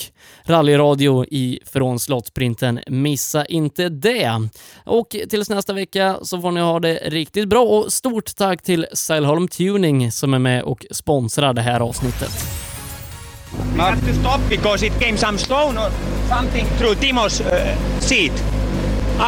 rallyradio 0.45 1.25
ifrån 1.31 1.99
slottsprinten. 1.99 2.81
Missa 2.87 3.47
inte 3.47 3.89
det. 3.89 4.49
Och 4.85 5.17
tills 5.29 5.51
nästa 5.51 5.73
vecka 5.73 6.19
så 6.23 6.41
får 6.41 6.51
ni 6.51 6.61
ha 6.61 6.81
det 6.81 6.95
riktigt 6.95 7.49
bra 7.49 7.63
och 7.63 7.93
stort 7.93 8.37
tack 8.37 8.63
till 8.63 8.87
Säilholm 8.93 9.49
Tuning 9.49 10.13
som 10.13 10.35
är 10.35 10.39
med 10.39 10.63
och 10.63 10.87
sponsrar 11.09 11.53
det 11.53 11.63
här 11.63 11.81
avsnittet. 11.81 12.31
We 13.77 13.83
have 13.83 14.01
to 14.01 14.21
stop 14.21 14.41
because 14.51 14.87
it 14.87 15.01
came 15.01 15.17
some 15.17 15.39
stone 15.39 15.79
or 15.79 15.91
something 16.29 16.67
through 16.79 16.95
Timo's 16.95 17.41
uh, 17.41 17.77
seat, 18.01 18.33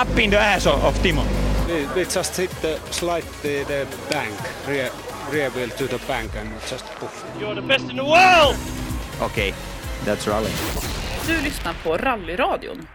up 0.02 0.18
in 0.18 0.30
the 0.30 0.38
ass 0.38 0.66
of, 0.66 0.84
of 0.84 1.02
Timo. 1.02 1.22
We, 1.68 1.86
we 1.96 2.04
just 2.04 2.38
hit 2.38 2.50
the 2.62 2.78
slide 2.90 3.24
the, 3.42 3.64
the 3.64 3.86
bank, 4.10 4.34
rear, 4.68 4.90
rear 5.32 5.50
wheel 5.50 5.68
to 5.68 5.86
the 5.86 5.98
bank 6.06 6.36
and 6.36 6.50
just 6.70 6.84
poof. 7.00 7.24
You're 7.40 7.54
the 7.54 7.66
best 7.66 7.90
in 7.90 7.96
the 7.96 8.04
world! 8.04 8.56
Okay, 9.22 9.54
that's 10.04 10.28
rally. 10.28 10.50
Du 11.26 11.42
lyssnar 11.44 11.74
på 11.84 11.96
Rallyradion 11.96 12.86